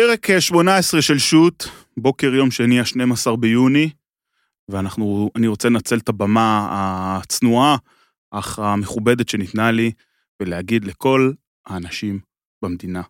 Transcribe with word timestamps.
פרק 0.00 0.38
18 0.40 1.02
של 1.02 1.18
שו"ת, 1.18 1.64
בוקר 1.96 2.34
יום 2.34 2.50
שני, 2.50 2.80
ה-12 2.80 3.36
ביוני, 3.36 3.90
ואנחנו, 4.68 5.30
אני 5.36 5.46
רוצה 5.46 5.68
לנצל 5.68 5.98
את 5.98 6.08
הבמה 6.08 6.68
הצנועה, 6.70 7.76
אך 8.30 8.58
המכובדת 8.58 9.28
שניתנה 9.28 9.70
לי, 9.70 9.92
ולהגיד 10.42 10.84
לכל 10.84 11.32
האנשים 11.66 12.20
במדינה 12.62 13.02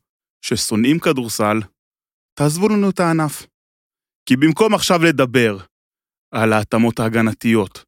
ששונאים 0.43 0.99
כדורסל, 0.99 1.61
תעזבו 2.35 2.69
לנו 2.69 2.91
את 2.91 3.01
הענף. 3.01 3.47
כי 4.27 4.37
במקום 4.37 4.75
עכשיו 4.75 5.05
לדבר 5.05 5.59
על 6.31 6.53
ההתאמות 6.53 7.01
ההגנתיות 7.01 7.85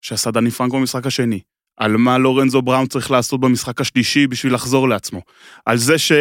שעשה 0.00 0.30
דני 0.30 0.50
פרנקו 0.50 0.78
במשחק 0.78 1.06
השני, 1.06 1.40
על 1.76 1.96
מה 1.96 2.18
לורנזו 2.18 2.62
בראון 2.62 2.86
צריך 2.86 3.10
לעשות 3.10 3.40
במשחק 3.40 3.80
השלישי 3.80 4.26
בשביל 4.26 4.54
לחזור 4.54 4.88
לעצמו, 4.88 5.22
על 5.66 5.76
זה 5.76 5.98
ש, 5.98 6.12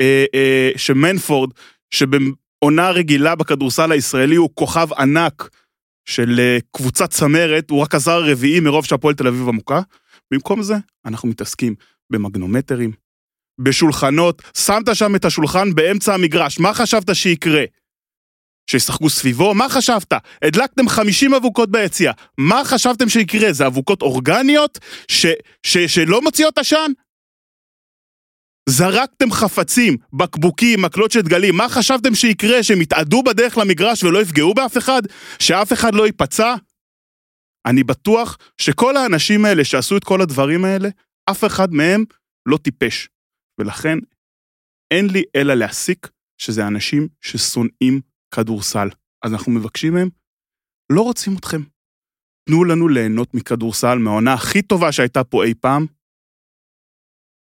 אה, 0.00 0.24
אה, 0.34 0.70
שמנפורד, 0.76 1.50
שבעונה 1.90 2.90
רגילה 2.90 3.34
בכדורסל 3.34 3.92
הישראלי 3.92 4.36
הוא 4.36 4.50
כוכב 4.54 4.92
ענק 4.92 5.48
של 6.04 6.36
אה, 6.38 6.58
קבוצת 6.72 7.10
צמרת, 7.10 7.70
הוא 7.70 7.82
רק 7.82 7.94
הזר 7.94 8.12
הרביעי 8.12 8.60
מרוב 8.60 8.84
שהפועל 8.84 9.14
תל 9.14 9.26
אביב 9.26 9.48
עמוקה, 9.48 9.80
במקום 10.30 10.62
זה 10.62 10.74
אנחנו 11.06 11.28
מתעסקים 11.28 11.74
במגנומטרים, 12.12 12.92
בשולחנות, 13.60 14.42
שמת 14.56 14.96
שם 14.96 15.16
את 15.16 15.24
השולחן 15.24 15.74
באמצע 15.74 16.14
המגרש, 16.14 16.60
מה 16.60 16.74
חשבת 16.74 17.14
שיקרה? 17.16 17.64
שישחקו 18.70 19.10
סביבו? 19.10 19.54
מה 19.54 19.68
חשבת? 19.68 20.12
הדלקתם 20.42 20.88
50 20.88 21.34
אבוקות 21.34 21.70
ביציאה, 21.70 22.12
מה 22.38 22.62
חשבתם 22.64 23.08
שיקרה? 23.08 23.52
זה 23.52 23.66
אבוקות 23.66 24.02
אורגניות 24.02 24.78
ש, 25.08 25.26
ש, 25.62 25.78
שלא 25.78 26.22
מוציאות 26.22 26.58
עשן? 26.58 26.92
זרקתם 28.70 29.32
חפצים, 29.32 29.96
בקבוקים, 30.12 30.82
מקלות 30.82 31.10
של 31.10 31.20
דגלים, 31.20 31.56
מה 31.56 31.68
חשבתם 31.68 32.14
שיקרה? 32.14 32.62
שהם 32.62 32.80
יתאדו 32.80 33.22
בדרך 33.22 33.58
למגרש 33.58 34.04
ולא 34.04 34.22
יפגעו 34.22 34.54
באף 34.54 34.78
אחד? 34.78 35.02
שאף 35.38 35.72
אחד 35.72 35.94
לא 35.94 36.06
ייפצע? 36.06 36.54
אני 37.66 37.84
בטוח 37.84 38.38
שכל 38.60 38.96
האנשים 38.96 39.44
האלה 39.44 39.64
שעשו 39.64 39.96
את 39.96 40.04
כל 40.04 40.20
הדברים 40.20 40.64
האלה, 40.64 40.88
אף 41.30 41.44
אחד 41.44 41.72
מהם 41.72 42.04
לא 42.48 42.56
טיפש. 42.56 43.08
ולכן 43.60 43.98
אין 44.90 45.06
לי 45.06 45.22
אלא 45.36 45.54
להסיק 45.54 46.10
שזה 46.38 46.66
אנשים 46.66 47.08
ששונאים 47.20 48.00
כדורסל. 48.34 48.88
אז 49.24 49.32
אנחנו 49.32 49.52
מבקשים 49.52 49.94
מהם, 49.94 50.08
לא 50.92 51.00
רוצים 51.00 51.36
אתכם. 51.36 51.60
תנו 52.48 52.64
לנו 52.64 52.88
ליהנות 52.88 53.34
מכדורסל, 53.34 53.98
מהעונה 53.98 54.34
הכי 54.34 54.62
טובה 54.62 54.92
שהייתה 54.92 55.24
פה 55.24 55.44
אי 55.44 55.54
פעם. 55.54 55.86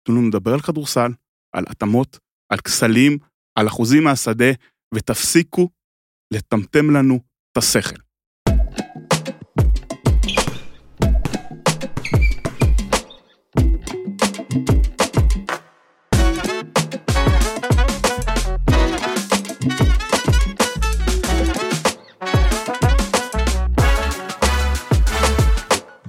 תנו 0.06 0.16
לנו 0.16 0.28
לדבר 0.28 0.54
על 0.54 0.60
כדורסל, 0.60 1.10
על 1.52 1.64
התאמות, 1.68 2.18
על 2.52 2.58
כסלים, 2.58 3.18
על 3.58 3.68
אחוזים 3.68 4.04
מהשדה, 4.04 4.50
ותפסיקו 4.94 5.68
לטמטם 6.34 6.90
לנו 6.90 7.20
את 7.52 7.56
השכל. 7.56 8.00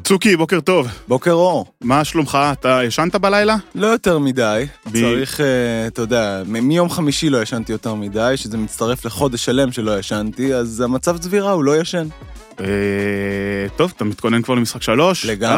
צוקי, 0.09 0.35
בוקר 0.37 0.59
טוב. 0.59 0.87
בוקר 1.07 1.31
אור. 1.31 1.65
מה 1.81 2.03
שלומך? 2.03 2.37
אתה 2.51 2.79
ישנת 2.83 3.15
בלילה? 3.15 3.55
לא 3.75 3.87
יותר 3.87 4.19
מדי. 4.19 4.65
בי- 4.85 5.01
צריך, 5.01 5.41
אה, 5.41 5.45
אתה 5.87 6.01
יודע, 6.01 6.41
מיום 6.45 6.89
חמישי 6.89 7.29
לא 7.29 7.41
ישנתי 7.41 7.71
יותר 7.71 7.93
מדי, 7.93 8.33
שזה 8.35 8.57
מצטרף 8.57 9.05
לחודש 9.05 9.45
שלם 9.45 9.71
שלא 9.71 9.99
ישנתי, 9.99 10.53
אז 10.53 10.81
המצב 10.81 11.17
צבירה, 11.17 11.51
הוא 11.51 11.63
לא 11.63 11.77
ישן. 11.77 12.07
אה, 12.59 12.65
טוב, 13.75 13.93
אתה 13.95 14.03
מתכונן 14.05 14.41
כבר 14.41 14.55
למשחק 14.55 14.81
שלוש? 14.81 15.25
לגמרי. 15.25 15.55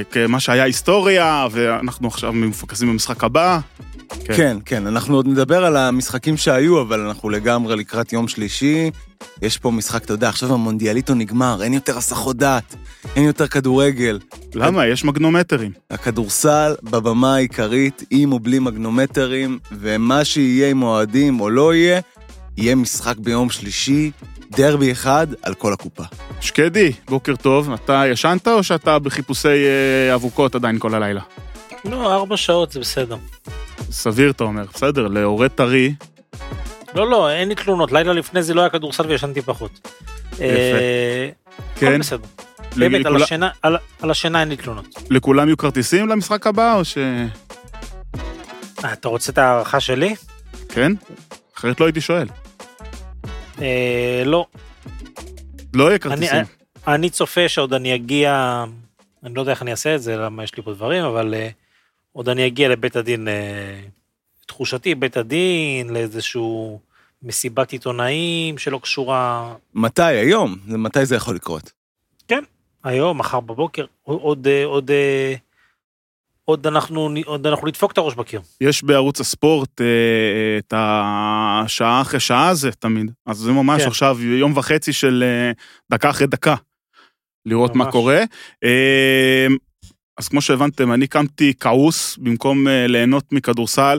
אתה- 0.00 0.26
מה 0.28 0.40
שהיה 0.40 0.64
היסטוריה, 0.64 1.46
ואנחנו 1.50 2.08
עכשיו 2.08 2.32
מפוקסים 2.32 2.88
במשחק 2.88 3.24
הבא. 3.24 3.58
כן. 4.24 4.34
כן, 4.36 4.56
כן, 4.64 4.86
אנחנו 4.86 5.16
עוד 5.16 5.28
נדבר 5.28 5.64
על 5.64 5.76
המשחקים 5.76 6.36
שהיו, 6.36 6.80
אבל 6.80 7.00
אנחנו 7.00 7.30
לגמרי 7.30 7.76
לקראת 7.76 8.12
יום 8.12 8.28
שלישי. 8.28 8.90
יש 9.42 9.58
פה 9.58 9.70
משחק, 9.70 10.04
אתה 10.04 10.12
יודע, 10.12 10.28
עכשיו 10.28 10.54
המונדיאליטו 10.54 11.14
נגמר, 11.14 11.62
אין 11.62 11.72
יותר 11.74 11.98
הסחות 11.98 12.36
דעת, 12.36 12.74
אין 13.16 13.24
יותר 13.24 13.46
כדורגל. 13.46 14.18
למה? 14.54 14.86
יש 14.86 15.04
מגנומטרים. 15.04 15.72
הכדורסל 15.90 16.74
בבמה 16.82 17.34
העיקרית, 17.34 18.02
עם 18.10 18.32
או 18.32 18.38
בלי 18.38 18.58
מגנומטרים, 18.58 19.58
ומה 19.72 20.24
שיהיה 20.24 20.70
עם 20.70 20.82
אוהדים 20.82 21.40
או 21.40 21.50
לא 21.50 21.74
יהיה, 21.74 22.00
יהיה 22.56 22.74
משחק 22.74 23.16
ביום 23.18 23.50
שלישי, 23.50 24.10
דרבי 24.56 24.92
אחד 24.92 25.26
על 25.42 25.54
כל 25.54 25.72
הקופה. 25.72 26.02
שקדי, 26.40 26.92
בוקר 27.08 27.36
טוב. 27.36 27.72
אתה 27.72 28.02
ישנת 28.10 28.48
או 28.48 28.62
שאתה 28.62 28.98
בחיפושי 28.98 29.48
אה, 29.48 30.14
אבוקות 30.14 30.54
עדיין 30.54 30.78
כל 30.78 30.94
הלילה? 30.94 31.20
לא, 31.84 32.14
ארבע 32.14 32.36
שעות 32.36 32.72
זה 32.72 32.80
בסדר. 32.80 33.16
סביר, 33.90 34.30
אתה 34.30 34.44
אומר. 34.44 34.64
בסדר, 34.74 35.08
להורה 35.08 35.48
טרי, 35.48 35.94
לא, 36.94 37.10
לא, 37.10 37.30
אין 37.30 37.48
לי 37.48 37.54
תלונות. 37.54 37.92
לילה 37.92 38.12
לפני 38.12 38.42
זה 38.42 38.54
לא 38.54 38.60
היה 38.60 38.70
כדורסל 38.70 39.06
וישנתי 39.06 39.42
פחות. 39.42 39.88
יפה. 40.32 40.42
כן. 41.76 41.86
הכל 41.86 41.98
בסדר. 41.98 42.24
באמת, 42.76 43.06
על 43.06 43.12
לכול- 43.12 43.22
השינה- 43.22 43.50
על- 43.62 43.76
על 44.02 44.10
השינה 44.10 44.40
אין 44.40 44.48
לי 44.48 44.56
תלונות. 44.56 44.86
לכולם 45.10 45.48
יהיו 45.48 45.56
כרטיסים 45.56 46.08
למשחק 46.08 46.46
הבא, 46.46 46.74
או 46.74 46.84
ש... 46.84 46.98
אה, 48.84 48.92
אתה 48.92 49.08
רוצה 49.08 49.32
את 49.32 49.38
ההערכה 49.38 49.80
שלי? 49.80 50.14
כן? 50.68 50.92
אחרת 51.58 51.80
לא 51.80 51.86
הייתי 51.86 52.00
שואל. 52.00 52.26
אה, 53.64 54.22
לא. 54.26 54.46
לא 55.74 55.84
יהיה 55.84 55.92
אני- 55.92 55.98
כרטיסים. 56.00 56.44
אני 56.86 57.10
צופה 57.10 57.48
שעוד 57.48 57.72
אני 57.74 57.94
אגיע, 57.94 58.64
אני 59.24 59.34
לא 59.34 59.40
יודע 59.40 59.52
איך 59.52 59.62
אני 59.62 59.70
אעשה 59.70 59.94
את 59.94 60.02
זה, 60.02 60.16
למה 60.16 60.44
יש 60.44 60.56
לי 60.56 60.62
פה 60.62 60.72
דברים, 60.72 61.04
אבל 61.04 61.34
אה, 61.34 61.48
עוד 62.12 62.28
אני 62.28 62.46
אגיע 62.46 62.68
לבית 62.68 62.96
הדין, 62.96 63.28
אה, 63.28 63.80
תחושתי, 64.46 64.94
בית 64.94 65.16
הדין, 65.16 65.90
לאיזשהו 65.90 66.80
מסיבת 67.22 67.72
עיתונאים 67.72 68.58
שלא 68.58 68.78
קשורה 68.78 69.54
מתי? 69.74 70.02
היום? 70.02 70.56
מתי 70.66 71.06
זה 71.06 71.16
יכול 71.16 71.34
לקרות? 71.34 71.72
היום, 72.84 73.18
מחר 73.18 73.40
בבוקר, 73.40 73.84
עוד, 74.02 74.20
עוד, 74.22 74.46
אה, 74.46 74.64
עוד, 74.64 74.90
אה, 74.90 75.34
עוד 76.44 76.66
אנחנו, 76.66 77.08
עוד 77.24 77.46
אנחנו 77.46 77.66
נדפוק 77.66 77.92
את 77.92 77.98
הראש 77.98 78.14
בקיר. 78.14 78.40
יש 78.60 78.84
בערוץ 78.84 79.20
הספורט 79.20 79.80
אה, 79.80 80.58
את 80.58 80.74
השעה 80.76 82.00
אחרי 82.00 82.20
שעה 82.20 82.48
הזה 82.48 82.72
תמיד, 82.72 83.10
אז 83.26 83.36
זה 83.36 83.52
ממש 83.52 83.82
כן. 83.82 83.88
עכשיו 83.88 84.22
יום 84.22 84.56
וחצי 84.56 84.92
של 84.92 85.24
אה, 85.26 85.52
דקה 85.90 86.10
אחרי 86.10 86.26
דקה, 86.26 86.54
לראות 87.46 87.74
מה 87.74 87.84
ממש. 87.84 87.92
קורה. 87.92 88.22
אה, 88.64 89.46
אז 90.18 90.28
כמו 90.28 90.40
שהבנתם, 90.40 90.92
אני 90.92 91.06
קמתי 91.06 91.52
כעוס 91.60 92.16
במקום 92.16 92.68
אה, 92.68 92.86
ליהנות 92.86 93.32
מכדורסל, 93.32 93.98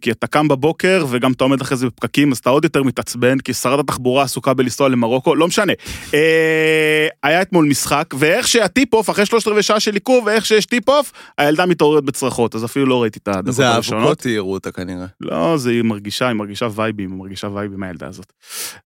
כי 0.00 0.10
אתה 0.10 0.26
קם 0.26 0.48
בבוקר 0.48 1.06
וגם 1.10 1.32
אתה 1.32 1.44
עומד 1.44 1.60
אחרי 1.60 1.76
זה 1.76 1.86
בפקקים, 1.86 2.32
אז 2.32 2.38
אתה 2.38 2.50
עוד 2.50 2.64
יותר 2.64 2.82
מתעצבן, 2.82 3.38
כי 3.38 3.54
שרת 3.54 3.80
התחבורה 3.80 4.22
עסוקה 4.24 4.54
בלנסוע 4.54 4.88
למרוקו, 4.88 5.34
לא 5.34 5.46
משנה. 5.48 5.72
אה, 6.14 7.08
היה 7.22 7.42
אתמול 7.42 7.66
משחק, 7.66 8.14
ואיך 8.18 8.48
שה 8.48 8.65
tip-off, 8.65 9.10
אחרי 9.10 9.26
שלושת 9.26 9.48
רבעי 9.48 9.62
שעה 9.62 9.80
של 9.80 9.94
עיכוב, 9.94 10.26
ואיך 10.26 10.46
שיש 10.46 10.66
tip-off, 10.66 11.12
הילדה 11.38 11.66
מתעוררת 11.66 12.04
בצרחות, 12.04 12.54
אז 12.54 12.64
אפילו 12.64 12.86
לא 12.86 13.02
ראיתי 13.02 13.18
את 13.18 13.28
הדקות 13.28 13.54
זה 13.54 13.68
הראשונות. 13.68 14.00
האבוקות 14.02 14.18
תיארו 14.18 14.52
אותה 14.52 14.72
כנראה. 14.72 15.06
לא, 15.20 15.56
זה 15.56 15.70
היא 15.70 15.82
מרגישה, 15.82 16.28
היא 16.28 16.34
מרגישה 16.36 16.68
vibe 16.74 16.95
ים, 16.95 17.10
היא 17.10 17.18
מרגישה 17.18 17.48
vibe 17.54 17.71
ים 17.71 17.80
מהילדה 17.80 18.06
הזאת. 18.06 18.32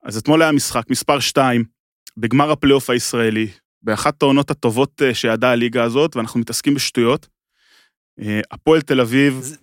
אז 0.06 0.18
אתמול 0.18 0.42
היה 0.42 0.52
משחק, 0.52 0.84
מספר 0.90 1.20
2, 1.20 1.64
בגמר 2.18 2.52
הפלייאוף 2.52 2.90
הישראלי, 2.90 3.48
באחת 3.84 4.22
העונות 4.22 4.52
הטובות 4.52 5.02
אה, 5.06 5.14
שידעה 5.14 5.52
הליגה 5.52 5.84
הזאת, 5.84 6.16
ואנחנו 6.16 6.40
מתעסקים 6.40 6.74
בשטויות. 6.74 7.28
אה, 8.22 8.40
הפועל 8.52 8.82
תל 8.82 9.02
אביב, 9.02 9.40
זה- 9.42 9.56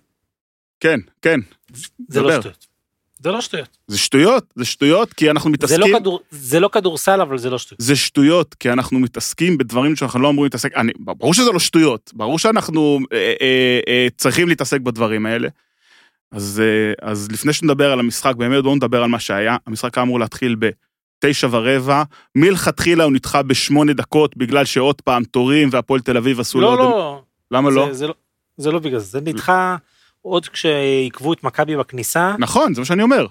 כן, 0.79 0.99
כן, 1.21 1.39
זה. 2.07 2.21
לא 2.21 2.41
שטויות. 2.41 2.67
זה 3.19 3.31
לא 3.31 3.41
שטויות. 3.41 3.77
זה 3.87 3.97
שטויות, 3.97 4.53
זה 4.55 4.65
שטויות, 4.65 5.13
כי 5.13 5.31
אנחנו 5.31 5.49
זה 5.49 5.53
מתעסקים... 5.53 5.93
לא, 5.93 5.99
כדור, 5.99 6.19
זה 6.31 6.59
לא 6.59 6.67
כדורסל, 6.67 7.21
אבל 7.21 7.37
זה 7.37 7.49
לא 7.49 7.57
שטויות. 7.57 7.81
זה 7.81 7.95
שטויות, 7.95 8.53
כי 8.53 8.71
אנחנו 8.71 8.99
מתעסקים 8.99 9.57
בדברים 9.57 9.95
שאנחנו 9.95 10.19
לא 10.19 10.29
אמורים 10.29 10.45
להתעסק, 10.45 10.75
אני, 10.75 10.91
ברור 10.99 11.33
שזה 11.33 11.51
לא 11.51 11.59
שטויות, 11.59 12.11
ברור 12.13 12.39
שאנחנו 12.39 12.99
אה, 13.13 13.33
אה, 13.41 13.79
אה, 13.87 14.07
צריכים 14.17 14.47
להתעסק 14.47 14.81
בדברים 14.81 15.25
האלה. 15.25 15.47
אז, 16.31 16.61
אה, 16.65 17.09
אז 17.09 17.31
לפני 17.31 17.53
שנדבר 17.53 17.91
על 17.91 17.99
המשחק, 17.99 18.35
באמת 18.35 18.63
בואו 18.63 18.75
נדבר 18.75 19.03
על 19.03 19.09
מה 19.09 19.19
שהיה. 19.19 19.57
המשחק 19.67 19.97
היה 19.97 20.03
אמור 20.03 20.19
להתחיל 20.19 20.55
בתשע 20.55 21.47
ורבע, 21.51 22.03
מלכתחילה 22.35 23.03
הוא 23.03 23.13
נדחה 23.13 23.43
בשמונה 23.43 23.93
דקות, 23.93 24.37
בגלל 24.37 24.65
שעוד 24.65 25.01
פעם 25.01 25.23
תורים 25.23 25.69
והפועל 25.71 26.01
תל 26.01 26.17
אביב 26.17 26.39
עשו 26.39 26.61
לא, 26.61 26.77
לא, 26.77 27.21
למה 27.51 27.69
לא? 27.69 27.87
זה, 27.87 27.93
זה 27.93 28.07
לא. 28.07 28.13
זה 28.57 28.71
לא 28.71 28.79
בגלל 28.79 28.99
זה, 28.99 29.05
זה 29.05 29.21
נדחה 29.21 29.75
עוד 30.21 30.47
כשעיכבו 30.47 31.33
את 31.33 31.43
מכבי 31.43 31.75
בכניסה, 31.75 32.35
נכון, 32.39 32.73
זה 32.73 32.81
מה 32.81 32.85
שאני 32.85 33.03
אומר. 33.03 33.27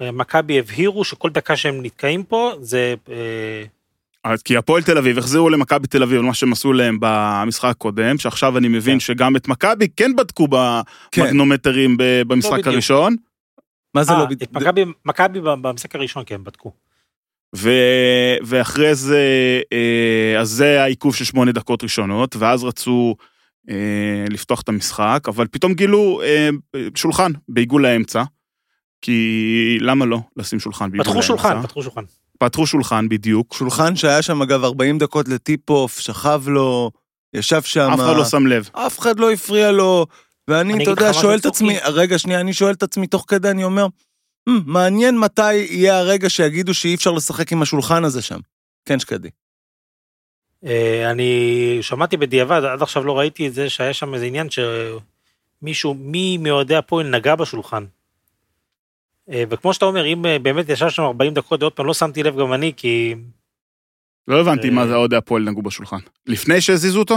מכבי 0.00 0.58
הבהירו 0.58 1.04
שכל 1.04 1.30
דקה 1.30 1.56
שהם 1.56 1.82
נתקעים 1.82 2.22
פה 2.22 2.52
זה 2.60 2.94
אה, 3.08 3.64
אז 4.24 4.42
כי 4.42 4.56
הפועל 4.56 4.82
תל 4.82 4.98
אביב 4.98 5.18
החזירו 5.18 5.50
למכבי 5.50 5.86
תל 5.86 6.02
אביב 6.02 6.20
מה 6.20 6.34
שהם 6.34 6.52
עשו 6.52 6.72
להם 6.72 6.98
במשחק 7.00 7.70
הקודם, 7.70 8.18
שעכשיו 8.18 8.58
אני 8.58 8.68
מבין 8.68 8.94
כן. 8.94 9.00
שגם 9.00 9.36
את 9.36 9.48
מכבי 9.48 9.88
כן 9.96 10.16
בדקו 10.16 10.48
כן. 11.10 11.22
במגנומטרים 11.22 11.96
ב- 11.96 12.22
במשחק 12.26 12.52
בדיוק. 12.52 12.66
הראשון. 12.66 13.16
מה 13.94 14.04
זה 14.04 14.12
אה, 14.12 14.18
לא... 14.18 14.24
את 14.24 14.52
בד- 14.52 14.84
מכבי- 15.04 15.40
במשחק 15.62 15.94
הראשון, 15.94 16.22
כן, 16.26 16.44
בדקו. 16.44 16.72
ו... 17.56 17.70
ואחרי 18.42 18.94
זה, 18.94 19.20
אה, 19.72 20.40
אז 20.40 20.48
זה 20.50 20.82
העיכוב 20.82 21.14
של 21.14 21.24
שמונה 21.24 21.52
דקות 21.52 21.82
ראשונות, 21.82 22.36
ואז 22.36 22.64
רצו 22.64 23.16
לפתוח 24.30 24.60
את 24.60 24.68
המשחק, 24.68 25.24
אבל 25.28 25.46
פתאום 25.50 25.74
גילו 25.74 26.22
אה, 26.22 26.48
שולחן 26.94 27.32
בעיגול 27.48 27.86
האמצע, 27.86 28.22
כי 29.02 29.78
למה 29.80 30.04
לא 30.06 30.18
לשים 30.36 30.60
שולחן 30.60 30.90
בעיגול 30.90 31.04
פתחו 31.04 31.14
האמצע? 31.14 31.26
שולחן, 31.26 31.62
פתחו 31.62 31.82
שולחן. 31.82 32.02
פתחו 32.38 32.66
שולחן 32.66 33.08
בדיוק, 33.08 33.54
שולחן 33.54 33.96
שהיה 33.96 34.22
שם 34.22 34.42
אגב 34.42 34.64
40 34.64 34.98
דקות 34.98 35.28
ל 35.28 35.36
tip-off, 35.36 35.98
שכב 35.98 36.42
לו, 36.46 36.90
ישב 37.34 37.62
שם. 37.62 37.90
אף 37.94 38.00
אחד 38.00 38.16
לא 38.16 38.24
שם 38.24 38.46
לב. 38.46 38.70
אף 38.72 38.98
אחד 38.98 39.20
לא 39.20 39.32
הפריע 39.32 39.72
לו, 39.72 40.06
ואני, 40.48 40.74
אני 40.74 40.82
אתה 40.82 40.90
יודע, 40.90 41.12
שואל 41.12 41.38
את 41.38 41.46
עצמי, 41.46 41.78
רגע, 41.84 42.18
שנייה, 42.18 42.40
אני 42.40 42.52
שואל 42.52 42.72
את 42.72 42.82
עצמי 42.82 43.06
תוך 43.06 43.24
כדי, 43.28 43.50
אני 43.50 43.64
אומר, 43.64 43.86
"Hmm, 44.48 44.52
מעניין 44.66 45.18
מתי 45.18 45.54
יהיה 45.54 45.98
הרגע 45.98 46.30
שיגידו 46.30 46.74
שאי 46.74 46.94
אפשר 46.94 47.12
לשחק 47.12 47.52
עם 47.52 47.62
השולחן 47.62 48.04
הזה 48.04 48.22
שם. 48.22 48.38
כן, 48.84 48.98
שקדי. 48.98 49.28
אה, 50.64 51.10
אני 51.10 51.78
שמעתי 51.80 52.16
בדיעבד, 52.16 52.64
עד 52.64 52.82
עכשיו 52.82 53.04
לא 53.04 53.18
ראיתי 53.18 53.48
את 53.48 53.54
זה, 53.54 53.70
שהיה 53.70 53.92
שם 53.92 54.14
איזה 54.14 54.26
עניין 54.26 54.46
שמישהו, 54.50 55.94
מי 55.94 56.38
מאוהדי 56.38 56.76
הפועל 56.76 57.10
נגע 57.10 57.34
בשולחן. 57.34 57.84
אה, 59.30 59.44
וכמו 59.50 59.74
שאתה 59.74 59.84
אומר, 59.84 60.06
אם 60.06 60.26
אה, 60.26 60.38
באמת 60.38 60.68
ישב 60.68 60.88
שם 60.88 61.02
40 61.02 61.34
דקות, 61.34 61.62
עוד 61.62 61.72
פעם 61.72 61.86
לא 61.86 61.94
שמתי 61.94 62.22
לב 62.22 62.40
גם 62.40 62.52
אני, 62.52 62.72
כי... 62.76 63.14
לא 64.28 64.40
הבנתי. 64.40 64.70
מה 64.70 64.86
זה 64.86 64.94
אוהדי 64.94 65.16
הפועל 65.16 65.42
נגעו 65.42 65.62
בשולחן. 65.62 65.98
לפני 66.26 66.60
שהזיזו 66.60 66.98
אותו? 66.98 67.16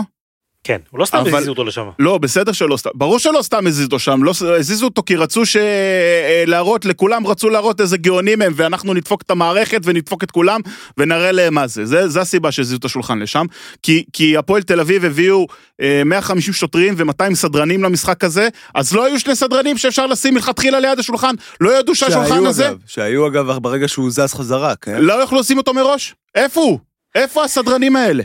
כן, 0.63 0.77
הוא 0.91 0.99
לא 0.99 1.05
סתם 1.05 1.17
אבל- 1.17 1.35
הזיזו 1.35 1.51
אותו 1.51 1.63
לשם. 1.63 1.85
לא, 1.99 2.17
בסדר 2.17 2.51
שלא 2.51 2.77
סתם, 2.77 2.89
ברור 2.93 3.19
שלא 3.19 3.41
סתם 3.41 3.67
הזיזו 3.67 3.85
אותו 3.85 3.99
שם, 3.99 4.23
לא 4.23 4.33
הזיזו 4.59 4.85
אותו 4.85 5.03
כי 5.05 5.15
רצו 5.15 5.45
ש... 5.45 5.55
אה, 5.57 6.43
להראות, 6.47 6.85
לכולם 6.85 7.27
רצו 7.27 7.49
להראות 7.49 7.81
איזה 7.81 7.97
גאונים 7.97 8.41
הם, 8.41 8.53
ואנחנו 8.55 8.93
נדפוק 8.93 9.21
את 9.21 9.31
המערכת 9.31 9.81
ונדפוק 9.83 10.23
את 10.23 10.31
כולם, 10.31 10.59
ונראה 10.97 11.31
להם 11.31 11.53
מה 11.53 11.67
זה. 11.67 11.85
זה, 11.85 12.07
זה 12.07 12.21
הסיבה 12.21 12.51
שהזיזו 12.51 12.75
את 12.77 12.85
השולחן 12.85 13.19
לשם. 13.19 13.45
כי, 13.83 14.03
כי 14.13 14.37
הפועל 14.37 14.61
תל 14.61 14.79
אביב 14.79 15.05
הביאו 15.05 15.47
אה, 15.81 16.01
150 16.05 16.53
שוטרים 16.53 16.93
ו-200 16.97 17.35
סדרנים 17.35 17.83
למשחק 17.83 18.23
הזה, 18.23 18.47
אז 18.75 18.93
לא 18.93 19.05
היו 19.05 19.19
שני 19.19 19.35
סדרנים 19.35 19.77
שאפשר 19.77 20.07
לשים 20.07 20.33
מלכתחילה 20.33 20.79
ליד 20.79 20.99
השולחן, 20.99 21.35
לא 21.61 21.79
ידעו 21.79 21.95
שהשולחן 21.95 22.45
הזה, 22.45 22.67
אגב, 22.69 22.77
שהיו 22.85 23.27
אגב 23.27 23.57
ברגע 23.57 23.87
שהוא 23.87 24.11
זז 24.11 24.33
חזרה, 24.33 24.75
כן? 24.75 24.97
לא 25.01 25.13
יכלו 25.13 25.39
לשים 25.39 25.57
אותו 25.57 25.73
מראש. 25.73 26.15
איפה 26.35 26.61
הוא? 26.61 26.79
איפה 27.15 27.43
הסדרנים 27.43 27.95
האלה? 27.95 28.23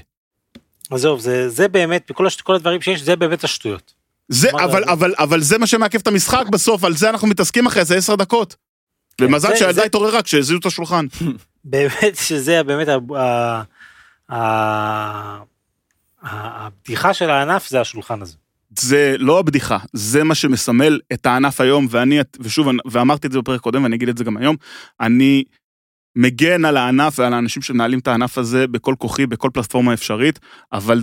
עזוב, 0.90 1.20
זה, 1.20 1.48
זה 1.48 1.68
באמת, 1.68 2.10
מכל 2.10 2.26
הש... 2.26 2.36
כל 2.40 2.54
הדברים 2.54 2.80
שיש, 2.80 3.00
זה 3.00 3.16
באמת 3.16 3.44
השטויות. 3.44 3.94
זה, 4.28 4.50
אבל, 4.50 4.84
זה? 4.86 4.92
אבל, 4.92 5.14
אבל 5.18 5.40
זה 5.40 5.58
מה 5.58 5.66
שמעכב 5.66 5.98
את 5.98 6.06
המשחק 6.06 6.44
בסוף, 6.52 6.84
על 6.84 6.96
זה 6.96 7.10
אנחנו 7.10 7.28
מתעסקים 7.28 7.66
אחרי 7.66 7.84
זה 7.84 7.96
עשר 7.96 8.14
דקות. 8.14 8.56
כן, 9.18 9.24
ומזל 9.24 9.48
זה- 9.48 9.56
שהילדה 9.56 9.84
התעוררה 9.84 10.22
כשהזיזו 10.22 10.56
את 10.58 10.66
השולחן. 10.66 11.06
באמת 11.64 12.16
שזה 12.16 12.62
באמת 12.62 12.88
ה- 12.88 13.62
הבדיחה 16.22 17.14
של 17.14 17.30
הענף 17.30 17.68
זה 17.68 17.80
השולחן 17.80 18.22
הזה. 18.22 18.34
זה 18.78 19.14
לא 19.18 19.38
הבדיחה, 19.38 19.78
זה 19.92 20.24
מה 20.24 20.34
שמסמל 20.34 21.00
את 21.12 21.26
הענף 21.26 21.60
היום, 21.60 21.86
ואני, 21.90 22.18
ושוב, 22.40 22.66
ואמרתי 22.86 23.26
את 23.26 23.32
זה 23.32 23.38
בפרק 23.38 23.60
קודם, 23.60 23.82
ואני 23.82 23.96
אגיד 23.96 24.08
את 24.08 24.18
זה 24.18 24.24
גם 24.24 24.36
היום, 24.36 24.56
אני 25.00 25.44
מגן 26.16 26.64
על 26.64 26.76
הענף 26.76 27.18
ועל 27.18 27.34
האנשים 27.34 27.62
שמנהלים 27.62 27.98
את 27.98 28.08
הענף 28.08 28.38
הזה 28.38 28.66
בכל 28.66 28.94
כוחי, 28.98 29.26
בכל 29.26 29.50
פלטפורמה 29.52 29.94
אפשרית, 29.94 30.38
אבל 30.72 31.02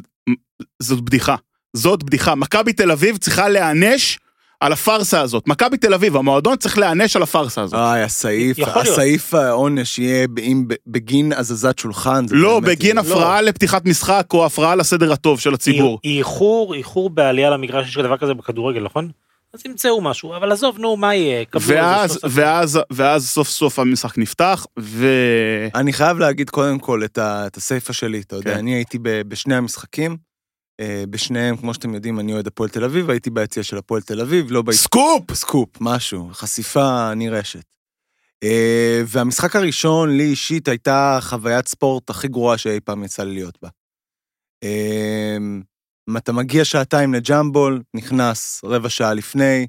זאת 0.82 1.02
בדיחה. 1.02 1.36
זאת 1.74 2.04
בדיחה. 2.04 2.36
מכבי 2.36 2.74
תל 2.74 2.92
אביב 2.92 3.18
צריכה 3.18 3.50
להיענש 3.50 4.18
על 4.60 4.74
הפארסה 4.74 5.22
הזאת. 5.22 5.48
מכבי 5.48 5.78
תל 5.78 5.94
אביב, 5.94 6.16
המועדון 6.18 6.58
צריך 6.58 6.78
להיענש 6.78 7.16
על 7.16 7.24
הפארסה 7.24 7.62
הזאת. 7.62 7.80
איי, 7.80 8.04
הסעיף, 8.04 8.58
יכול 8.58 8.74
להיות. 8.84 8.88
הסעיף 8.98 9.34
העונש 9.34 10.00
יהיה 10.00 10.28
אם 10.42 10.66
בגין 10.88 11.34
הזזת 11.34 11.80
שולחן. 11.80 12.26
לא, 12.32 12.60
בגין 12.60 12.98
יהיה- 12.98 13.10
הפרעה 13.12 13.42
לפתיחת 13.42 13.86
משחק 13.86 14.28
או 14.34 14.46
הפרעה 14.46 14.76
לסדר 14.76 15.14
הטוב 15.14 15.40
של 15.40 15.54
הציבור. 15.54 16.00
איחור, 16.04 16.74
איחור 16.74 17.10
בעלייה 17.10 17.50
למגרש, 17.50 17.88
יש 17.90 17.98
דבר 17.98 18.18
כזה 18.18 18.34
בכדורגל, 18.34 18.84
נכון? 18.84 19.12
אז 19.54 19.62
ימצאו 19.66 20.02
משהו, 20.02 20.36
אבל 20.36 20.52
עזוב, 20.52 20.80
נו, 20.80 20.98
מה 20.98 21.16
יהיה? 21.16 21.46
ואז, 21.68 22.12
שלושה- 22.12 22.28
ואז, 22.42 22.80
ואז 22.94 23.30
סוף 23.30 23.50
סוף 23.50 23.80
המשחק 23.80 24.18
נפתח, 24.18 24.66
ו... 24.80 25.06
אני 25.76 25.94
חייב 25.94 26.18
להגיד 26.20 26.50
קודם 26.50 26.80
כל 26.80 27.04
את, 27.06 27.18
ה, 27.18 27.48
את 27.48 27.58
הסיפה 27.58 27.94
שלי, 27.94 28.22
אתה 28.22 28.36
יודע, 28.36 28.52
כן. 28.54 28.58
אני 28.58 28.74
הייתי 28.74 28.98
ב, 29.02 29.10
בשני 29.22 29.56
המשחקים, 29.56 30.18
אה, 30.80 31.04
בשניהם, 31.10 31.58
כמו 31.58 31.74
שאתם 31.74 31.94
יודעים, 31.94 32.20
אני 32.20 32.34
אוהד 32.34 32.48
הפועל 32.48 32.70
תל 32.70 32.84
אביב, 32.84 33.10
הייתי 33.10 33.30
ביציע 33.30 33.64
של 33.64 33.78
הפועל 33.78 34.02
תל 34.02 34.22
אביב, 34.22 34.52
לא 34.52 34.62
ביציע... 34.62 34.82
סקופ! 34.82 35.34
סקופ, 35.34 35.70
משהו, 35.82 36.30
חשיפה 36.34 37.14
מרעישה. 37.16 37.64
אה, 38.44 39.02
והמשחק 39.08 39.56
הראשון, 39.56 40.18
לי 40.18 40.24
אישית, 40.24 40.68
הייתה 40.68 41.18
חוויית 41.22 41.68
ספורט 41.68 42.10
הכי 42.10 42.28
גרועה 42.28 42.58
שאי 42.58 42.80
פעם 42.80 43.04
יצא 43.04 43.24
לי 43.24 43.34
להיות 43.34 43.58
בה. 43.62 43.70
אה, 46.16 46.20
אתה 46.20 46.32
מגיע 46.32 46.66
שעתיים 46.66 47.14
לג'מבול, 47.14 47.82
נכנס 47.96 48.62
רבע 48.64 48.90
שעה 48.90 49.14
לפני, 49.14 49.68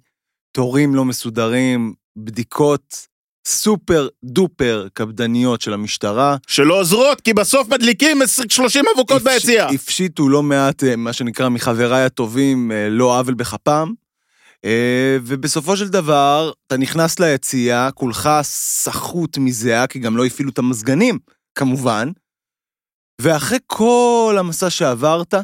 תורים 0.52 0.94
לא 0.94 1.04
מסודרים, 1.04 1.94
בדיקות 2.16 3.06
סופר 3.48 4.08
דופר 4.24 4.86
קפדניות 4.94 5.60
של 5.60 5.72
המשטרה. 5.72 6.36
שלא 6.46 6.80
עוזרות, 6.80 7.20
כי 7.20 7.32
בסוף 7.34 7.68
מדליקים 7.68 8.18
30 8.48 8.84
אבוקות 8.94 9.22
הפש- 9.22 9.34
ביציע. 9.34 9.66
הפשיטו 9.66 10.28
לא 10.28 10.42
מעט, 10.42 10.84
אה, 10.84 10.96
מה 10.96 11.12
שנקרא, 11.12 11.48
מחבריי 11.48 12.04
הטובים, 12.04 12.72
אה, 12.72 12.88
לא 12.88 13.18
עוול 13.18 13.34
בכפם. 13.34 13.92
אה, 14.64 15.16
ובסופו 15.24 15.76
של 15.76 15.88
דבר, 15.88 16.52
אתה 16.66 16.76
נכנס 16.76 17.18
ליציע, 17.18 17.88
כולך 17.94 18.28
סחוט 18.42 19.38
מזיעה, 19.38 19.86
כי 19.86 19.98
גם 19.98 20.16
לא 20.16 20.24
הפעילו 20.26 20.50
את 20.50 20.58
המזגנים, 20.58 21.18
כמובן. 21.54 22.08
ואחרי 23.20 23.58
כל 23.66 24.36
המסע 24.38 24.70
שעברת, 24.70 25.34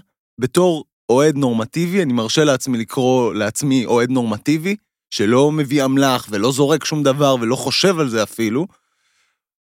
בתור 0.40 0.84
אוהד 1.08 1.37
נורמטיבי, 1.37 2.02
אני 2.02 2.12
מרשה 2.12 2.44
לעצמי 2.44 2.78
לקרוא 2.78 3.34
לעצמי 3.34 3.87
אוהד 3.87 4.10
נורמטיבי, 4.10 4.76
שלא 5.10 5.52
מביא 5.52 5.84
אמל"ח 5.84 6.26
ולא 6.31 6.52
זורק 6.52 6.84
שום 6.84 7.02
דבר 7.02 7.37
ולא 7.40 7.56
חושב 7.56 7.99
על 7.99 8.08
זה 8.08 8.22
אפילו, 8.22 8.66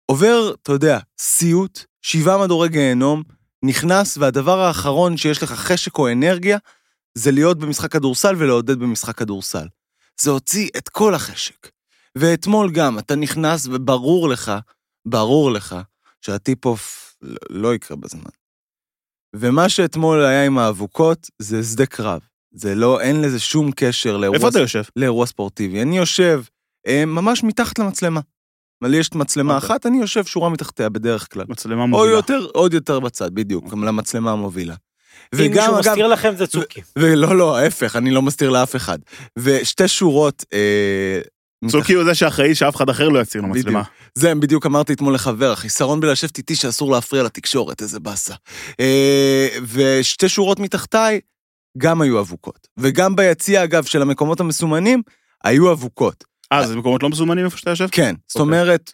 עובר, 0.06 0.54
אתה 0.62 0.72
יודע, 0.72 0.98
סיוט, 1.18 1.84
שבעה 2.02 2.38
מדורי 2.38 2.68
גיהנום, 2.68 3.22
נכנס, 3.62 4.18
והדבר 4.18 4.60
האחרון 4.60 5.16
שיש 5.16 5.42
לך 5.42 5.52
חשק 5.52 5.98
או 5.98 6.12
אנרגיה, 6.12 6.58
זה 7.14 7.30
להיות 7.30 7.58
במשחק 7.58 7.92
כדורסל 7.92 8.34
ולעודד 8.38 8.78
במשחק 8.78 9.16
כדורסל. 9.16 9.66
זה 10.20 10.30
הוציא 10.30 10.68
את 10.76 10.88
כל 10.88 11.14
החשק. 11.14 11.68
ואתמול 12.16 12.70
גם, 12.70 12.98
אתה 12.98 13.16
נכנס 13.16 13.66
וברור 13.66 14.28
לך, 14.28 14.52
ברור 15.06 15.52
לך, 15.52 15.76
שה 16.20 16.49
tip-off 16.49 17.16
לא- 17.50 17.74
יקרה 17.74 17.96
בזמן. 17.96 18.30
ומה 19.34 19.68
שאתמול 19.68 20.24
היה 20.24 20.46
עם 20.46 20.58
האבוקות, 20.58 21.30
זה 21.38 21.62
שדה 21.62 21.86
קרב. 21.86 22.20
זה 22.54 22.74
לא, 22.74 23.00
אין 23.00 23.20
לזה 23.20 23.40
שום 23.40 23.70
קשר 23.76 24.16
לאירוע, 24.16 24.36
איפה 24.36 24.48
אתה 24.48 24.58
יושב? 24.58 24.82
לאירוע 24.96 25.26
ספורטיבי. 25.26 25.82
אני 25.82 25.96
יושב 25.98 26.42
אה, 26.86 27.04
ממש 27.06 27.44
מתחת 27.44 27.78
למצלמה. 27.78 28.20
אבל 28.82 28.94
יש 28.94 29.14
מצלמה 29.14 29.54
אוקיי. 29.54 29.66
אחת, 29.66 29.86
אני 29.86 30.00
יושב 30.00 30.24
שורה 30.24 30.48
מתחתיה 30.48 30.88
בדרך 30.88 31.32
כלל. 31.32 31.44
מצלמה 31.48 31.82
או 31.82 31.88
מובילה. 31.88 32.12
יותר, 32.12 32.46
עוד 32.52 32.74
יותר 32.74 33.00
בצד, 33.00 33.34
בדיוק, 33.34 33.70
גם 33.70 33.84
למצלמה 33.84 34.32
המובילה. 34.32 34.74
אם 35.34 35.50
מישהו 35.50 35.78
מסתיר 35.78 36.06
לכם 36.06 36.36
זה 36.36 36.46
צוקי. 36.46 36.80
ולא, 36.98 37.36
לא, 37.36 37.56
ההפך, 37.56 37.96
אני 37.96 38.10
לא 38.10 38.22
מסתיר 38.22 38.50
לאף 38.50 38.76
אחד. 38.76 38.98
ושתי 39.38 39.88
שורות, 39.88 40.44
אה, 40.52 41.20
צוקי 41.68 41.92
הוא 41.94 42.04
זה 42.04 42.14
שאחראי 42.14 42.54
שאף 42.54 42.76
אחד 42.76 42.88
אחר 42.88 43.08
לא 43.08 43.18
יציר 43.18 43.42
למצלמה. 43.42 43.82
זה 44.14 44.34
בדיוק 44.34 44.66
אמרתי 44.66 44.92
אתמול 44.92 45.14
לחבר, 45.14 45.52
החיסרון 45.52 46.00
בלשבת 46.00 46.38
איתי 46.38 46.56
שאסור 46.56 46.92
להפריע 46.92 47.22
לתקשורת, 47.22 47.82
איזה 47.82 48.00
באסה. 48.00 48.34
אה, 48.80 49.48
ושתי 49.62 50.28
שורות 50.28 50.60
מתחתיי 50.60 51.20
גם 51.78 52.00
היו 52.00 52.20
אבוקות. 52.20 52.68
וגם 52.78 53.16
ביציע, 53.16 53.64
אגב, 53.64 53.84
של 53.84 54.02
המקומות 54.02 54.40
המסומנים, 54.40 55.02
היו 55.44 55.72
אבוקות. 55.72 56.24
אה, 56.52 56.66
זה 56.66 56.76
מקומות 56.76 57.02
לא 57.02 57.08
מזומנים 57.08 57.44
איפה 57.44 57.56
שאתה 57.56 57.70
יושב? 57.70 57.88
כן, 57.92 58.14
זאת 58.28 58.40
אוקיי. 58.40 58.42
אומרת, 58.42 58.92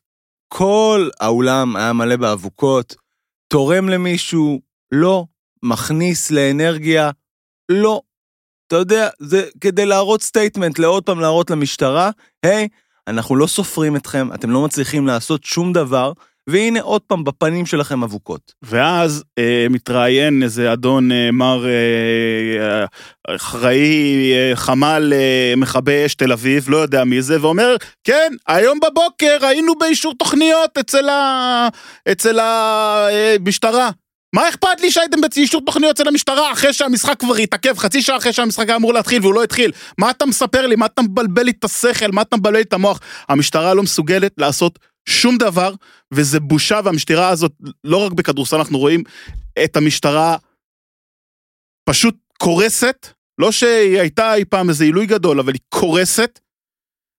כל 0.49 1.09
האולם 1.21 1.77
היה 1.77 1.93
מלא 1.93 2.17
באבוקות, 2.17 2.95
תורם 3.49 3.89
למישהו, 3.89 4.61
לא, 4.93 5.25
מכניס 5.63 6.31
לאנרגיה, 6.31 7.11
לא. 7.69 8.01
אתה 8.71 8.79
יודע, 8.79 9.09
זה 9.19 9.45
כדי 9.61 9.87
להראות 9.87 10.23
statement, 10.23 10.79
לעוד 10.79 11.03
פעם 11.03 11.21
להראות 11.21 11.51
למשטרה, 11.51 12.11
היי, 12.43 12.69
אנחנו 13.07 13.37
לא 13.37 13.47
סופרים 13.47 13.97
אתכם, 13.97 14.29
אתם 14.35 14.51
לא 14.51 14.65
מצליחים 14.65 15.07
לעשות 15.07 15.45
שום 15.45 15.73
דבר, 15.73 16.13
והנה 16.47 16.81
עוד 16.81 17.01
פעם 17.03 17.25
בפנים 17.25 17.67
שלכם 17.67 18.03
אבוקות. 18.03 18.53
ואז 18.63 19.25
אה, 19.39 19.67
מתראיין 19.71 20.43
איזה 20.43 20.73
אדון 20.73 21.13
אה, 21.13 21.31
מר 21.31 21.67
אה, 21.67 21.71
אה, 22.61 23.37
אחראי 23.37 24.33
אה, 24.33 24.57
חמ"ל 24.57 25.13
אה, 25.13 25.55
מכבי 25.57 26.07
אש 26.07 26.15
תל 26.15 26.33
אביב, 26.33 26.71
לא 26.71 26.77
יודע 26.77 27.05
מי 27.05 27.23
זה, 27.23 27.43
ואומר, 27.43 27.77
כן, 28.05 28.33
היום 28.49 28.79
בבוקר 28.81 29.39
היינו 29.47 29.75
באישור 29.79 30.15
תוכניות 30.19 30.79
אצל, 32.11 32.39
המשטרה. 32.41 33.91
מה 34.35 34.49
אכפת 34.49 34.81
לי 34.81 34.91
שהייתם 34.91 35.21
באישור 35.21 35.61
תוכניות 35.67 36.01
אצל 36.01 36.09
המשטרה 36.09 36.53
אחרי 36.53 36.73
שהמשחק 36.73 37.21
כבר 37.21 37.35
התעכב, 37.35 37.79
חצי 37.79 38.03
שעה 38.03 38.17
אחרי 38.17 38.33
שהמשחק 38.33 38.69
היה 38.69 38.77
אמור 38.77 38.95
להתחיל 38.95 39.23
והוא 39.23 39.35
לא 39.35 39.43
התחיל? 39.43 39.73
מה 39.99 40.11
אתה 40.11 40.27
מספר 40.27 40.67
לי? 40.67 40.77
מה 40.77 40.87
אתה 40.87 41.03
מבלבל 41.03 41.43
לי 41.43 41.51
את 41.51 41.65
השכל? 41.65 42.11
מה 42.13 42.23
אתה 42.23 42.37
מבלבל 42.37 42.57
לי 42.57 42.63
את 42.63 42.73
המוח? 42.73 43.01
המשטרה 43.29 43.75
לא 43.75 43.83
מסוגלת 43.83 44.33
לעשות 44.39 44.79
שום 45.09 45.39
דבר, 45.39 45.75
וזה 46.15 46.41
בושה, 46.41 46.81
והמשטרה 46.85 47.29
הזאת, 47.29 47.53
לא 47.85 47.97
רק 47.97 48.13
בכדורסל, 48.13 48.57
אנחנו 48.57 48.79
רואים 48.79 49.03
את 49.65 49.77
המשטרה 49.77 50.37
פשוט 51.89 52.17
קורסת, 52.39 53.07
לא 53.39 53.53
שהיא 53.53 54.01
הייתה 54.01 54.35
אי 54.35 54.45
פעם 54.45 54.69
איזה 54.69 54.85
עילוי 54.85 55.07
גדול, 55.07 55.41
אבל 55.41 55.53
היא 55.53 55.61
קורסת. 55.69 56.39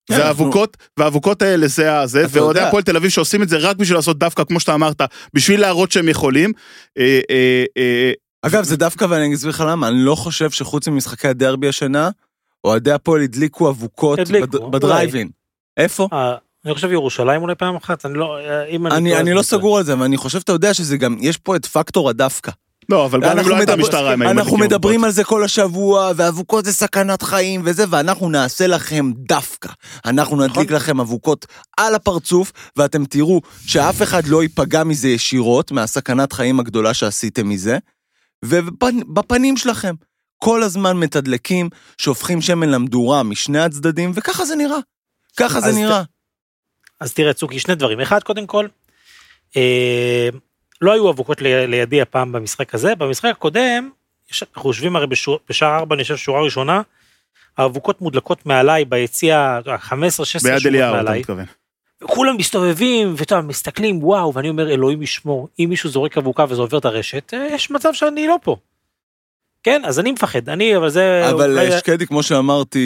כן, 0.08 0.16
זה 0.16 0.28
אנחנו- 0.28 0.44
האבוקות, 0.44 0.78
והאבוקות 1.00 1.42
האלה 1.42 1.68
זה 1.68 2.00
הזה, 2.00 2.26
ואוהדי. 2.30 2.60
הפועל 2.60 2.84
תל 2.84 2.96
אביב 2.96 3.10
שעושים 3.10 3.44
את 3.44 3.50
זה 3.50 3.58
רק 3.58 3.76
בשביל 3.78 3.98
לעשות 3.98 4.18
דווקא, 4.18 4.44
כמו 4.44 4.60
שאתה 4.60 4.74
אמרת, 4.74 5.02
בשביל 5.34 5.62
להראות 5.62 5.92
שהם 5.92 6.10
יכולים. 6.10 6.52
אה, 6.98 7.20
אה, 7.30 7.64
אה, 7.78 8.12
אגב, 8.42 8.64
זה 8.64 8.78
דווקא, 8.78 9.06
ואני 9.10 9.36
אסביר 9.36 9.50
לך 9.50 9.64
למה, 9.68 9.88
אני 9.88 10.00
לא 10.00 10.16
חושב 10.16 10.52
שחוץ 10.52 10.88
ממשחקי 10.88 11.28
הדרבי 11.28 11.68
השנה, 11.68 12.10
אוהדי 12.64 12.92
הפועל 12.92 13.22
הדליקו 13.22 13.70
אבוקות. 13.70 14.20
בדרייבין. 14.72 15.30
איפה? 15.78 16.08
אני 16.66 16.74
חושב 16.74 16.92
ירושלים 16.92 17.42
אולי 17.42 17.56
פעם 17.56 17.76
אחת, 17.76 18.06
אני 18.06 18.14
לא, 18.14 18.38
אם 18.70 18.88
אני... 18.88 18.96
אני, 18.98 19.18
אני 19.18 19.30
לא 19.30 19.34
טועה. 19.36 19.44
סגור 19.44 19.78
על 19.78 19.84
זה, 19.84 20.00
ואני 20.00 20.18
חושב, 20.18 20.40
אתה 20.44 20.52
יודע 20.52 20.74
שזה 20.74 20.98
גם, 20.98 21.18
יש 21.20 21.38
פה 21.38 21.56
את 21.56 21.66
פקטור 21.66 22.10
הדווקא. 22.10 22.52
לא, 22.92 23.06
אבל 23.06 23.20
גם 23.22 23.32
אם 23.32 23.38
אנחנו 23.38 23.52
לא 23.52 23.56
הייתה 23.56 23.72
מדבר- 23.76 23.88
משטרה, 23.88 24.14
הם 24.14 24.22
היו 24.22 24.32
אנחנו 24.32 24.44
מדליקים 24.44 24.66
מדברים 24.66 24.96
אבוקות. 24.96 25.06
על 25.08 25.12
זה 25.12 25.24
כל 25.24 25.44
השבוע, 25.44 26.12
ואבוקות 26.16 26.66
זה 26.66 26.74
סכנת 26.74 27.22
חיים 27.22 27.62
וזה, 27.66 27.84
ואנחנו 27.90 28.30
נעשה 28.30 28.68
לכם 28.68 29.12
דווקא. 29.16 29.70
אנחנו 30.06 30.36
נכון. 30.36 30.50
נדליק 30.50 30.72
לכם 30.72 31.00
אבוקות 31.00 31.46
על 31.78 31.96
הפרצוף, 31.96 32.52
ואתם 32.76 33.06
תראו 33.06 33.42
שאף 33.66 34.02
אחד 34.02 34.28
לא 34.28 34.44
ייפגע 34.44 34.84
מזה 34.84 35.08
ישירות, 35.10 35.72
מהסכנת 35.72 36.34
חיים 36.34 36.60
הגדולה 36.60 36.94
שעשיתם 36.94 37.50
מזה, 37.50 37.78
ובפנים 38.46 39.58
שלכם. 39.58 39.96
כל 40.38 40.64
הזמן 40.64 40.98
מתדלקים, 40.98 41.70
שופכים 41.98 42.42
שמן 42.42 42.70
למדורה 42.70 43.24
משני 43.24 43.60
הצדדים, 43.60 44.12
וככה 44.16 44.46
זה 44.46 44.56
נראה. 44.56 44.78
ככה 45.38 45.62
זה 45.62 45.72
נראה. 45.72 46.04
אז 47.00 47.14
תראה, 47.14 47.34
צוקי, 47.34 47.60
שני 47.60 47.76
דברים. 47.76 48.00
אחד, 48.00 48.24
קודם 48.24 48.48
כל, 48.48 48.68
אה, 49.58 50.30
לא 50.82 50.92
היו 50.94 51.10
אבוקות 51.10 51.42
ל- 51.42 51.66
לידי 51.66 52.02
הפעם 52.02 52.32
במשחק 52.32 52.76
הזה. 52.76 52.96
במשחק 52.96 53.30
הקודם, 53.32 53.90
יש- 54.32 54.44
אנחנו 54.56 54.70
יושבים 54.70 54.96
הרי 54.96 55.08
בשור- 55.08 55.40
בשער 55.50 55.76
ארבע, 55.80 55.96
אני 55.96 56.04
חושב, 56.04 56.16
שורה 56.18 56.42
ראשונה, 56.44 56.82
האבוקות 57.58 58.02
מודלקות 58.02 58.46
מעליי 58.46 58.86
ביציע, 58.86 59.60
15-16 59.80 60.00
ביד 60.50 60.60
שורות 60.60 60.66
אליהו, 60.66 60.90
אתה 60.94 61.04
מעליי. 61.04 61.20
מתכוון. 61.20 61.46
וכולם 62.04 62.38
מסתובבים, 62.38 63.14
ואתה 63.18 63.42
מסתכלים, 63.42 64.04
וואו, 64.04 64.34
ואני 64.34 64.50
אומר, 64.50 64.72
אלוהים 64.72 65.02
ישמור, 65.02 65.48
אם 65.60 65.66
מישהו 65.70 65.90
זורק 65.90 66.18
אבוקה 66.18 66.46
וזה 66.50 66.62
עובר 66.62 66.78
את 66.78 66.86
הרשת, 66.86 67.34
אה, 67.34 67.48
יש 67.52 67.72
מצב 67.72 67.94
שאני 67.94 68.28
לא 68.28 68.38
פה. 68.44 68.56
כן, 69.64 69.82
אז 69.86 70.00
אני 70.00 70.12
מפחד, 70.12 70.50
אני, 70.50 70.78
אבל 70.78 70.90
זה... 70.90 71.30
אבל 71.30 71.52
אולי- 71.52 71.72
שקדי, 71.80 72.08
כמו 72.08 72.24
שאמרתי, 72.24 72.80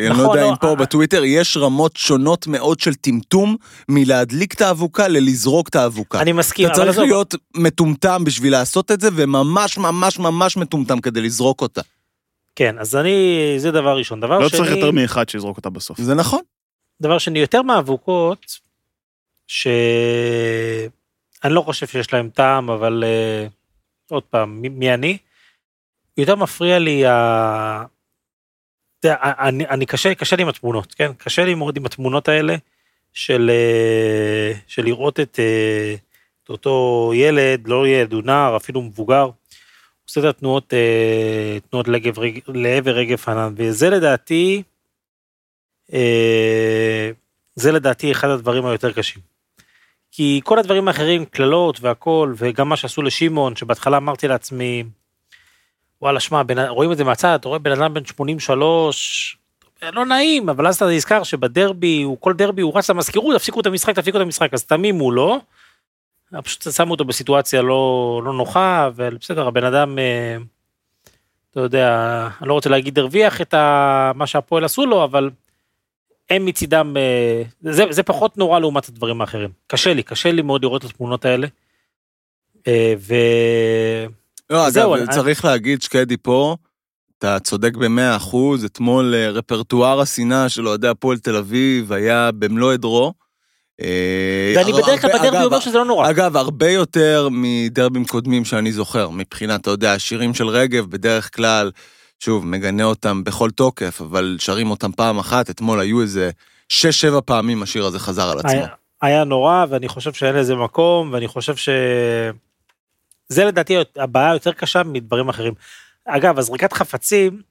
אני 0.00 0.08
לא 0.08 0.14
נכון, 0.14 0.36
יודע 0.36 0.42
לא, 0.46 0.50
אם 0.50 0.56
פה 0.56 0.68
אה, 0.68 0.74
בטוויטר, 0.74 1.24
יש 1.24 1.56
רמות 1.56 1.96
שונות 1.96 2.46
מאוד 2.46 2.80
של 2.80 2.94
טמטום 2.94 3.56
מלהדליק 3.88 4.54
את 4.54 4.60
האבוקה 4.60 5.08
ללזרוק 5.08 5.68
את 5.68 5.74
האבוקה. 5.74 6.20
אני 6.20 6.32
מסכים, 6.32 6.66
אתה 6.66 6.74
אבל 6.74 6.82
צריך 6.84 6.96
עזוב, 6.96 7.04
להיות 7.04 7.34
מטומטם 7.56 8.24
בשביל 8.24 8.52
לעשות 8.52 8.90
את 8.90 9.00
זה, 9.00 9.08
וממש 9.16 9.78
ממש 9.78 10.18
ממש 10.18 10.56
מטומטם 10.56 11.00
כדי 11.00 11.20
לזרוק 11.20 11.60
אותה. 11.60 11.80
כן, 12.56 12.78
אז 12.78 12.96
אני, 12.96 13.36
זה 13.56 13.70
דבר 13.70 13.96
ראשון. 13.96 14.20
דבר 14.20 14.38
לא 14.38 14.48
שני, 14.48 14.58
צריך 14.58 14.70
יותר 14.70 14.90
מאחד 14.90 15.28
שיזרוק 15.28 15.56
אותה 15.56 15.70
בסוף. 15.70 16.00
זה 16.00 16.14
נכון. 16.14 16.40
דבר 17.02 17.18
שני, 17.18 17.38
יותר 17.38 17.62
מהאבוקות, 17.62 18.46
שאני 19.46 19.72
לא 21.44 21.60
חושב 21.60 21.86
שיש 21.86 22.12
להם 22.12 22.28
טעם, 22.34 22.70
אבל 22.70 23.04
אה, 23.06 23.46
עוד 24.10 24.22
פעם, 24.22 24.62
מי, 24.62 24.68
מי 24.68 24.94
אני? 24.94 25.18
יותר 26.16 26.36
מפריע 26.36 26.78
לי 26.78 27.06
ה... 27.06 27.84
אתה 29.00 29.14
אני, 29.22 29.66
אני 29.66 29.86
קשה, 29.86 30.14
קשה 30.14 30.36
לי 30.36 30.42
עם 30.42 30.48
התמונות, 30.48 30.94
כן? 30.94 31.12
קשה 31.18 31.44
לי 31.44 31.54
מאוד 31.54 31.76
עם 31.76 31.86
התמונות 31.86 32.28
האלה 32.28 32.56
של, 33.12 33.50
אה, 33.50 34.52
של 34.66 34.84
לראות 34.84 35.20
את, 35.20 35.38
אה, 35.38 35.94
את 36.44 36.48
אותו 36.48 37.12
ילד, 37.14 37.68
לא 37.68 37.88
ילד, 37.88 38.12
הוא 38.12 38.22
נער, 38.22 38.56
אפילו 38.56 38.82
מבוגר, 38.82 39.30
עושה 40.08 40.20
את 40.20 40.24
התנועות, 40.24 40.74
אה, 40.74 41.58
תנועות 41.70 41.88
לגב, 41.88 42.18
רג, 42.18 42.38
לעבר 42.48 42.90
רגב 42.90 43.16
חנן, 43.16 43.54
וזה 43.56 43.90
לדעתי, 43.90 44.62
זה 47.54 47.72
לדעתי 47.72 48.12
אחד 48.12 48.28
הדברים 48.28 48.66
היותר 48.66 48.92
קשים. 48.92 49.22
כי 50.10 50.40
כל 50.44 50.58
הדברים 50.58 50.88
האחרים, 50.88 51.24
קללות 51.24 51.80
והכל, 51.80 52.34
וגם 52.36 52.68
מה 52.68 52.76
שעשו 52.76 53.02
לשמעון, 53.02 53.56
שבהתחלה 53.56 53.96
אמרתי 53.96 54.28
לעצמי, 54.28 54.84
וואלה, 56.02 56.20
שמע, 56.20 56.42
בן- 56.42 56.58
רואים 56.68 56.92
את 56.92 56.96
זה 56.96 57.04
מהצד, 57.04 57.34
אתה 57.34 57.48
רואה 57.48 57.58
בן 57.58 57.72
אדם 57.72 57.94
בן 57.94 58.04
83, 58.04 59.36
לא 59.82 60.06
נעים, 60.06 60.48
אבל 60.48 60.66
אז 60.66 60.76
אתה 60.76 60.86
נזכר 60.86 61.22
שבדרבי, 61.22 62.02
הוא, 62.02 62.16
כל 62.20 62.32
דרבי 62.32 62.62
הוא 62.62 62.78
רץ 62.78 62.90
למזכירות, 62.90 63.36
תפסיקו 63.36 63.60
את 63.60 63.66
המשחק, 63.66 63.96
תפסיקו 63.96 64.16
את 64.16 64.22
המשחק, 64.22 64.54
אז 64.54 64.64
תמים 64.64 64.98
הוא 64.98 65.12
לא. 65.12 65.38
פשוט 66.44 66.72
שמו 66.72 66.90
אותו 66.90 67.04
בסיטואציה 67.04 67.62
לא, 67.62 68.22
לא 68.24 68.32
נוחה, 68.32 68.90
ובסדר, 68.94 69.46
הבן 69.46 69.64
אדם, 69.64 69.98
אה, 69.98 70.36
אתה 71.50 71.60
יודע, 71.60 72.28
אני 72.40 72.48
לא 72.48 72.54
רוצה 72.54 72.70
להגיד 72.70 72.98
הרוויח 72.98 73.40
את 73.40 73.54
ה, 73.54 74.12
מה 74.14 74.26
שהפועל 74.26 74.64
עשו 74.64 74.86
לו, 74.86 75.04
אבל 75.04 75.30
הם 76.30 76.46
מצידם, 76.46 76.94
אה, 76.96 77.42
זה, 77.60 77.84
זה 77.90 78.02
פחות 78.02 78.38
נורא 78.38 78.58
לעומת 78.58 78.88
הדברים 78.88 79.20
האחרים. 79.20 79.50
קשה 79.66 79.94
לי, 79.94 80.02
קשה 80.02 80.32
לי 80.32 80.42
מאוד 80.42 80.62
לראות 80.62 80.84
את 80.84 80.90
התמונות 80.90 81.24
האלה. 81.24 81.46
אה, 82.66 82.94
ו... 82.98 83.14
לא, 84.52 84.68
אגב, 84.68 84.92
אני- 84.92 85.14
צריך 85.14 85.44
להגיד, 85.44 85.82
שקדי 85.82 86.16
פה, 86.16 86.56
אתה 87.18 87.38
צודק 87.38 87.76
במאה 87.76 88.16
אחוז, 88.16 88.64
אתמול 88.64 89.14
אה, 89.14 89.30
רפרטואר 89.30 90.00
השנאה 90.00 90.48
של 90.48 90.68
אוהדי 90.68 90.88
הפועל 90.88 91.18
תל 91.18 91.36
אביב 91.36 91.92
היה 91.92 92.30
במלוא 92.32 92.72
עדרו. 92.72 93.12
אה, 93.80 94.52
ואני 94.56 94.72
בדרך 94.72 95.00
כלל 95.00 95.10
בדרבי 95.18 95.44
אומר 95.44 95.60
שזה 95.60 95.78
לא 95.78 95.84
נורא. 95.84 96.10
אגב, 96.10 96.36
הרבה 96.36 96.70
יותר 96.70 97.28
מדרבים 97.30 98.04
קודמים 98.04 98.44
שאני 98.44 98.72
זוכר, 98.72 99.10
מבחינת, 99.10 99.60
אתה 99.60 99.70
יודע, 99.70 99.92
השירים 99.92 100.34
של 100.34 100.48
רגב, 100.48 100.90
בדרך 100.90 101.36
כלל, 101.36 101.70
שוב, 102.20 102.46
מגנה 102.46 102.84
אותם 102.84 103.24
בכל 103.24 103.50
תוקף, 103.50 104.00
אבל 104.00 104.36
שרים 104.40 104.70
אותם 104.70 104.92
פעם 104.92 105.18
אחת, 105.18 105.50
אתמול 105.50 105.80
היו 105.80 106.00
איזה 106.02 106.30
שש-שבע 106.68 107.20
פעמים 107.24 107.62
השיר 107.62 107.84
הזה 107.86 107.98
חזר 107.98 108.30
על 108.30 108.38
עצמו. 108.38 108.50
היה, 108.50 108.66
היה 109.02 109.24
נורא, 109.24 109.64
ואני 109.68 109.88
חושב 109.88 110.12
שאין 110.12 110.34
לזה 110.34 110.54
מקום, 110.54 111.12
ואני 111.12 111.28
חושב 111.28 111.56
ש... 111.56 111.68
זה 113.32 113.44
לדעתי 113.44 113.76
הבעיה 113.96 114.30
היותר 114.30 114.52
קשה 114.52 114.82
מדברים 114.82 115.28
אחרים. 115.28 115.54
אגב, 116.04 116.38
הזריקת 116.38 116.72
חפצים, 116.72 117.42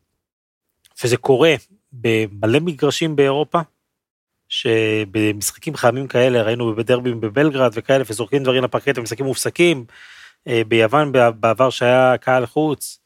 וזה 1.04 1.18
קורה 1.18 1.54
במלא 1.92 2.60
מגרשים 2.60 3.16
באירופה, 3.16 3.60
שבמשחקים 4.50 5.76
חמים 5.76 6.08
כאלה, 6.08 6.42
ראינו 6.42 6.76
בדרבים 6.76 7.22
בבלגרד 7.22 7.72
וכאלה, 7.74 8.04
וזורקים 8.08 8.44
דברים 8.44 8.64
לפרקט 8.64 8.98
ומשחקים 8.98 9.26
מופסקים, 9.26 9.86
אה, 10.48 10.62
ביוון 10.68 11.12
בעבר 11.12 11.70
שהיה 11.70 12.18
קהל 12.18 12.46
חוץ, 12.46 13.00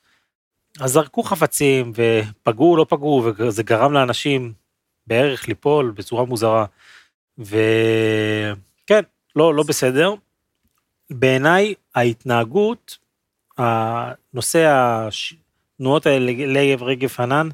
אז 0.80 0.92
זרקו 0.92 1.24
חפצים 1.24 1.92
ופגעו, 1.96 2.78
לא 2.78 2.86
פגעו, 2.90 3.24
וזה 3.38 3.64
גרם 3.64 3.94
לאנשים 3.94 4.54
בערך 5.08 5.48
ליפול 5.48 5.92
בצורה 5.96 6.26
מוזרה. 6.26 6.66
וכן, 7.38 9.02
לא, 9.36 9.56
לא 9.56 9.64
בסדר. 9.68 10.14
בעיניי 11.10 11.74
ההתנהגות, 11.96 12.98
הנושא 13.58 14.68
התנועות 14.68 16.06
האלה 16.06 16.32
לעבר 16.48 16.86
רגב 16.86 17.10
חנן, 17.10 17.50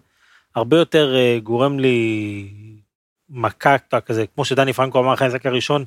הרבה 0.55 0.77
יותר 0.77 1.15
אה, 1.15 1.39
גורם 1.43 1.79
לי 1.79 2.49
מכה 3.29 3.77
כזה, 4.05 4.25
כמו 4.35 4.45
שדני 4.45 4.73
פרנקו 4.73 4.99
אמר 4.99 5.13
אחרי 5.13 5.27
המשחק 5.27 5.45
הראשון, 5.45 5.85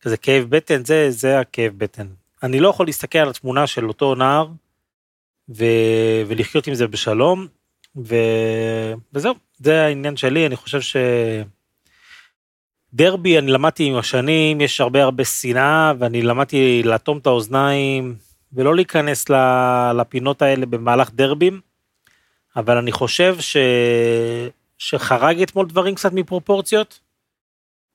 כזה 0.00 0.16
כאב 0.16 0.44
בטן, 0.48 0.84
זה, 0.84 1.10
זה 1.10 1.40
הכאב 1.40 1.72
בטן. 1.78 2.06
אני 2.42 2.60
לא 2.60 2.68
יכול 2.68 2.86
להסתכל 2.86 3.18
על 3.18 3.28
התמונה 3.28 3.66
של 3.66 3.88
אותו 3.88 4.14
נער 4.14 4.48
ו... 5.48 5.64
ולחיות 6.26 6.66
עם 6.66 6.74
זה 6.74 6.86
בשלום, 6.86 7.46
ו... 7.96 8.14
וזהו, 9.12 9.34
זה 9.58 9.84
העניין 9.84 10.16
שלי, 10.16 10.46
אני 10.46 10.56
חושב 10.56 10.80
ש... 10.80 10.96
דרבי 12.96 13.38
אני 13.38 13.52
למדתי 13.52 13.84
עם 13.84 13.96
השנים, 13.96 14.60
יש 14.60 14.80
הרבה 14.80 15.02
הרבה 15.02 15.24
שנאה, 15.24 15.92
ואני 15.98 16.22
למדתי 16.22 16.82
לאטום 16.84 17.18
את 17.18 17.26
האוזניים, 17.26 18.14
ולא 18.52 18.74
להיכנס 18.74 19.24
לפינות 19.94 20.42
האלה 20.42 20.66
במהלך 20.66 21.10
דרבים, 21.14 21.60
אבל 22.56 22.76
אני 22.76 22.92
חושב 22.92 23.36
ש... 23.40 23.56
שחרג 24.78 25.42
אתמול 25.42 25.66
דברים 25.66 25.94
קצת 25.94 26.12
מפרופורציות, 26.12 27.00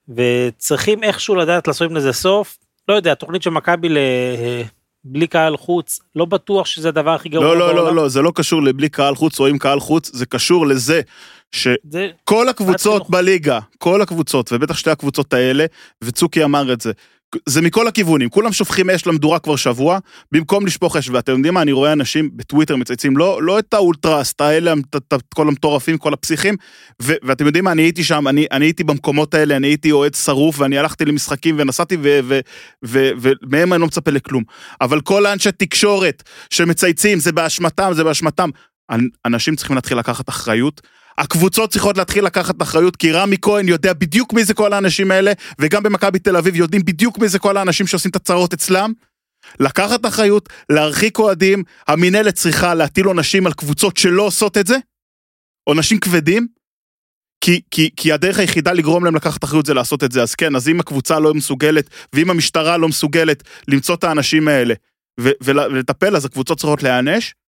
וצריכים 0.10 1.04
איכשהו 1.04 1.36
לדעת 1.36 1.68
לעשות 1.68 1.90
עם 1.90 1.96
לזה 1.96 2.14
סוף. 2.14 2.58
לא 2.88 2.94
יודע, 2.94 3.14
תוכנית 3.14 3.42
של 3.42 3.50
מכבי 3.50 3.90
ל... 3.90 3.98
בלי 5.04 5.28
קהל 5.28 5.58
חוץ, 5.58 6.00
לא 6.16 6.26
בטוח 6.26 6.66
שזה 6.66 6.90
הדבר 6.90 7.12
הכי 7.12 7.30
גרוע 7.30 7.46
לא, 7.46 7.58
לא, 7.58 7.68
בעולם. 7.68 7.86
לא, 7.86 7.96
לא, 7.96 8.08
זה 8.08 8.22
לא 8.22 8.32
קשור 8.36 8.62
לבלי 8.64 8.90
קהל 8.90 9.16
חוץ 9.16 9.40
או 9.40 9.48
עם 9.48 9.58
קהל 9.58 9.80
חוץ, 9.80 10.12
זה 10.14 10.26
קשור 10.26 10.68
לזה 10.68 11.02
שכל 11.52 12.46
זה, 12.46 12.50
הקבוצות. 12.50 13.10
בליגה, 13.10 13.60
כל 13.78 14.02
הקבוצות, 14.02 14.54
ובטח 14.54 14.78
שתי 14.78 14.90
הקבוצות 14.90 15.34
האלה, 15.34 15.66
וצוקי 16.04 16.44
אמר 16.44 16.74
את 16.74 16.82
זה, 16.82 16.92
זה 17.46 17.62
מכל 17.62 17.88
הכיוונים, 17.88 18.30
כולם 18.30 18.54
שופכים 18.54 18.90
אש 18.90 19.08
למדורה 19.08 19.40
כבר 19.40 19.56
שבוע, 19.56 20.00
במקום 20.32 20.66
לשפוך 20.66 20.96
אש, 20.96 21.10
ואתם 21.10 21.32
יודעים 21.32 21.54
מה, 21.54 21.62
אני 21.62 21.72
רואה 21.72 21.94
אנשים 21.94 22.30
בטוויטר 22.34 22.76
מצייצים, 22.76 23.18
לא, 23.18 23.44
לא 23.44 23.60
את 23.60 23.74
האולטרס, 23.74 24.32
את 24.32 24.42
האלה, 24.42 24.74
את, 24.74 24.96
את, 24.96 25.14
את 25.14 25.34
כל 25.34 25.48
המטורפים, 25.48 25.98
כל 25.98 26.14
הפסיכים, 26.14 26.56
ו, 27.02 27.14
ואתם 27.24 27.46
יודעים 27.46 27.64
מה, 27.64 27.72
אני 27.72 27.82
הייתי 27.82 28.04
שם, 28.04 28.28
אני, 28.28 28.46
אני 28.52 28.66
הייתי 28.66 28.84
במקומות 28.84 29.34
האלה, 29.34 29.56
אני 29.56 29.68
הייתי 29.68 29.92
אוהד 29.92 30.14
שרוף, 30.14 30.60
ואני 30.60 30.78
הלכתי 30.78 31.06
למשחקים 31.06 31.56
ונסעתי, 31.60 31.98
ומהם 32.84 33.74
אני 33.74 33.82
לא 33.82 33.88
מצפה 33.88 34.12
לכלום. 34.12 34.44
אבל 34.82 35.02
כל 35.02 35.26
האנשי 35.26 35.52
תקשורת 35.52 36.24
שמצייצים, 36.50 37.20
זה 37.20 37.32
באשמתם, 37.32 37.92
זה 37.94 38.04
באשמתם, 38.04 38.50
אנשים 39.26 39.56
צריכים 39.56 39.76
להתחיל 39.76 40.00
לקחת 40.00 40.30
אחריות. 40.30 40.82
הקבוצות 41.18 41.72
צריכות 41.72 41.98
להתחיל 41.98 42.26
לקחת 42.26 42.62
אחריות, 42.62 42.96
כי 42.96 43.12
רמי 43.12 43.38
כהן 43.42 43.68
יודע 43.68 43.94
בדיוק 43.94 44.34
מי 44.34 44.44
זה 44.44 44.54
כל 44.54 44.74
האנשים 44.74 45.12
האלה, 45.12 45.32
וגם 45.60 45.84
במכבי 45.84 46.20
תל 46.20 46.38
אביב 46.38 46.56
יודעים 46.56 46.86
בדיוק 46.86 47.18
מי 47.18 47.28
זה 47.28 47.40
כל 47.40 47.58
האנשים 47.58 47.88
שעושים 47.88 48.12
את 48.12 48.16
הצרות 48.16 48.54
אצלם. 48.54 48.94
לקחת 49.60 50.06
אחריות, 50.06 50.50
להרחיק 50.70 51.20
אוהדים, 51.20 51.64
המינהלת 51.88 52.36
צריכה 52.36 52.74
להטיל 52.74 53.06
עונשים 53.06 53.48
על 53.48 53.54
קבוצות 53.54 53.98
שלא 53.98 54.24
עושות 54.24 54.58
את 54.58 54.68
זה, 54.68 54.78
עונשים 55.64 56.00
כבדים, 56.00 56.48
כי, 57.44 57.62
כי, 57.72 57.90
כי 57.96 58.12
הדרך 58.12 58.40
היחידה 58.40 58.74
לגרום 58.74 59.06
להם 59.06 59.16
לקחת 59.16 59.44
אחריות 59.44 59.66
זה 59.66 59.74
לעשות 59.74 60.04
את 60.04 60.12
זה, 60.12 60.22
אז 60.22 60.36
כן, 60.36 60.56
אז 60.56 60.70
אם 60.70 60.80
הקבוצה 60.80 61.20
לא 61.20 61.34
מסוגלת, 61.34 61.90
ואם 62.14 62.30
המשטרה 62.30 62.78
לא 62.78 62.88
מסוגלת 62.88 63.44
למצוא 63.68 63.96
את 63.96 64.04
האנשים 64.04 64.48
האלה 64.48 64.74
ולטפל, 65.20 66.16
אז 66.16 66.26
הקבוצות 66.26 66.58
צריכות 66.58 66.84
להיענש, 66.84 67.34
ו, 67.34 67.34
ו, 67.34 67.34
ו, 67.36 67.41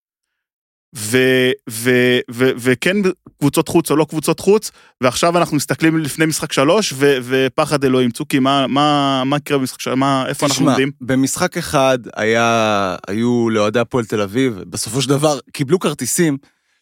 וכן 2.57 2.97
קבוצות 3.39 3.67
חוץ 3.67 3.91
או 3.91 3.95
לא 3.95 4.05
קבוצות 4.09 4.39
חוץ, 4.39 4.71
ועכשיו 5.01 5.38
אנחנו 5.38 5.57
מסתכלים 5.57 5.97
לפני 5.97 6.25
משחק 6.25 6.53
שלוש, 6.53 6.93
ופחד 6.97 7.83
אלוהים. 7.83 8.12
צוקי, 8.12 8.39
מה, 8.39 8.67
מה, 8.67 9.23
מה 9.25 9.38
יקרה 9.38 9.57
במשחק 9.57 9.81
שלוש? 9.81 10.00
איפה 10.27 10.45
אנחנו 10.45 10.67
עומדים? 10.67 10.91
במשחק 11.01 11.57
אחד 11.57 11.97
היה, 12.15 12.95
היו 13.07 13.50
לאוהדי 13.50 13.79
הפועל 13.79 14.05
תל 14.05 14.21
אביב, 14.21 14.59
בסופו 14.69 15.01
של 15.01 15.09
דבר 15.09 15.39
קיבלו 15.53 15.79
כרטיסים, 15.79 16.38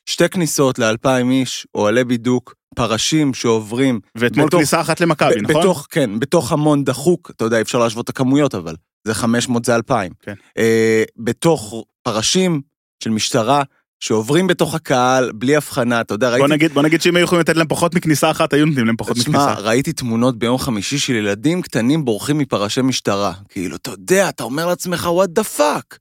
שתי 0.05 0.29
כניסות 0.29 0.79
לאלפיים 0.79 1.31
איש, 1.31 1.67
אוהלי 1.75 2.03
בידוק, 2.03 2.55
פרשים 2.75 3.33
שעוברים. 3.33 3.99
ואתמול 4.15 4.47
בתוך, 4.47 4.59
כניסה 4.59 4.81
אחת 4.81 5.01
למכבי, 5.01 5.41
נכון? 5.41 5.61
בתוך, 5.61 5.87
כן, 5.89 6.19
בתוך 6.19 6.51
המון 6.51 6.83
דחוק, 6.83 7.31
אתה 7.35 7.45
יודע, 7.45 7.61
אפשר 7.61 7.79
להשוות 7.79 8.05
את 8.05 8.09
הכמויות, 8.09 8.55
אבל 8.55 8.75
זה 9.07 9.13
500 9.13 9.65
זה 9.65 9.75
2,000. 9.75 10.11
כן. 10.21 10.33
אה, 10.57 11.03
בתוך 11.17 11.85
פרשים 12.03 12.61
של 13.03 13.09
משטרה, 13.09 13.63
שעוברים 14.01 14.47
בתוך 14.47 14.75
הקהל, 14.75 15.31
בלי 15.31 15.55
הבחנה, 15.55 16.01
אתה 16.01 16.13
יודע, 16.13 16.29
ראיתי... 16.29 16.41
בוא 16.41 16.47
נגיד, 16.47 16.71
בוא 16.73 16.81
נגיד 16.81 17.01
שאם 17.01 17.15
היו 17.15 17.23
יכולים 17.23 17.39
לתת 17.39 17.55
להם 17.55 17.67
פחות 17.67 17.95
מכניסה 17.95 18.31
אחת, 18.31 18.53
היו 18.53 18.65
נותנים 18.65 18.85
להם 18.85 18.97
פחות 18.97 19.17
מכניסה. 19.17 19.53
תשמע, 19.53 19.53
ראיתי 19.53 19.93
תמונות 19.93 20.39
ביום 20.39 20.57
חמישי 20.57 20.99
של 20.99 21.13
ילדים 21.13 21.61
קטנים 21.61 22.05
בורחים 22.05 22.37
מפרשי 22.37 22.81
משטרה. 22.81 23.33
כאילו, 23.49 23.75
אתה 23.75 23.91
יודע, 23.91 24.29
אתה 24.29 24.43
אומר 24.43 24.65
לעצמך, 24.65 25.09
what 25.23 25.39
the 25.39 25.57
fuck? 25.57 25.97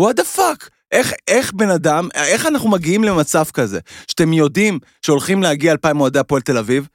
what 0.00 0.14
the 0.20 0.36
fuck? 0.36 0.68
איך, 0.92 1.12
איך 1.28 1.52
בן 1.52 1.70
אדם, 1.70 2.08
איך 2.14 2.46
אנחנו 2.46 2.68
מגיעים 2.68 3.04
למצב 3.04 3.44
כזה, 3.52 3.80
שאתם 4.08 4.32
יודעים 4.32 4.78
שהולכים 5.02 5.42
להגיע 5.42 5.72
אלפיים 5.72 6.00
אוהדי 6.00 6.18
הפועל 6.18 6.42
תל 6.42 6.58
אביב, 6.58 6.88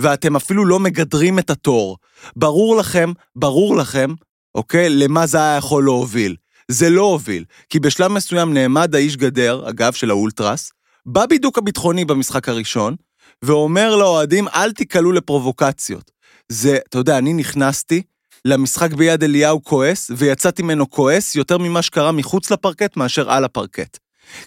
ואתם 0.00 0.36
אפילו 0.36 0.64
לא 0.64 0.78
מגדרים 0.78 1.38
את 1.38 1.50
התור. 1.50 1.96
ברור 2.36 2.76
לכם, 2.76 3.12
ברור 3.36 3.76
לכם, 3.76 4.14
אוקיי, 4.54 4.88
למה 4.88 5.26
זה 5.26 5.38
היה 5.38 5.56
יכול 5.56 5.84
להוביל. 5.84 6.36
זה 6.72 6.90
לא 6.90 7.02
הוביל, 7.02 7.44
כי 7.68 7.80
בשלב 7.80 8.12
מסוים 8.12 8.54
נעמד 8.54 8.94
האיש 8.94 9.16
גדר, 9.16 9.68
אגב, 9.68 9.92
של 9.92 10.10
האולטרס, 10.10 10.72
בבידוק 11.06 11.58
הביטחוני 11.58 12.04
במשחק 12.04 12.48
הראשון, 12.48 12.96
ואומר 13.42 13.96
לאוהדים, 13.96 14.48
אל 14.48 14.72
תיקלעו 14.72 15.12
לפרובוקציות. 15.12 16.10
זה, 16.48 16.78
אתה 16.88 16.98
יודע, 16.98 17.18
אני 17.18 17.32
נכנסתי 17.32 18.02
למשחק 18.44 18.92
ביד 18.92 19.24
אליהו 19.24 19.64
כועס, 19.64 20.10
ויצאתי 20.16 20.62
ממנו 20.62 20.90
כועס 20.90 21.34
יותר 21.34 21.58
ממה 21.58 21.82
שקרה 21.82 22.12
מחוץ 22.12 22.50
לפרקט 22.50 22.96
מאשר 22.96 23.30
על 23.30 23.44
הפרקט. 23.44 23.98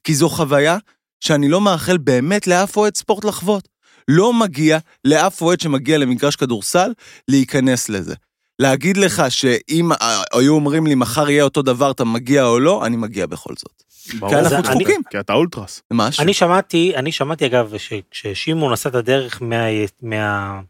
כי 0.04 0.16
זו 0.16 0.30
חוויה 0.30 0.78
שאני 1.20 1.50
לא 1.50 1.62
מאחל 1.62 1.98
באמת 1.98 2.48
לאף 2.48 2.78
אוהד 2.78 2.96
ספורט 2.96 3.26
לחוות. 3.26 3.68
לא 4.08 4.34
מגיע 4.34 4.78
לאף 5.06 5.42
אוהד 5.42 5.60
שמגיע 5.60 5.98
למגרש 5.98 6.36
כדורסל 6.36 6.94
להיכנס 7.28 7.90
לזה. 7.90 8.16
להגיד 8.60 8.98
לך 8.98 9.24
שאם 9.30 9.90
היו 10.34 10.54
אומרים 10.54 10.88
לי 10.88 10.96
מחר 10.96 11.30
יהיה 11.30 11.44
אותו 11.44 11.62
דבר, 11.62 11.92
אתה 11.92 12.04
מגיע 12.04 12.46
או 12.46 12.60
לא, 12.60 12.86
אני 12.86 12.98
מגיע 12.98 13.26
בכל 13.26 13.54
זאת. 13.58 13.84
כי 14.10 14.36
אנחנו 14.36 14.62
דפוקים. 14.62 15.02
כי 15.10 15.20
אתה 15.20 15.34
אולטרס. 15.34 15.82
משהו. 15.92 16.24
אני 16.24 16.34
שמעתי, 16.34 16.96
אני 16.96 17.12
שמעתי 17.12 17.46
אגב, 17.46 17.74
שכששמעון 17.78 18.74
עשה 18.74 18.90
את 18.90 18.96
הדרך 18.96 19.42
מה... 19.42 19.66
מה... 20.02 20.62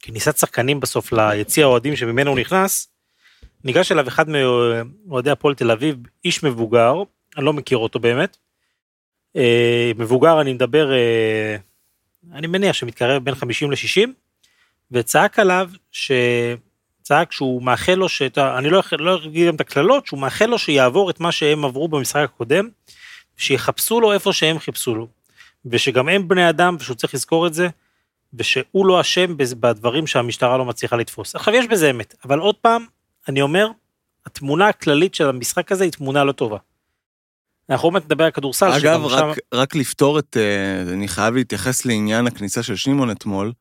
כניסת 0.00 0.36
שחקנים 0.36 0.80
בסוף 0.80 1.12
ליציע 1.12 1.64
האוהדים 1.64 1.96
שממנו 1.96 2.30
הוא 2.30 2.38
נכנס, 2.38 2.88
ניגש 3.64 3.92
אליו 3.92 4.08
אחד 4.08 4.26
מאוהדי 4.28 5.30
הפועל 5.30 5.54
תל 5.54 5.70
אביב, 5.70 5.96
איש 6.24 6.42
מבוגר, 6.42 6.94
אני 7.36 7.44
לא 7.44 7.52
מכיר 7.52 7.78
אותו 7.78 7.98
באמת. 7.98 8.36
אה, 9.36 9.92
מבוגר, 9.96 10.40
אני 10.40 10.52
מדבר, 10.52 10.92
אה, 10.92 11.56
אני 12.32 12.46
מניח 12.46 12.72
שמתקרב 12.72 13.24
בין 13.24 13.34
50 13.34 13.70
ל-60, 13.70 14.08
וצעק 14.90 15.38
עליו 15.38 15.70
ש... 15.90 16.12
צעק 17.04 17.32
שהוא 17.32 17.62
מאחל 17.62 17.94
לו, 17.94 18.08
שאת, 18.08 18.38
אני 18.38 18.70
לא, 18.70 18.82
לא 18.98 19.16
אגיד 19.26 19.48
גם 19.48 19.54
את 19.54 19.60
הקללות, 19.60 20.06
שהוא 20.06 20.20
מאחל 20.20 20.46
לו 20.46 20.58
שיעבור 20.58 21.10
את 21.10 21.20
מה 21.20 21.32
שהם 21.32 21.64
עברו 21.64 21.88
במשחק 21.88 22.22
הקודם, 22.24 22.68
שיחפשו 23.36 24.00
לו 24.00 24.12
איפה 24.12 24.32
שהם 24.32 24.58
חיפשו 24.58 24.94
לו. 24.94 25.08
ושגם 25.66 26.08
הם 26.08 26.28
בני 26.28 26.48
אדם, 26.48 26.76
ושהוא 26.80 26.96
צריך 26.96 27.14
לזכור 27.14 27.46
את 27.46 27.54
זה, 27.54 27.68
ושהוא 28.34 28.86
לא 28.86 29.00
אשם 29.00 29.36
בדברים 29.36 30.06
שהמשטרה 30.06 30.58
לא 30.58 30.64
מצליחה 30.64 30.96
לתפוס. 30.96 31.34
עכשיו 31.34 31.54
יש 31.54 31.66
בזה 31.66 31.90
אמת, 31.90 32.14
אבל 32.24 32.38
עוד 32.38 32.54
פעם, 32.54 32.86
אני 33.28 33.42
אומר, 33.42 33.68
התמונה 34.26 34.68
הכללית 34.68 35.14
של 35.14 35.28
המשחק 35.28 35.72
הזה 35.72 35.84
היא 35.84 35.92
תמונה 35.92 36.24
לא 36.24 36.32
טובה. 36.32 36.58
אנחנו 37.70 37.86
עוד 37.86 37.92
מעט 37.92 38.04
נדבר 38.04 38.24
על 38.24 38.30
כדורסל. 38.30 38.72
אגב, 38.72 39.04
רק, 39.04 39.18
שם... 39.18 39.30
רק 39.54 39.74
לפתור 39.74 40.18
את, 40.18 40.36
אה, 40.36 40.92
אני 40.92 41.08
חייב 41.08 41.34
להתייחס 41.34 41.84
לעניין 41.84 42.26
הכניסה 42.26 42.62
של 42.62 42.76
שמעון 42.76 43.10
אתמול. 43.10 43.52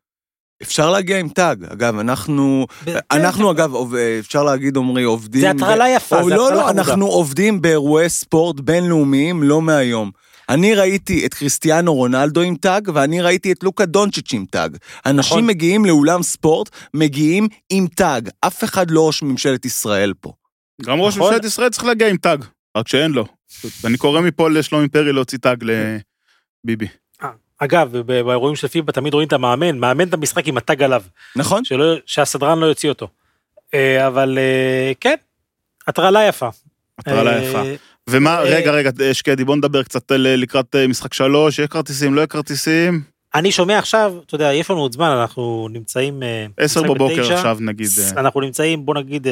אפשר 0.64 0.92
להגיע 0.92 1.20
עם 1.20 1.30
tag. 1.30 1.64
אגב, 1.64 2.00
אנחנו, 2.00 2.68
אנחנו 3.12 3.52
אגב, 3.52 3.72
אפשר 4.20 4.44
להגיד, 4.44 4.78
עמרי, 4.78 5.04
עובדים... 5.04 5.42
זה 5.42 5.50
הטרלה 5.50 5.90
יפה, 5.90 6.24
זה 6.24 6.30
לא, 6.30 6.52
לא, 6.52 6.70
אנחנו 6.70 7.06
עובדים 7.06 7.62
באירועי 7.62 8.10
ספורט 8.10 8.60
בינלאומיים 8.60 9.44
לא 9.44 9.62
מהיום. 9.62 10.12
אני 10.50 10.76
ראיתי 10.76 11.26
את 11.26 11.34
קריסטיאנו 11.34 11.94
רונלדו 11.94 12.42
עם 12.42 12.56
tag, 12.56 12.90
ואני 12.94 13.22
ראיתי 13.22 13.52
את 13.52 13.64
לוקה 13.64 13.86
דונצ'יץ' 13.86 14.34
עם 14.34 14.46
tag. 14.50 14.78
אנשים 15.06 15.38
נכון. 15.38 15.48
מגיעים 15.48 15.86
לאולם 15.86 16.24
ספורט, 16.24 16.70
מגיעים 16.94 17.48
עם 17.70 17.88
tag. 17.88 18.30
אף 18.42 18.64
אחד 18.64 18.92
לא 18.92 19.08
ראש 19.08 19.24
ממשלת 19.24 19.66
ישראל 19.66 20.14
פה. 20.22 20.34
גם 20.82 21.00
ראש 21.00 21.18
נכון. 21.18 21.30
ממשלת 21.30 21.46
ישראל 21.46 21.70
צריך 21.70 21.86
להגיע 21.86 22.08
עם 22.08 22.18
טאג, 22.18 22.46
רק 22.78 22.88
שאין 22.88 23.12
לו. 23.12 23.26
אני 23.86 23.98
קורא 23.98 24.22
מפה 24.22 24.50
לשלומי 24.50 24.88
פרי 24.88 25.14
להוציא 25.14 25.38
טאג 25.38 25.64
לביבי. 26.66 26.88
אגב, 27.64 27.98
באירועים 27.98 28.56
של 28.56 28.68
פיבה 28.68 28.92
תמיד 28.92 29.14
רואים 29.14 29.28
את 29.28 29.34
המאמן, 29.34 29.78
מאמן 29.78 30.08
את 30.08 30.14
המשחק 30.14 30.48
עם 30.48 30.58
הטאג 30.58 30.84
עליו. 30.84 31.04
נכון. 31.36 31.66
שלא, 31.66 31.96
שהסדרן 32.06 32.60
לא 32.60 32.66
יוציא 32.66 32.90
אותו. 32.90 33.08
אה, 33.74 34.08
אבל 34.08 34.38
אה, 34.38 34.92
כן, 35.00 35.16
הטרלה 35.88 36.24
יפה. 36.28 36.50
הטרלה 37.00 37.38
אה, 37.38 37.44
יפה. 37.44 37.62
ומה, 38.10 38.40
רגע, 38.40 38.72
רגע, 38.72 38.92
שקדי, 39.14 39.44
בוא 39.44 39.56
נדבר 39.56 39.84
קצת 39.84 40.12
לקראת 40.12 40.76
משחק 40.76 41.14
שלוש, 41.14 41.60
יהיה 41.60 41.68
כרטיסים, 41.68 42.14
לא 42.14 42.20
יהיה 42.20 42.28
כרטיסים. 42.28 43.02
אני 43.36 43.52
שומע 43.52 43.78
עכשיו, 43.78 44.14
אתה 44.26 44.36
יודע, 44.36 44.54
יש 44.54 44.70
לנו 44.70 44.80
עוד 44.80 44.94
זמן, 44.94 45.10
אנחנו 45.10 45.68
נמצאים... 45.72 46.24
עשר 46.58 46.84
בבוקר 46.84 47.34
עכשיו 47.34 47.58
נגיד. 47.60 47.88
אנחנו 48.18 48.42
נמצאים, 48.42 48.86
בוא 48.86 48.96
נגיד, 48.96 49.28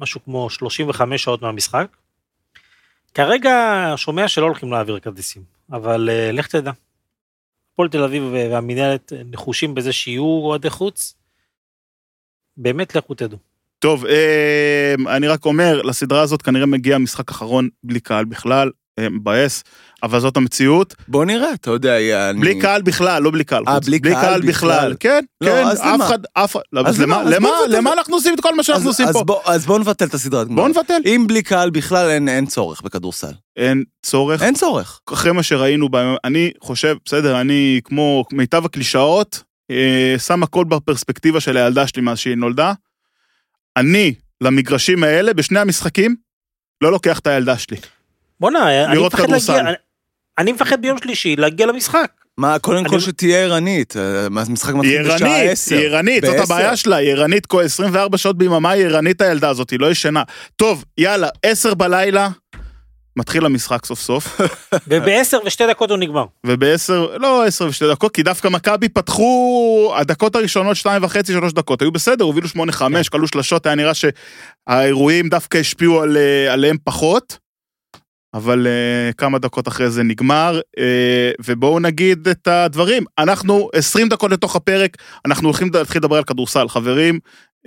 משהו 0.00 0.20
כמו 0.24 0.50
35 0.50 1.22
שעות 1.22 1.42
מהמשחק. 1.42 1.86
כרגע 3.14 3.84
שומע 3.96 4.28
שלא 4.28 4.44
הולכים 4.44 4.72
להעביר 4.72 4.98
כרטיסים, 4.98 5.42
אבל 5.72 6.10
לך 6.32 6.46
תדע. 6.46 6.70
הפועל 7.72 7.88
תל 7.88 8.02
אביב 8.02 8.22
והמנהלת 8.32 9.12
נחושים 9.24 9.74
בזה 9.74 9.92
שיהיו 9.92 10.24
אוהדי 10.24 10.70
חוץ, 10.70 11.14
באמת 12.56 12.94
לכו 12.94 13.14
תדעו. 13.14 13.38
טוב, 13.78 14.06
אה, 14.06 14.94
אני 15.16 15.28
רק 15.28 15.44
אומר, 15.44 15.82
לסדרה 15.82 16.20
הזאת 16.20 16.42
כנראה 16.42 16.66
מגיע 16.66 16.98
משחק 16.98 17.30
אחרון 17.30 17.68
בלי 17.84 18.00
קהל 18.00 18.24
בכלל, 18.24 18.70
מבאס, 19.00 19.64
אבל 20.02 20.20
זאת 20.20 20.36
המציאות. 20.36 20.94
בוא 21.08 21.24
נראה, 21.24 21.54
אתה 21.54 21.70
יודע, 21.70 22.30
אני... 22.30 22.40
בלי 22.40 22.60
קהל 22.60 22.82
בכלל, 22.82 23.22
לא 23.22 23.30
בלי 23.30 23.44
קהל. 23.44 23.62
אה, 23.68 23.80
בלי 23.80 24.00
קהל, 24.00 24.12
קהל 24.14 24.40
בכלל. 24.40 24.48
בכלל. 24.48 24.94
כן, 25.00 25.24
לא, 25.40 25.50
כן, 25.50 25.66
אף 25.66 26.00
אחד, 26.00 26.18
אף 26.34 26.56
אחד, 26.56 26.62
אז 26.86 27.00
למה, 27.00 27.22
למה, 27.24 27.48
למה 27.68 27.92
אנחנו 27.92 28.14
עושים 28.14 28.34
את 28.34 28.40
כל 28.40 28.54
מה 28.54 28.62
שאנחנו 28.62 28.88
עושים 28.88 29.06
פה? 29.12 29.40
אז 29.44 29.66
בוא 29.66 29.78
נבטל 29.78 30.04
את 30.04 30.14
הסדרת 30.14 30.48
בוא 30.48 30.68
נבטל. 30.68 31.00
אם 31.06 31.24
בלי 31.28 31.42
קהל 31.42 31.70
בכלל 31.70 32.08
אין, 32.08 32.28
אין 32.28 32.46
צורך 32.46 32.82
בכדורסל. 32.82 33.32
אין 33.56 33.84
צורך. 34.02 34.42
אין 34.42 34.54
צורך. 34.54 35.00
אחרי 35.12 35.32
מה 35.32 35.42
שראינו, 35.42 35.88
אני 36.24 36.50
חושב, 36.60 36.96
בסדר, 37.04 37.40
אני 37.40 37.80
כמו 37.84 38.24
מיטב 38.32 38.64
הקלישאות, 38.64 39.42
אה, 39.70 40.14
שם 40.18 40.42
הכל 40.42 40.64
בפרספקטיבה 40.64 41.40
של 41.40 41.56
הילדה 41.56 41.86
שלי 41.86 42.02
מאז 42.02 42.18
שהיא 42.18 42.34
נולדה. 42.34 42.72
אני, 43.76 44.14
למגרשים 44.40 45.04
האלה, 45.04 45.34
בשני 45.34 45.60
המשחקים, 45.60 46.16
לא 46.80 46.92
לוקח 46.92 47.18
את 47.18 47.26
הילדה 47.26 47.58
שלי. 47.58 47.76
בואנה, 48.40 48.84
אני 48.84 49.06
מפחד 49.06 49.30
להגיע, 49.30 49.58
אני, 49.60 49.72
אני 50.38 50.52
מפחד 50.52 50.82
ביום 50.82 50.98
שלישי 50.98 51.36
להגיע 51.36 51.66
למשחק. 51.66 52.06
מה, 52.38 52.58
קודם 52.58 52.78
אני- 52.78 52.88
כל 52.88 53.00
שתהיה 53.00 53.38
ערנית, 53.38 53.96
אה, 53.96 54.26
המשחק 54.26 54.68
היא 54.74 54.78
מתחיל 54.80 55.02
בשעה 55.14 55.28
ערנית, 55.36 55.50
10. 55.52 55.76
היא 55.76 55.86
ערנית, 55.86 56.24
זאת. 56.26 56.36
הבעיה 56.38 56.76
שלה, 56.76 56.96
היא 56.96 57.10
ערנית 57.12 57.46
כל 57.46 57.62
24 57.64 58.18
שעות 58.18 58.38
ביממה, 58.38 58.70
היא 58.70 58.84
ערנית 58.84 59.20
הילדה 59.20 59.48
הזאת, 59.48 59.70
היא 59.70 59.80
לא 59.80 59.90
ישנה. 59.90 60.22
טוב, 60.56 60.84
יאללה, 60.98 61.28
10 61.42 61.74
בלילה, 61.74 62.28
מתחיל 63.16 63.44
המשחק 63.46 63.86
סוף 63.86 64.00
סוף, 64.00 64.40
ובעשר 64.88 65.38
ושתי 65.46 65.66
דקות 65.66 65.90
הוא 65.90 65.98
נגמר. 65.98 66.24
וב-10, 66.46 66.92
לא 67.18 67.44
10 67.46 67.66
ושתי 67.66 67.84
דקות, 67.90 68.14
כי 68.14 68.22
דווקא 68.22 68.48
מכבי 68.48 68.88
פתחו, 68.88 69.92
הדקות 69.96 70.36
הראשונות, 70.36 70.76
2 70.76 71.04
וחצי, 71.04 71.32
3 71.32 71.52
דקות, 71.52 71.82
היו 71.82 71.92
בסדר, 71.92 72.24
הובילו 72.24 72.48
8-5, 72.48 73.08
כלו 73.08 73.28
שלשות, 73.28 73.66
היה 73.66 73.74
נראה 73.74 73.92
שהאירועים 73.94 75.28
דווקא 75.28 75.58
השפיעו 75.58 76.02
על, 76.02 76.16
אה, 76.16 76.52
עליהם 76.52 76.76
פחות. 76.84 77.49
אבל 78.34 78.66
uh, 78.66 79.14
כמה 79.14 79.38
דקות 79.38 79.68
אחרי 79.68 79.90
זה 79.90 80.02
נגמר, 80.02 80.60
uh, 80.76 80.82
ובואו 81.44 81.80
נגיד 81.80 82.28
את 82.28 82.48
הדברים. 82.48 83.04
אנחנו 83.18 83.70
20 83.72 84.08
דקות 84.08 84.30
לתוך 84.30 84.56
הפרק, 84.56 84.96
אנחנו 85.24 85.48
הולכים 85.48 85.70
להתחיל 85.74 85.98
לדבר 85.98 86.16
על 86.16 86.24
כדורסל, 86.24 86.68
חברים. 86.68 87.18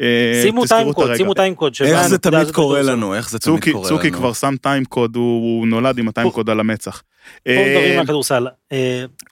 אה, 0.01 0.41
שימו 0.43 0.67
טיימקוד. 0.67 1.15
שימו 1.15 1.33
טיימקוד. 1.33 1.73
איך 1.81 2.07
זה 2.07 2.17
תמיד 2.17 2.51
קורה. 2.51 2.81
לנו, 2.81 3.15
איך 3.15 3.29
זה 3.29 3.39
תמיד 3.39 3.63
קורה 3.63 3.89
לנו. 3.89 3.97
צוקי 3.97 4.11
כבר 4.11 4.33
שם 4.33 4.55
טיימקוד, 4.61 5.15
הוא, 5.15 5.59
הוא 5.59 5.67
נולד 5.67 5.97
עם 5.97 6.07
הטיימקוד 6.07 6.49
על 6.49 6.59
המצח. 6.59 7.03
פה 7.43 7.51
מדברים 7.51 7.99
על 7.99 8.05
כדורסל. 8.05 8.47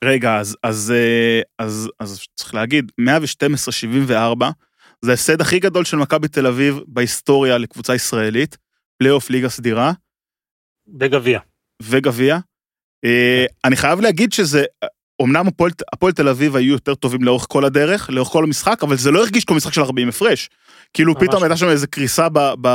רגע, 0.04 0.40
אז 0.40 0.58
צריך 2.36 2.54
להגיד, 2.54 2.92
112-74, 3.02 3.04
זה 5.02 5.12
ההפסד 5.12 5.42
הכי 5.42 5.60
גדול 5.60 5.86
של 5.86 5.98
מכבי 5.98 6.28
תל 6.28 6.48
אביב 6.48 6.80
בהיסטוריה 6.88 7.58
לקבוצה 7.58 7.96
ישראלית, 7.96 8.58
פלייאוף 8.98 9.30
ליגה 9.30 9.50
סדירה 9.50 9.92
בגביע. 10.88 11.40
וגביע. 11.82 12.38
אה, 13.06 13.46
אני 13.66 13.76
חייב 13.76 14.02
להגיד 14.02 14.34
שזה, 14.34 14.64
אמנם 15.22 15.48
הפועל, 15.48 15.72
הפועל 15.94 16.14
תל 16.14 16.28
אביב 16.28 16.56
היו 16.56 16.74
יותר 16.74 16.96
טובים 16.96 17.24
לאורך 17.24 17.46
כל 17.50 17.66
הדרך, 17.66 18.10
לאורך 18.10 18.30
כל 18.30 18.44
המשחק, 18.44 18.84
אבל 18.84 18.98
זה 18.98 19.12
לא 19.12 19.20
הרגיש 19.20 19.46
כמו 19.46 19.56
משחק 19.56 19.74
של 19.74 19.82
40 19.82 20.10
הפרש. 20.10 20.50
כאילו 20.94 21.16
פתאום 21.16 21.40
לא. 21.40 21.44
הייתה 21.44 21.58
שם 21.58 21.70
איזו 21.70 21.88
קריסה 21.90 22.30
ב, 22.30 22.40
ב, 22.62 22.68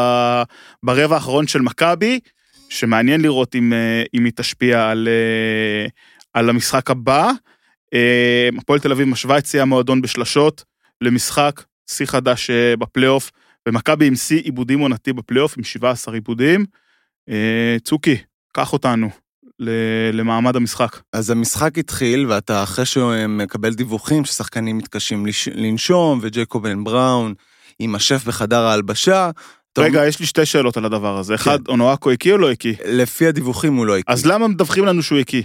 ברבע 0.82 1.14
האחרון 1.14 1.46
של 1.46 1.60
מכבי, 1.60 2.20
שמעניין 2.68 3.20
לראות 3.20 3.54
אם, 3.54 3.72
אה, 3.72 4.02
אם 4.14 4.24
היא 4.24 4.32
תשפיע 4.36 4.90
על, 4.90 5.08
אה, 5.08 5.86
על 6.34 6.50
המשחק 6.50 6.90
הבא. 6.90 7.30
הפועל 8.58 8.80
תל 8.80 8.92
אביב 8.92 9.08
משווה 9.08 9.38
את 9.38 9.46
שיא 9.46 9.62
המועדון 9.62 10.02
בשלשות 10.02 10.64
למשחק, 11.00 11.62
שיא 11.90 12.06
חדש 12.06 12.50
בפלייאוף, 12.50 13.30
ומכבי 13.68 14.06
עם 14.06 14.14
שיא 14.14 14.42
עיבודים 14.42 14.78
עונתי 14.78 15.12
בפלייאוף 15.12 15.58
עם 15.58 15.64
17 15.64 16.14
עיבודים. 16.14 16.64
אה, 17.30 17.76
צוקי, 17.84 18.16
קח 18.52 18.72
אותנו 18.72 19.10
למעמד 20.12 20.56
המשחק. 20.56 21.00
אז 21.12 21.30
המשחק 21.30 21.78
התחיל, 21.78 22.26
ואתה 22.26 22.62
אחרי 22.62 22.86
שהוא 22.86 23.26
מקבל 23.28 23.74
דיווחים 23.74 24.24
ששחקנים 24.24 24.78
מתקשים 24.78 25.26
לש- 25.26 25.48
לנשום, 25.48 26.18
וג'ייקובן 26.22 26.84
בראון 26.84 27.34
השף 27.94 28.24
בחדר 28.24 28.62
ההלבשה. 28.64 29.30
רגע, 29.78 30.06
יש 30.06 30.20
לי 30.20 30.26
שתי 30.26 30.46
שאלות 30.46 30.76
על 30.76 30.84
הדבר 30.84 31.18
הזה. 31.18 31.34
אחד, 31.34 31.58
אונואקו 31.68 32.10
הקיא 32.10 32.32
או 32.32 32.38
לא 32.38 32.50
הקיא? 32.50 32.74
לפי 32.84 33.26
הדיווחים 33.26 33.74
הוא 33.74 33.86
לא 33.86 33.98
הקיא. 33.98 34.12
אז 34.14 34.26
למה 34.26 34.48
מדווחים 34.48 34.84
לנו 34.84 35.02
שהוא 35.02 35.18
הקיא? 35.18 35.42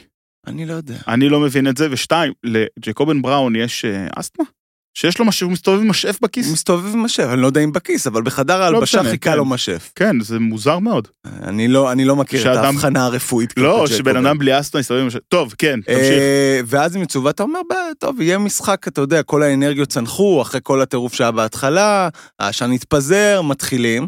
אני 0.47 0.65
לא 0.65 0.73
יודע. 0.73 0.95
אני 1.07 1.29
לא 1.29 1.39
מבין 1.39 1.67
את 1.67 1.77
זה. 1.77 1.87
ושתיים, 1.91 2.33
לג'קובן 2.43 3.21
בראון 3.21 3.55
יש 3.55 3.85
אה, 3.85 4.07
אסתמה? 4.15 4.45
שיש 4.93 5.19
לו 5.19 5.25
משהו, 5.25 5.47
הוא 5.47 5.54
מסתובב 5.54 5.82
עם 5.82 5.88
משאף 5.89 6.15
הוא 6.21 6.27
בכיס? 6.27 6.51
מסתובב 6.54 6.93
עם 6.93 7.04
משאף, 7.04 7.30
אני 7.34 7.41
לא 7.41 7.47
יודע 7.47 7.62
אם 7.62 7.71
בכיס, 7.71 8.08
אבל 8.08 8.21
בחדר 8.21 8.62
ההלבשה 8.62 8.99
משנה, 8.99 9.12
חיכה 9.12 9.32
כן. 9.32 9.38
לו 9.38 9.45
משאף. 9.45 9.91
כן, 9.95 10.19
זה 10.19 10.39
מוזר 10.39 10.80
מאוד. 10.80 11.08
אני 11.43 11.67
לא, 11.67 11.91
אני 11.91 12.06
לא 12.06 12.15
מכיר 12.15 12.39
את 12.39 12.43
שאדם- 12.43 12.63
ההבחנה 12.65 13.06
הרפואית. 13.06 13.54
לא, 13.58 13.88
שבן. 13.88 14.25
אדם 14.25 14.38
בלי 14.38 14.60
אסתמה 14.60 14.80
יסתובב 14.82 14.99
עם 15.01 15.08
משאף. 15.08 15.21
טוב, 15.27 15.54
כן, 15.58 15.80
תמשיך. 15.82 15.97
אה, 16.12 16.60
ואז 16.65 16.95
עם 16.95 17.06
תשובה 17.06 17.30
אתה 17.30 17.43
אומר, 17.43 17.60
"ב- 17.71 17.93
טוב, 17.99 18.21
יהיה 18.21 18.38
משחק, 18.38 18.88
אתה 18.88 19.01
יודע, 19.01 19.23
כל 19.23 19.43
האנרגיות 19.43 19.89
צנחו, 19.89 20.41
אחרי 20.41 20.60
כל 20.63 20.82
הטירוף 20.82 21.13
שהיה 21.13 21.32
בהתחלה, 21.32 22.10
העשן 22.39 22.71
התפזר, 22.71 23.41
מתחילים. 23.41 24.08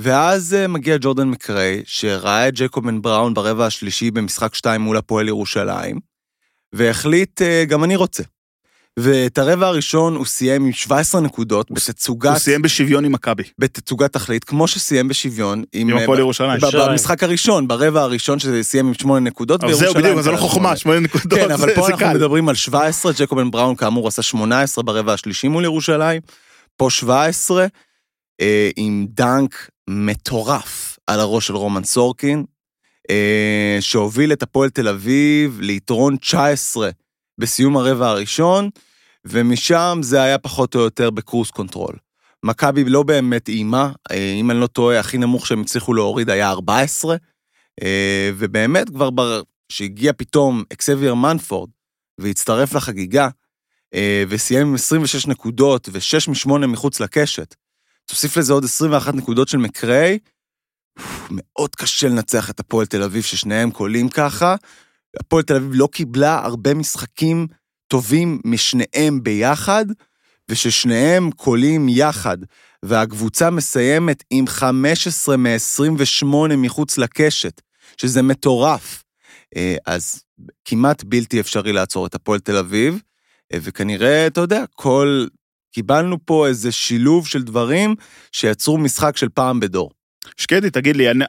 ואז 0.00 0.54
אה, 0.54 0.66
מגיע 0.68 0.96
ג'ורדן 1.00 1.28
מקריי, 1.28 1.82
שראה 1.86 2.48
את 2.48 2.54
ג'קובן 2.54 3.02
בראון 3.02 3.34
ברבע 3.34 3.66
השלישי 3.66 4.10
במשחק 4.10 4.54
2 4.54 4.80
מול 4.80 4.96
הפועל 4.96 5.28
ירושלים, 5.28 5.98
והחליט, 6.74 7.42
אה, 7.42 7.64
גם 7.68 7.84
אני 7.84 7.96
רוצה. 7.96 8.22
ואת 9.00 9.38
הרבע 9.38 9.66
הראשון 9.66 10.16
הוא 10.16 10.26
סיים 10.26 10.64
עם 10.64 10.72
17 10.72 11.20
נקודות 11.20 11.70
בתצוגת, 11.70 12.30
הוא 12.30 12.38
סיים 12.38 12.62
בשוויון 12.62 13.04
עם 13.04 13.12
מכבי, 13.12 13.42
בתצוגת 13.58 14.12
תכלית, 14.12 14.44
כמו 14.44 14.68
שסיים 14.68 15.08
בשוויון 15.08 15.64
עם, 15.72 15.90
עם 15.90 15.96
אה, 15.96 16.02
הפועל 16.02 16.18
ב- 16.18 16.20
ירושלים. 16.20 16.60
במשחק 16.72 17.22
הראשון, 17.22 17.68
ברבע 17.68 18.02
הראשון 18.02 18.38
שזה 18.38 18.62
סיים 18.62 18.86
עם 18.86 18.94
8 18.94 19.20
נקודות, 19.20 19.64
אבל 19.64 19.74
זהו, 19.74 19.94
בדיוק, 19.94 20.20
זה 20.20 20.30
לא 20.30 20.36
חוכמה, 20.36 20.58
שמונה. 20.58 20.76
שמונה 20.76 21.00
נקודות, 21.00 21.38
כן, 21.38 21.50
אבל 21.50 21.74
פה 21.74 21.86
אנחנו 21.88 21.98
קל. 21.98 22.14
מדברים 22.14 22.48
על 22.48 22.54
17, 22.54 23.12
ג'קובן 23.18 23.50
בראון 23.50 23.74
כאמור 23.76 24.08
עשה 24.08 24.22
18 24.22 24.84
ברבע 24.84 25.12
השלישי 25.12 25.48
מול 25.48 25.64
ירושלים, 25.64 26.20
פה 26.76 26.90
17, 26.90 27.66
אה, 28.40 28.70
עם 28.76 29.06
דנק 29.10 29.70
מטורף 29.88 30.98
על 31.06 31.20
הראש 31.20 31.46
של 31.46 31.56
רומן 31.56 31.84
סורקין, 31.84 32.44
אה, 33.10 33.76
שהוביל 33.80 34.32
את 34.32 34.42
הפועל 34.42 34.70
תל 34.70 34.88
אביב 34.88 35.58
ליתרון 35.60 36.16
19 36.16 36.90
בסיום 37.38 37.76
הרבע 37.76 38.08
הראשון, 38.08 38.70
ומשם 39.30 39.98
זה 40.02 40.22
היה 40.22 40.38
פחות 40.38 40.74
או 40.74 40.80
יותר 40.80 41.10
ב 41.10 41.16
cruise 41.16 41.50
control. 41.50 41.96
מכבי 42.42 42.84
לא 42.84 43.02
באמת 43.02 43.48
איימה, 43.48 43.92
אה, 44.10 44.34
אם 44.40 44.50
אני 44.50 44.60
לא 44.60 44.66
טועה, 44.66 45.00
הכי 45.00 45.18
נמוך 45.18 45.46
שהם 45.46 45.60
הצליחו 45.60 45.94
להוריד 45.94 46.30
היה 46.30 46.50
14, 46.50 47.16
אה, 47.82 48.30
ובאמת 48.36 48.90
כבר 48.90 49.10
בר... 49.10 49.42
שהגיע 49.72 50.12
פתאום 50.12 50.64
אקסבייר 50.72 51.14
מנפורד 51.14 51.70
והצטרף 52.18 52.74
לחגיגה, 52.74 53.28
אה, 53.94 54.24
וסיים 54.28 54.66
עם 54.66 54.74
26 54.74 55.26
נקודות 55.26 55.88
ו-6 55.92 56.30
מ-8 56.50 56.66
מחוץ 56.66 57.00
לקשת. 57.00 57.54
תוסיף 58.06 58.36
לזה 58.36 58.52
עוד 58.52 58.64
21 58.64 59.14
נקודות 59.14 59.48
של 59.48 59.58
מקריי, 59.58 60.18
מאוד 61.30 61.74
קשה 61.74 62.08
לנצח 62.08 62.50
את 62.50 62.60
הפועל 62.60 62.86
תל 62.86 63.02
אביב, 63.02 63.22
ששניהם 63.22 63.70
קולים 63.70 64.08
ככה. 64.08 64.54
הפועל 65.20 65.42
תל 65.42 65.56
אביב 65.56 65.70
לא 65.74 65.88
קיבלה 65.92 66.44
הרבה 66.44 66.74
משחקים 66.74 67.46
טובים 67.88 68.40
משניהם 68.44 69.22
ביחד, 69.22 69.86
וששניהם 70.48 71.30
קולים 71.30 71.88
יחד, 71.88 72.38
והקבוצה 72.82 73.50
מסיימת 73.50 74.24
עם 74.30 74.46
15 74.46 75.36
מ-28 75.36 76.26
מחוץ 76.56 76.98
לקשת, 76.98 77.60
שזה 78.00 78.22
מטורף. 78.22 79.04
אה, 79.56 79.76
אז 79.86 80.22
כמעט 80.64 81.04
בלתי 81.04 81.40
אפשרי 81.40 81.72
לעצור 81.72 82.06
את 82.06 82.14
הפועל 82.14 82.40
תל 82.40 82.56
אביב, 82.56 83.00
אה, 83.54 83.58
וכנראה, 83.62 84.26
אתה 84.26 84.40
יודע, 84.40 84.64
כל... 84.74 85.26
קיבלנו 85.72 86.16
פה 86.24 86.46
איזה 86.46 86.72
שילוב 86.72 87.26
של 87.26 87.42
דברים 87.42 87.94
שיצרו 88.32 88.78
משחק 88.78 89.16
של 89.16 89.28
פעם 89.28 89.60
בדור. 89.60 89.90
שקדי, 90.36 90.70
תגיד 90.70 90.96
לי, 90.96 91.10
אני, 91.10 91.24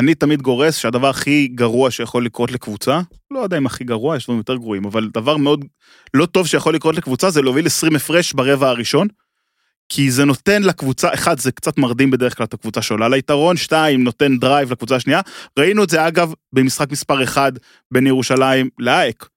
אני 0.00 0.14
תמיד 0.14 0.42
גורס 0.42 0.76
שהדבר 0.76 1.08
הכי 1.08 1.48
גרוע 1.48 1.90
שיכול 1.90 2.24
לקרות 2.24 2.52
לקבוצה, 2.52 3.00
לא 3.30 3.38
יודע 3.38 3.58
אם 3.58 3.66
הכי 3.66 3.84
גרוע, 3.84 4.16
יש 4.16 4.24
דברים 4.24 4.38
יותר 4.38 4.56
גרועים, 4.56 4.84
אבל 4.84 5.08
דבר 5.14 5.36
מאוד 5.36 5.64
לא 6.14 6.26
טוב 6.26 6.46
שיכול 6.46 6.74
לקרות 6.74 6.96
לקבוצה 6.96 7.30
זה 7.30 7.42
להוביל 7.42 7.66
20 7.66 7.96
הפרש 7.96 8.32
ברבע 8.32 8.68
הראשון, 8.68 9.08
כי 9.88 10.10
זה 10.10 10.24
נותן 10.24 10.62
לקבוצה, 10.62 11.14
אחד, 11.14 11.38
זה 11.38 11.52
קצת 11.52 11.78
מרדים 11.78 12.10
בדרך 12.10 12.36
כלל 12.36 12.44
את 12.44 12.54
הקבוצה 12.54 12.82
שעולה 12.82 13.08
ליתרון, 13.08 13.56
שתיים, 13.56 14.04
נותן 14.04 14.38
drive 14.38 14.72
לקבוצה 14.72 14.96
השנייה. 14.96 15.20
ראינו 15.58 15.84
את 15.84 15.90
זה 15.90 16.08
אגב 16.08 16.32
במשחק 16.52 16.92
מספר 16.92 17.22
אחד 17.22 17.52
בין 17.90 18.06
ירושלים 18.06 18.68
לאייק. 18.78 19.28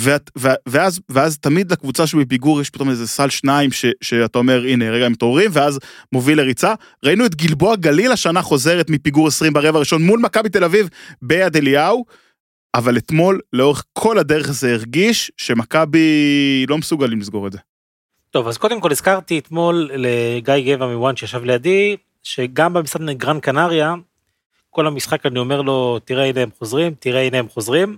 ואת, 0.00 0.30
ואז, 0.66 1.00
ואז 1.08 1.38
תמיד 1.38 1.72
לקבוצה 1.72 2.06
שבפיגור 2.06 2.60
יש 2.60 2.70
פתאום 2.70 2.90
איזה 2.90 3.08
סל 3.08 3.28
שניים 3.28 3.72
ש, 3.72 3.86
שאתה 4.00 4.38
אומר 4.38 4.64
הנה 4.64 4.90
רגע 4.90 5.06
הם 5.06 5.12
מתעוררים 5.12 5.50
ואז 5.52 5.78
מוביל 6.12 6.38
לריצה. 6.38 6.74
ראינו 7.04 7.26
את 7.26 7.34
גלבוע 7.34 7.76
גליל 7.76 8.12
השנה 8.12 8.42
חוזרת 8.42 8.90
מפיגור 8.90 9.26
20 9.26 9.52
ברבע 9.52 9.76
הראשון 9.76 10.02
מול 10.02 10.20
מכבי 10.20 10.48
תל 10.48 10.64
אביב 10.64 10.88
ביד 11.22 11.56
אליהו. 11.56 12.04
אבל 12.74 12.96
אתמול 12.96 13.40
לאורך 13.52 13.84
כל 13.92 14.18
הדרך 14.18 14.52
זה 14.52 14.72
הרגיש 14.72 15.32
שמכבי 15.36 16.66
לא 16.68 16.78
מסוגלים 16.78 17.20
לסגור 17.20 17.46
את 17.46 17.52
זה. 17.52 17.58
טוב, 18.30 18.48
אז 18.48 18.58
קודם 18.58 18.80
כל 18.80 18.90
הזכרתי 18.90 19.38
אתמול 19.38 19.90
לגיא 19.94 20.54
גבע 20.66 20.86
מוואן 20.86 21.16
שישב 21.16 21.44
לידי, 21.44 21.96
שגם 22.22 22.72
במשחק 22.72 23.00
נגד 23.00 23.18
גרן 23.18 23.40
קנריה, 23.40 23.94
כל 24.70 24.86
המשחק 24.86 25.26
אני 25.26 25.38
אומר 25.38 25.62
לו, 25.62 25.98
תראה 26.04 26.24
הנה 26.24 26.40
הם 26.40 26.48
חוזרים, 26.58 26.94
תראה 27.00 27.20
הנה 27.20 27.38
הם 27.38 27.48
חוזרים, 27.48 27.96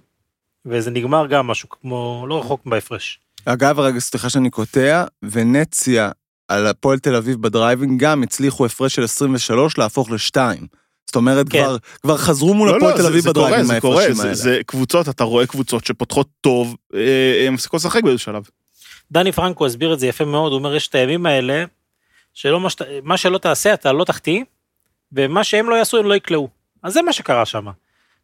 וזה 0.66 0.90
נגמר 0.90 1.26
גם 1.26 1.46
משהו 1.46 1.68
כמו, 1.68 2.26
לא 2.28 2.40
רחוק 2.40 2.60
בהפרש. 2.66 3.20
אגב, 3.44 3.80
רגע, 3.80 3.98
סליחה 4.00 4.30
שאני 4.30 4.50
קוטע, 4.50 5.04
ונציה 5.22 6.10
על 6.48 6.66
הפועל 6.66 6.98
תל 6.98 7.14
אביב 7.16 7.42
בדרייב 7.42 7.81
אין 7.81 8.00
גם 8.00 8.22
הצליחו 8.22 8.66
הפרש 8.66 8.94
של 8.94 9.04
23 9.04 9.78
להפוך 9.78 10.10
לשתיים. 10.10 10.66
זאת 11.06 11.16
אומרת, 11.16 11.48
כן. 11.48 11.62
כבר, 11.64 11.76
כבר 12.02 12.16
חזרו 12.16 12.54
מול 12.54 12.68
לא, 12.70 12.76
הפועל 12.76 12.92
לא, 12.92 12.96
תל 12.96 13.02
זה- 13.02 13.08
אביב 13.08 13.20
זה 13.20 13.30
קורה, 13.34 13.46
בדרייב 13.46 13.65
אין 13.65 13.74
זה 13.74 13.80
קורה, 13.80 13.94
מההפרשים 13.94 14.14
זה, 14.16 14.22
האלה. 14.22 14.34
זה 14.34 14.60
קבוצות, 14.66 15.08
אתה 15.08 15.24
רואה 15.24 15.46
קבוצות 15.46 15.84
שפותחות 15.86 16.28
טוב, 16.40 16.76
אה, 16.94 17.44
הן 17.46 17.54
מפסיקות 17.54 17.80
לשחק 17.80 18.02
באיזה 18.02 18.18
שלב. 18.18 18.42
דני 19.12 19.32
פרנקו 19.32 19.66
הסביר 19.66 19.92
את 19.94 19.98
זה 19.98 20.06
יפה 20.06 20.24
מאוד, 20.24 20.52
הוא 20.52 20.58
אומר, 20.58 20.74
יש 20.74 20.88
את 20.88 20.94
הימים 20.94 21.26
האלה, 21.26 21.64
שלא 22.34 22.60
מה, 22.60 22.70
שת, 22.70 22.82
מה 23.02 23.16
שלא 23.16 23.38
תעשה 23.38 23.74
אתה 23.74 23.92
לא 23.92 24.04
תחטיא, 24.04 24.44
ומה 25.12 25.44
שהם 25.44 25.70
לא 25.70 25.74
יעשו 25.74 25.98
הם 25.98 26.06
לא 26.06 26.14
יקלעו. 26.14 26.48
אז 26.82 26.92
זה 26.92 27.02
מה 27.02 27.12
שקרה 27.12 27.46
שם. 27.46 27.66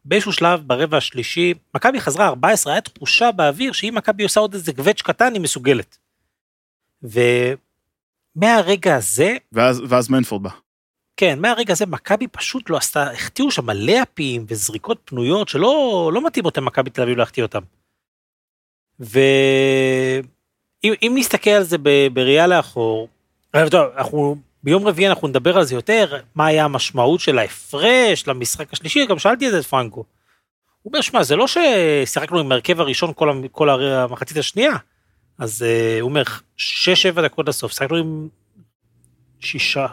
באיזשהו 0.09 0.33
שלב 0.33 0.61
ברבע 0.67 0.97
השלישי, 0.97 1.53
מכבי 1.75 1.99
חזרה 1.99 2.27
14, 2.27 2.73
היה 2.73 2.81
תחושה 2.81 3.31
באוויר 3.31 3.71
שאם 3.71 3.93
מכבי 3.95 4.23
עושה 4.23 4.39
עוד 4.39 4.53
איזה 4.53 4.73
קווץ' 4.73 5.01
קטן 5.01 5.33
היא 5.33 5.41
מסוגלת. 5.41 5.97
ומהרגע 8.35 8.95
הזה, 8.95 9.37
ואז, 9.51 9.81
ואז 9.87 10.09
מנפורד 10.09 10.43
בא. 10.43 10.49
כן, 11.17 11.39
מהרגע 11.39 11.73
הזה 11.73 11.85
מכבי 11.85 12.27
פשוט 12.27 12.69
לא 12.69 12.77
עשתה, 12.77 13.11
החטיאו 13.11 13.51
שם 13.51 13.69
לאפים 13.69 14.45
וזריקות 14.47 15.01
פנויות 15.05 15.49
שלא 15.49 16.11
לא 16.13 16.25
מתאים 16.25 16.45
אותם 16.45 16.65
מכבי 16.65 16.89
תל 16.89 17.01
אביב 17.01 17.17
להחטיא 17.17 17.43
אותם. 17.43 17.61
ואם 18.99 20.23
אם 20.83 21.13
נסתכל 21.15 21.49
על 21.49 21.63
זה 21.63 21.77
בראייה 22.13 22.47
לאחור, 22.47 23.09
טוב, 23.51 23.87
אנחנו 23.97 24.35
ביום 24.63 24.87
רביעי 24.87 25.07
אנחנו 25.07 25.27
נדבר 25.27 25.57
על 25.57 25.63
זה 25.63 25.75
יותר, 25.75 26.19
מה 26.35 26.45
היה 26.45 26.65
המשמעות 26.65 27.19
של 27.19 27.37
ההפרש 27.37 28.27
למשחק 28.27 28.73
השלישי, 28.73 29.05
גם 29.05 29.19
שאלתי 29.19 29.47
את 29.47 29.51
זה 29.51 29.59
את 29.59 29.65
פרנקו. 29.65 30.05
הוא 30.81 30.91
אומר, 30.93 31.01
שמע, 31.01 31.23
זה 31.23 31.35
לא 31.35 31.45
ששיחקנו 31.47 32.39
עם 32.39 32.51
ההרכב 32.51 32.79
הראשון 32.79 33.11
כל, 33.15 33.41
כל 33.51 33.69
המחצית 33.69 34.37
השנייה, 34.37 34.73
אז 35.39 35.61
uh, 35.61 36.01
הוא 36.01 36.09
אומר, 36.09 36.23
6-7 36.57 37.21
דקות 37.23 37.47
לסוף, 37.47 37.71
שיחקנו 37.71 37.97
עם 37.97 38.27
שישה, 39.39 39.87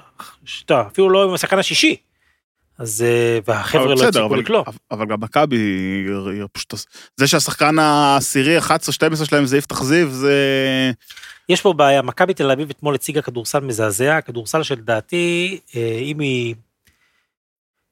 שתה, 0.44 0.83
אפילו 0.92 1.11
לא 1.11 1.24
עם 1.24 1.35
השחקן 1.35 1.59
השישי. 1.59 1.96
אז, 2.79 3.05
uh, 3.05 3.44
והחבר'ה 3.48 3.94
לא 3.94 4.09
הצליחו 4.09 4.26
אבל, 4.26 4.38
לקלוט. 4.38 4.66
אבל 4.90 5.07
גם 5.07 5.20
מכבי. 5.20 6.07
זה 7.16 7.26
שהשחקן 7.26 7.79
העשירי, 7.79 8.59
11-12 8.59 8.62
שלהם 9.24 9.46
זה 9.46 9.59
יפתח 9.59 9.83
זיו, 9.83 10.11
זה... 10.11 10.35
יש 11.48 11.61
פה 11.61 11.72
בעיה, 11.72 12.02
מכבי 12.02 12.35
תל 12.35 12.50
אביב 12.50 12.70
אתמול 12.70 12.94
הציגה 12.94 13.22
כדורסל 13.22 13.61
מזעזע, 13.61 14.20
כדורסל 14.20 14.62
שלדעתי, 14.62 15.59
אה, 15.76 15.98
אם 16.02 16.20
היא... 16.20 16.54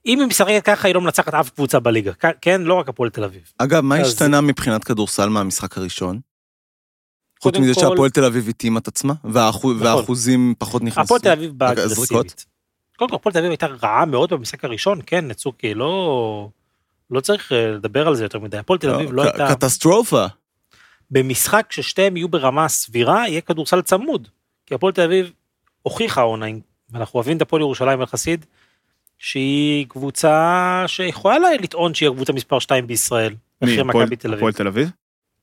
אם 0.06 0.20
היא 0.20 0.28
משחקת 0.28 0.62
ככה, 0.64 0.88
היא 0.88 0.94
לא 0.94 1.00
מנצחת 1.00 1.34
אף 1.34 1.50
קבוצה 1.50 1.80
בליגה, 1.80 2.12
כן? 2.40 2.62
לא 2.62 2.74
רק 2.74 2.88
הפועל 2.88 3.10
תל 3.10 3.24
אביב. 3.24 3.52
אגב, 3.58 3.80
מה 3.80 4.00
אז- 4.00 4.06
השתנה 4.08 4.40
מבחינת 4.40 4.84
כדורסל 4.84 5.28
מהמשחק 5.28 5.78
הראשון? 5.78 6.20
חוץ 7.42 7.56
מזה 7.56 7.74
כל- 7.74 7.80
שהפועל 7.80 8.10
תל 8.10 8.24
אביב 8.24 8.48
התאימה 8.48 8.78
את 8.78 8.88
עצמה, 8.88 9.14
והאחו- 9.24 9.72
נכון. 9.72 9.82
והאחוזים 9.82 10.54
פחות 10.58 10.82
נכנסו. 10.82 11.00
הפועל 11.00 11.20
תל 11.20 11.30
אביב? 11.30 11.52
באגרסיבית. 11.58 12.46
קודם 12.96 13.10
כל, 13.10 13.16
הפועל 13.16 13.32
תל 13.32 13.38
אביב 13.38 13.50
הייתה 13.50 13.66
רעה 13.66 14.04
מאוד 14.04 14.30
במשחק 14.30 14.64
הראשון, 14.64 15.00
כן, 15.06 15.28
נצוקי, 15.28 15.74
לא... 15.74 16.48
לא 17.10 17.20
צריך 17.20 17.52
אה, 17.52 17.66
לדבר 17.66 18.08
על 18.08 18.14
זה 18.14 18.24
יותר 18.24 18.38
מדי. 18.38 18.56
הפועל 18.56 18.78
תל 18.78 18.90
אביב 18.90 19.12
לא 19.12 19.22
הייתה... 19.22 19.46
קטסטרופה. 19.54 20.26
במשחק 21.18 21.66
ששתיהם 21.70 22.16
יהיו 22.16 22.28
ברמה 22.28 22.68
סבירה, 22.68 23.28
יהיה 23.28 23.40
כדורסל 23.40 23.82
צמוד. 23.82 24.28
כי 24.66 24.74
הפועל 24.74 24.92
תל 24.92 25.02
אביב 25.02 25.30
הוכיחה 25.82 26.20
העונה, 26.20 26.46
ואנחנו 26.90 27.16
אוהבים 27.16 27.36
את 27.36 27.42
הפועל 27.42 27.62
ירושלים 27.62 28.00
אלחסיד, 28.00 28.46
שהיא 29.18 29.86
קבוצה 29.88 30.34
שיכולה 30.86 31.38
לה- 31.38 31.56
לטעון 31.60 31.94
שהיא 31.94 32.08
הקבוצה 32.08 32.32
מספר 32.32 32.58
2 32.58 32.86
בישראל. 32.86 33.34
מי, 33.62 33.70
הפועל- 33.90 34.06
תל 34.16 34.32
אביב. 34.32 34.40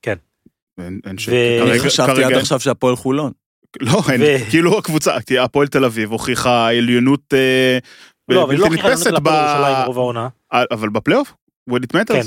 כן. 0.01 0.15
אין, 0.79 0.99
אין 1.05 1.17
ש... 1.17 1.29
ו- 1.29 1.31
אני 1.62 1.69
כרגע- 1.71 1.84
חשבתי 1.84 2.12
כרגע 2.12 2.27
עד 2.27 2.34
עכשיו 2.34 2.60
שהפועל 2.60 2.95
חולון. 2.95 3.31
לא, 3.81 4.01
אין, 4.12 4.21
ו- 4.21 4.49
כאילו 4.49 4.77
הקבוצה, 4.77 5.21
כי 5.21 5.39
הפועל 5.39 5.67
תל 5.67 5.86
אביב 5.86 6.12
הוכיחה 6.12 6.69
עליונות 6.69 7.34
אה, 7.34 7.77
לא, 8.29 8.36
לא 8.36 8.47
בלתי 8.47 8.69
נתפסת, 8.75 9.12
ב... 9.23 9.27
העונה. 9.27 10.27
אבל 10.51 10.89
בפלייאוף? 10.89 11.34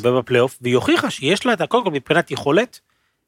כן? 0.03 0.09
ובפלייאוף, 0.09 0.59
והיא 0.63 0.75
הוכיחה 0.75 1.11
שיש 1.11 1.47
לה 1.47 1.53
את 1.53 1.61
הכל, 1.61 1.83
מבחינת 1.93 2.31
יכולת, 2.31 2.81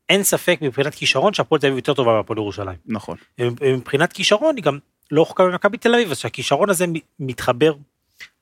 אין 0.09 0.23
ספק 0.23 0.59
מבחינת 0.63 0.95
כישרון 0.95 1.35
שהפועל 1.35 1.61
תל 1.61 1.67
אביב 1.67 1.77
יותר 1.77 1.95
טובה 1.95 2.13
מהפועל 2.13 2.39
ירושלים. 2.39 2.77
נכון. 2.87 3.17
מבחינת 3.63 4.13
כישרון 4.13 4.57
היא 4.57 4.65
גם 4.65 4.79
לא 5.11 5.23
רחוקה 5.23 5.45
ממכבי 5.45 5.79
תל 5.79 5.95
אביב, 5.95 6.11
אז 6.11 6.19
שהכישרון 6.19 6.71
הזה 6.71 6.87
מתחבר 7.21 7.75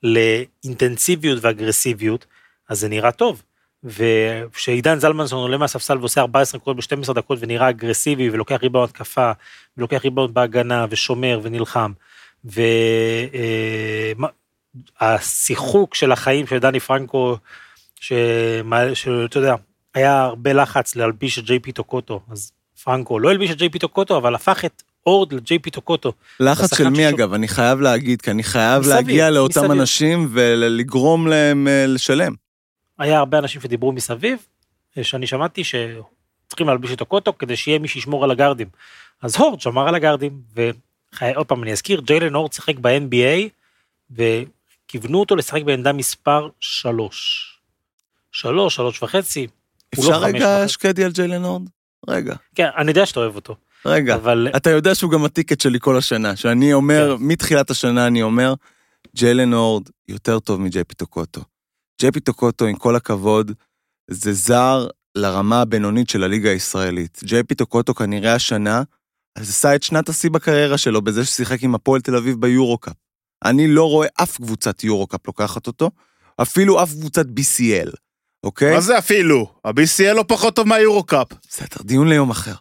לאינטנסיביות 0.02 1.38
ואגרסיביות, 1.42 2.26
אז 2.68 2.80
זה 2.80 2.88
נראה 2.88 3.12
טוב. 3.12 3.42
וכשעידן 3.84 4.98
זלמנסון 4.98 5.38
עולה 5.38 5.58
מהספסל 5.58 5.98
ועושה 5.98 6.20
14 6.20 6.60
נקודות 6.60 6.90
ב-12 6.90 7.12
דקות 7.12 7.38
ונראה 7.40 7.68
אגרסיבי 7.70 8.30
ולוקח 8.30 8.58
ריבאונד 8.62 8.88
התקפה, 8.88 9.32
ולוקח 9.76 10.04
ריבאונד 10.04 10.34
בהגנה 10.34 10.86
ושומר 10.90 11.40
ונלחם, 11.42 11.92
והשיחוק 15.00 15.94
של 15.94 16.12
החיים 16.12 16.46
של 16.46 16.58
דני 16.58 16.80
פרנקו, 16.80 17.36
שאתה 18.00 19.38
יודע, 19.38 19.54
היה 19.94 20.22
הרבה 20.22 20.52
לחץ 20.52 20.96
להלביש 20.96 21.38
את 21.38 21.44
ג'יי 21.44 21.58
פי 21.58 21.72
טוקוטו, 21.72 22.20
אז 22.30 22.52
פרנקו 22.84 23.18
לא 23.18 23.30
הלביש 23.30 23.50
את 23.50 23.56
ג'יי 23.58 23.68
פי 23.68 23.78
טוקוטו, 23.78 24.16
אבל 24.16 24.34
הפך 24.34 24.64
את 24.64 24.82
הורד 25.06 25.32
לג'יי 25.32 25.58
פי 25.58 25.70
טוקוטו. 25.70 26.12
לחץ 26.40 26.76
של 26.78 26.88
מי 26.88 26.96
ששוב- 26.96 27.14
אגב? 27.20 27.32
אני 27.32 27.48
חייב 27.48 27.80
להגיד, 27.80 28.22
כי 28.22 28.30
אני 28.30 28.42
חייב 28.42 28.80
מסביב, 28.80 28.94
להגיע 28.96 29.30
לאותם 29.30 29.60
מסביב. 29.60 29.70
אנשים 29.70 30.28
ולגרום 30.32 31.26
להם 31.26 31.68
אה, 31.68 31.86
לשלם. 31.86 32.34
היה 32.98 33.18
הרבה 33.18 33.38
אנשים 33.38 33.60
שדיברו 33.60 33.92
מסביב, 33.92 34.38
אה, 34.98 35.04
שאני 35.04 35.26
שמעתי 35.26 35.62
שצריכים 35.64 36.66
להלביש 36.66 36.92
את 36.92 36.98
טוקוטו 36.98 37.38
כדי 37.38 37.56
שיהיה 37.56 37.78
מי 37.78 37.88
שישמור 37.88 38.24
על 38.24 38.30
הגארדים. 38.30 38.68
אז 39.22 39.36
הורד 39.36 39.60
שמר 39.60 39.88
על 39.88 39.94
הגארדים, 39.94 40.40
ועוד 40.54 41.46
פעם 41.46 41.62
אני 41.62 41.72
אזכיר, 41.72 42.00
ג'יילן 42.00 42.34
הורד 42.34 42.52
שיחק 42.52 42.74
ב-NBA, 42.80 43.48
וכיוונו 44.10 45.20
אותו 45.20 45.36
לשחק 45.36 45.62
בעמדה 45.62 45.92
מספר 45.92 46.48
3. 46.60 47.50
3, 48.32 48.74
3 48.74 49.02
וחצי. 49.02 49.46
לא 49.98 50.02
אפשר 50.02 50.20
חמש 50.20 50.34
רגע. 50.34 50.68
שקדי 50.68 51.04
על 51.04 51.12
ג'יילן 51.12 51.44
הורד? 51.44 51.62
רגע, 52.08 52.34
כן, 52.54 52.68
אני 52.76 52.90
יודע 52.90 53.06
שאתה 53.06 53.20
אוהב 53.20 53.36
אותו, 53.36 53.56
רגע. 53.86 54.14
אבל 54.14 54.48
אתה 54.56 54.70
יודע 54.70 54.94
שהוא 54.94 55.10
גם 55.10 55.24
ה 55.24 55.30
ticket 55.30 55.60
שלי 55.60 55.78
כל 55.80 55.96
השנה, 55.96 56.36
שאני 56.36 56.72
אומר, 56.72 57.16
מתחילת 57.20 57.70
השנה 57.70 58.06
אני 58.06 58.22
אומר, 58.22 58.54
ג'יילן 59.16 59.52
הורד 59.52 59.88
יותר 60.08 60.38
טוב 60.38 60.60
מג'יי 60.60 60.84
פי 60.84 60.97
טוקוטו. 60.97 61.40
ג'יי 62.00 62.12
פי 62.12 62.24
טוקוטו, 62.24 62.66
עם 62.66 62.76
כל 62.76 62.96
הכבוד, 62.96 63.52
זה 64.10 64.32
זר 64.32 64.86
לרמה 65.14 65.60
הבינונית 65.60 66.08
של 66.08 66.24
הליגה 66.24 66.50
הישראלית. 66.50 67.20
ג'יי 67.24 67.42
פי 67.44 67.57
טוקוטו 67.57 67.94
כנראה 67.94 68.34
השנה, 68.34 68.82
אז 69.36 69.50
עשה 69.50 69.74
את 69.74 69.82
שנת 69.82 70.08
השיא 70.08 70.30
בקריירה 70.30 70.78
שלו 70.78 71.02
בזה 71.02 71.24
ששיחק 71.24 71.62
עם 71.62 71.74
הפועל 71.74 72.00
תל 72.00 72.16
אביב 72.16 72.40
ביורו-קאפ. 72.40 72.94
אני 73.44 73.68
לא 73.68 73.90
רואה 73.90 74.08
אף 74.22 74.36
קבוצת 74.36 74.84
יורו-קאפ 74.84 75.26
לוקחת 75.26 75.66
אותו, 75.66 75.90
אפילו 76.42 76.82
אף 76.82 76.92
קבוצת 76.92 77.26
BCL, 77.26 77.90
אוקיי? 78.44 78.74
מה 78.74 78.80
זה 78.80 78.98
אפילו? 78.98 79.46
ה-BCL 79.64 80.12
לא 80.14 80.24
פחות 80.28 80.56
טוב 80.56 80.68
מהיורו-קאפ. 80.68 81.26
בסדר, 81.50 81.82
דיון 81.82 82.08
ליום 82.08 82.30
אחר. 82.30 82.54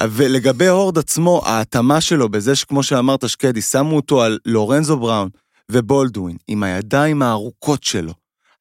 ולגבי 0.00 0.68
הורד 0.68 0.98
עצמו, 0.98 1.42
ההתאמה 1.44 2.00
שלו 2.00 2.28
בזה 2.28 2.56
שכמו 2.56 2.82
שאמרת 2.82 3.28
שקדי, 3.28 3.60
שמו 3.60 3.96
אותו 3.96 4.22
על 4.22 4.38
לורנזו 4.46 4.96
בראון 4.96 5.28
ובולדווין, 5.70 6.36
עם 6.48 6.62
הידיים 6.62 7.22
הארוכות 7.22 7.82
שלו. 7.84 8.12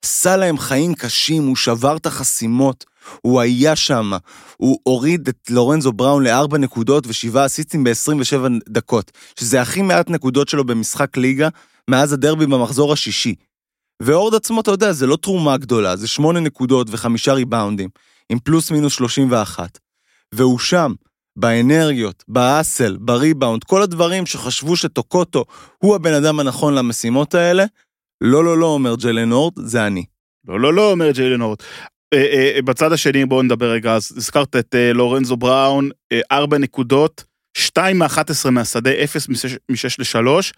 עשה 0.05 0.37
להם 0.37 0.57
חיים 0.57 0.93
קשים, 0.93 1.47
הוא 1.47 1.55
שבר 1.55 1.97
את 1.97 2.05
החסימות, 2.05 2.85
הוא 3.21 3.41
היה 3.41 3.75
שם, 3.75 4.11
הוא 4.57 4.79
הוריד 4.83 5.27
את 5.27 5.37
לורנזו 5.49 5.91
בראון 5.91 6.23
לארבע 6.23 6.57
נקודות 6.57 7.07
ושבעה 7.07 7.45
אסיסטים 7.45 7.83
ב-27 7.83 8.35
דקות, 8.69 9.11
שזה 9.39 9.61
הכי 9.61 9.81
מעט 9.81 10.09
נקודות 10.09 10.49
שלו 10.49 10.63
במשחק 10.63 11.17
ליגה 11.17 11.49
מאז 11.89 12.13
הדרבי 12.13 12.45
במחזור 12.45 12.93
השישי. 12.93 13.35
והורד 14.03 14.35
עצמו, 14.35 14.61
אתה 14.61 14.71
יודע, 14.71 14.91
זה 14.91 15.07
לא 15.07 15.15
תרומה 15.15 15.57
גדולה, 15.57 15.95
זה 15.95 16.07
שמונה 16.07 16.39
נקודות 16.39 16.87
וחמישה 16.91 17.33
ריבאונדים, 17.33 17.89
עם 18.29 18.39
פלוס 18.39 18.71
מינוס 18.71 18.93
31. 18.93 19.79
והוא 20.33 20.59
שם, 20.59 20.93
באנרגיות, 21.35 22.23
באסל, 22.27 22.97
בריבאונד, 22.99 23.63
כל 23.63 23.81
הדברים 23.81 24.25
שחשבו 24.25 24.75
שטוקוטו 24.75 25.45
הוא 25.77 25.95
הבן 25.95 26.13
אדם 26.13 26.39
הנכון 26.39 26.73
למשימות 26.73 27.35
האלה, 27.35 27.65
לא, 28.21 28.45
לא, 28.45 28.57
לא, 28.57 28.65
אומר 28.65 28.95
ג'לן 28.95 29.31
הורד, 29.31 29.53
זה 29.57 29.87
אני. 29.87 30.05
לא, 30.47 30.59
לא, 30.59 30.73
לא, 30.73 30.91
אומר 30.91 31.11
ג'יילן 31.11 31.41
הורד. 31.41 31.57
אה, 32.13 32.17
אה, 32.17 32.61
בצד 32.61 32.91
השני, 32.91 33.25
בואו 33.25 33.41
נדבר 33.41 33.71
רגע, 33.71 33.95
אז 33.95 34.13
הזכרת 34.17 34.55
את 34.55 34.75
אה, 34.75 34.93
לורנזו 34.93 35.37
בראון, 35.37 35.89
אה, 36.11 36.19
ארבע 36.31 36.57
נקודות, 36.57 37.23
שתיים 37.57 37.99
מ-11 37.99 38.49
מהשדה, 38.51 38.91
אפס 39.03 39.29
מ-6 39.29 39.95
ל-3, 39.99 40.51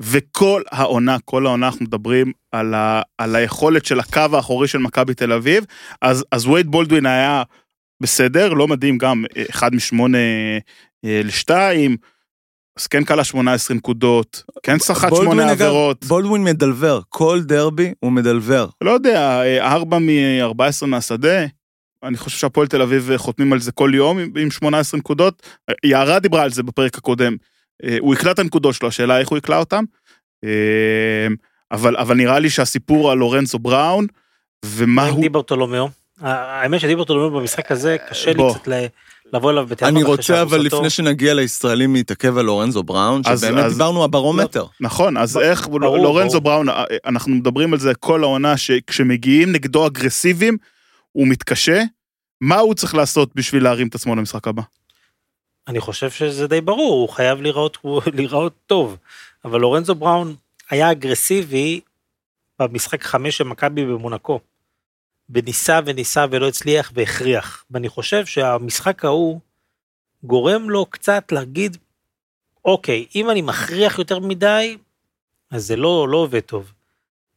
וכל 0.00 0.62
העונה, 0.70 1.16
כל 1.24 1.46
העונה 1.46 1.66
אנחנו 1.66 1.84
מדברים 1.84 2.32
על, 2.52 2.74
ה, 2.74 3.02
על 3.18 3.36
היכולת 3.36 3.84
של 3.84 4.00
הקו 4.00 4.20
האחורי 4.32 4.68
של 4.68 4.78
מכבי 4.78 5.14
תל 5.14 5.32
אביב, 5.32 5.64
אז, 6.02 6.24
אז 6.32 6.46
וייד 6.46 6.66
בולדווין 6.66 7.06
היה 7.06 7.42
בסדר, 8.02 8.52
לא 8.52 8.68
מדהים, 8.68 8.98
גם 8.98 9.24
אה, 9.36 9.44
אחד 9.50 9.74
משמונה 9.74 10.18
אה, 11.04 11.20
לשתיים, 11.24 11.96
אז 12.78 12.86
כן 12.86 13.04
קלה 13.04 13.24
18 13.24 13.76
נקודות, 13.76 14.42
כן 14.62 14.78
סחט 14.78 15.14
שמונה 15.16 15.50
עבירות. 15.50 16.04
בולדווין 16.04 16.44
מדלבר, 16.44 17.00
כל 17.08 17.40
דרבי 17.42 17.92
הוא 18.00 18.12
מדלבר. 18.12 18.68
לא 18.80 18.90
יודע, 18.90 19.42
ארבע 19.60 19.98
מ-14 19.98 20.86
מהשדה, 20.86 21.46
אני 22.02 22.16
חושב 22.16 22.38
שהפועל 22.38 22.66
תל 22.66 22.82
אביב 22.82 23.16
חותמים 23.16 23.52
על 23.52 23.60
זה 23.60 23.72
כל 23.72 23.90
יום 23.94 24.18
עם 24.18 24.32
עם 24.36 24.50
18 24.50 25.00
נקודות. 25.00 25.42
יערה 25.84 26.18
דיברה 26.18 26.42
על 26.42 26.50
זה 26.50 26.62
בפרק 26.62 26.98
הקודם. 26.98 27.36
אה, 27.84 27.96
הוא 28.00 28.14
יקלע 28.14 28.30
את 28.30 28.38
הנקודות 28.38 28.74
שלו, 28.74 28.88
השאלה 28.88 29.18
איך 29.18 29.28
הוא 29.28 29.38
יקלע 29.38 29.58
אותם. 29.58 29.84
אה, 30.44 31.26
אבל, 31.72 31.96
אבל 31.96 32.16
נראה 32.16 32.38
לי 32.38 32.50
שהסיפור 32.50 33.10
על 33.12 33.18
לורנצו 33.18 33.58
בראון, 33.58 34.06
ומה 34.64 35.04
עם 35.04 35.14
הוא... 35.14 35.22
דיברטולומיאו, 35.22 35.88
האמת 36.20 36.80
שדיברטולומיאו 36.80 37.40
במשחק 37.40 37.72
הזה 37.72 37.96
קשה 38.10 38.32
לי. 38.32 38.42
קצת 38.54 38.68
ל- 38.68 38.86
לבוא 39.32 39.50
אליו 39.50 39.66
בטענות 39.66 39.94
אני 39.94 40.04
רוצה, 40.04 40.42
אבל 40.42 40.60
לפני 40.60 40.90
שנגיע 40.90 41.34
לישראלים, 41.34 41.94
להתעכב 41.94 42.38
על 42.38 42.44
לורנזו 42.44 42.82
בראון, 42.82 43.22
אז- 43.26 43.40
שבאמת 43.40 43.64
אז- 43.64 43.72
דיברנו 43.72 44.04
הברומטר. 44.04 44.64
נכון, 44.80 45.16
אז 45.16 45.36
ב- 45.36 45.40
איך 45.40 45.68
ברור, 45.68 45.80
לורנזו 45.98 46.40
ברור. 46.40 46.54
בראון, 46.54 46.68
אה, 46.68 46.84
אנחנו 47.06 47.32
מדברים 47.32 47.72
על 47.72 47.78
זה 47.78 47.94
כל 47.94 48.22
העונה, 48.22 48.56
שכשמגיעים 48.56 49.52
נגדו 49.52 49.86
אגרסיביים, 49.86 50.56
הוא 51.12 51.28
מתקשה. 51.28 51.82
מה 52.40 52.58
הוא 52.58 52.74
צריך 52.74 52.94
לעשות 52.94 53.30
בשביל 53.34 53.62
להרים 53.62 53.88
את 53.88 53.94
עצמו 53.94 54.16
למשחק 54.16 54.48
הבא? 54.48 54.62
אני 55.68 55.80
חושב 55.80 56.10
שזה 56.10 56.46
די 56.46 56.60
ברור, 56.60 57.00
הוא 57.00 57.08
חייב 57.08 57.40
להיראות, 57.40 57.78
להיראות 58.16 58.52
טוב. 58.66 58.96
אבל 59.44 59.60
לורנזו 59.60 59.94
בראון 59.94 60.34
היה 60.70 60.92
אגרסיבי 60.92 61.80
במשחק 62.58 63.02
חמש 63.02 63.36
של 63.36 63.44
מכבי 63.44 63.84
במונקו. 63.84 64.40
וניסה 65.30 65.80
וניסה 65.86 66.24
ולא 66.30 66.48
הצליח 66.48 66.92
והכריח. 66.94 67.64
ואני 67.70 67.88
חושב 67.88 68.26
שהמשחק 68.26 69.04
ההוא 69.04 69.40
גורם 70.24 70.70
לו 70.70 70.86
קצת 70.86 71.32
להגיד, 71.32 71.76
אוקיי, 72.64 73.06
אם 73.14 73.30
אני 73.30 73.42
מכריח 73.42 73.98
יותר 73.98 74.18
מדי, 74.18 74.78
אז 75.50 75.66
זה 75.66 75.76
לא, 75.76 76.08
לא 76.08 76.16
עובד 76.16 76.40
טוב. 76.40 76.72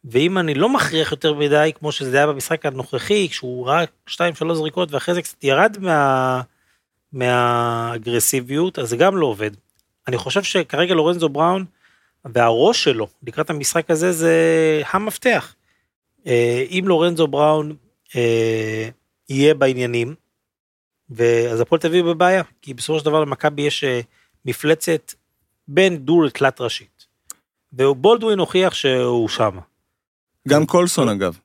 ואם 0.04 0.38
אני 0.38 0.54
לא 0.54 0.70
מכריח 0.70 1.12
יותר 1.12 1.34
מדי, 1.34 1.72
כמו 1.80 1.92
שזה 1.92 2.18
היה 2.18 2.28
במשחק 2.28 2.66
הנוכחי, 2.66 3.30
כשהוא 3.30 3.72
שתיים, 4.08 4.36
שלוש 4.36 4.58
זריקות 4.58 4.92
ואחרי 4.92 5.16
זה 5.16 5.22
קצת 5.22 5.44
ירד 5.44 5.78
מה... 5.80 6.42
מהאגרסיביות, 7.14 8.80
אז 8.80 8.90
זה 8.90 8.98
גם 8.98 9.18
לא 9.18 9.26
עובד. 9.26 9.52
אני 10.08 10.18
חושב 10.18 10.44
שכרגע 10.44 10.94
לורנזו 10.94 11.30
בראון 11.30 11.66
והראש 12.26 12.84
שלו 12.84 13.08
לקראת 13.24 13.50
המשחק 13.50 13.92
הזה 13.92 14.12
זה 14.12 14.36
המפתח. 14.92 15.56
אה, 16.28 16.66
אם 16.70 16.84
לורנזו 16.88 17.28
בראון 17.28 17.76
אה, 18.16 18.90
יהיה 19.30 19.54
בעניינים, 19.54 20.16
אז 21.52 21.62
הפועל 21.62 21.82
תל 21.82 21.88
אביב 21.88 22.06
בבעיה, 22.06 22.44
כי 22.62 22.74
בסופו 22.74 23.00
של 23.00 23.06
דבר 23.06 23.20
למכבי 23.22 23.62
יש 23.62 23.84
אה, 23.84 24.02
מפלצת 24.46 25.14
בין 25.68 25.98
דו 25.98 26.22
לתלת 26.22 26.62
ראשית. 26.62 27.06
ובולדווין 27.74 28.40
הוכיח 28.40 28.74
שהוא 28.74 29.30
שם. 29.30 29.60
גם 30.48 30.66
קולסון, 30.66 31.10
אגב. 31.10 31.40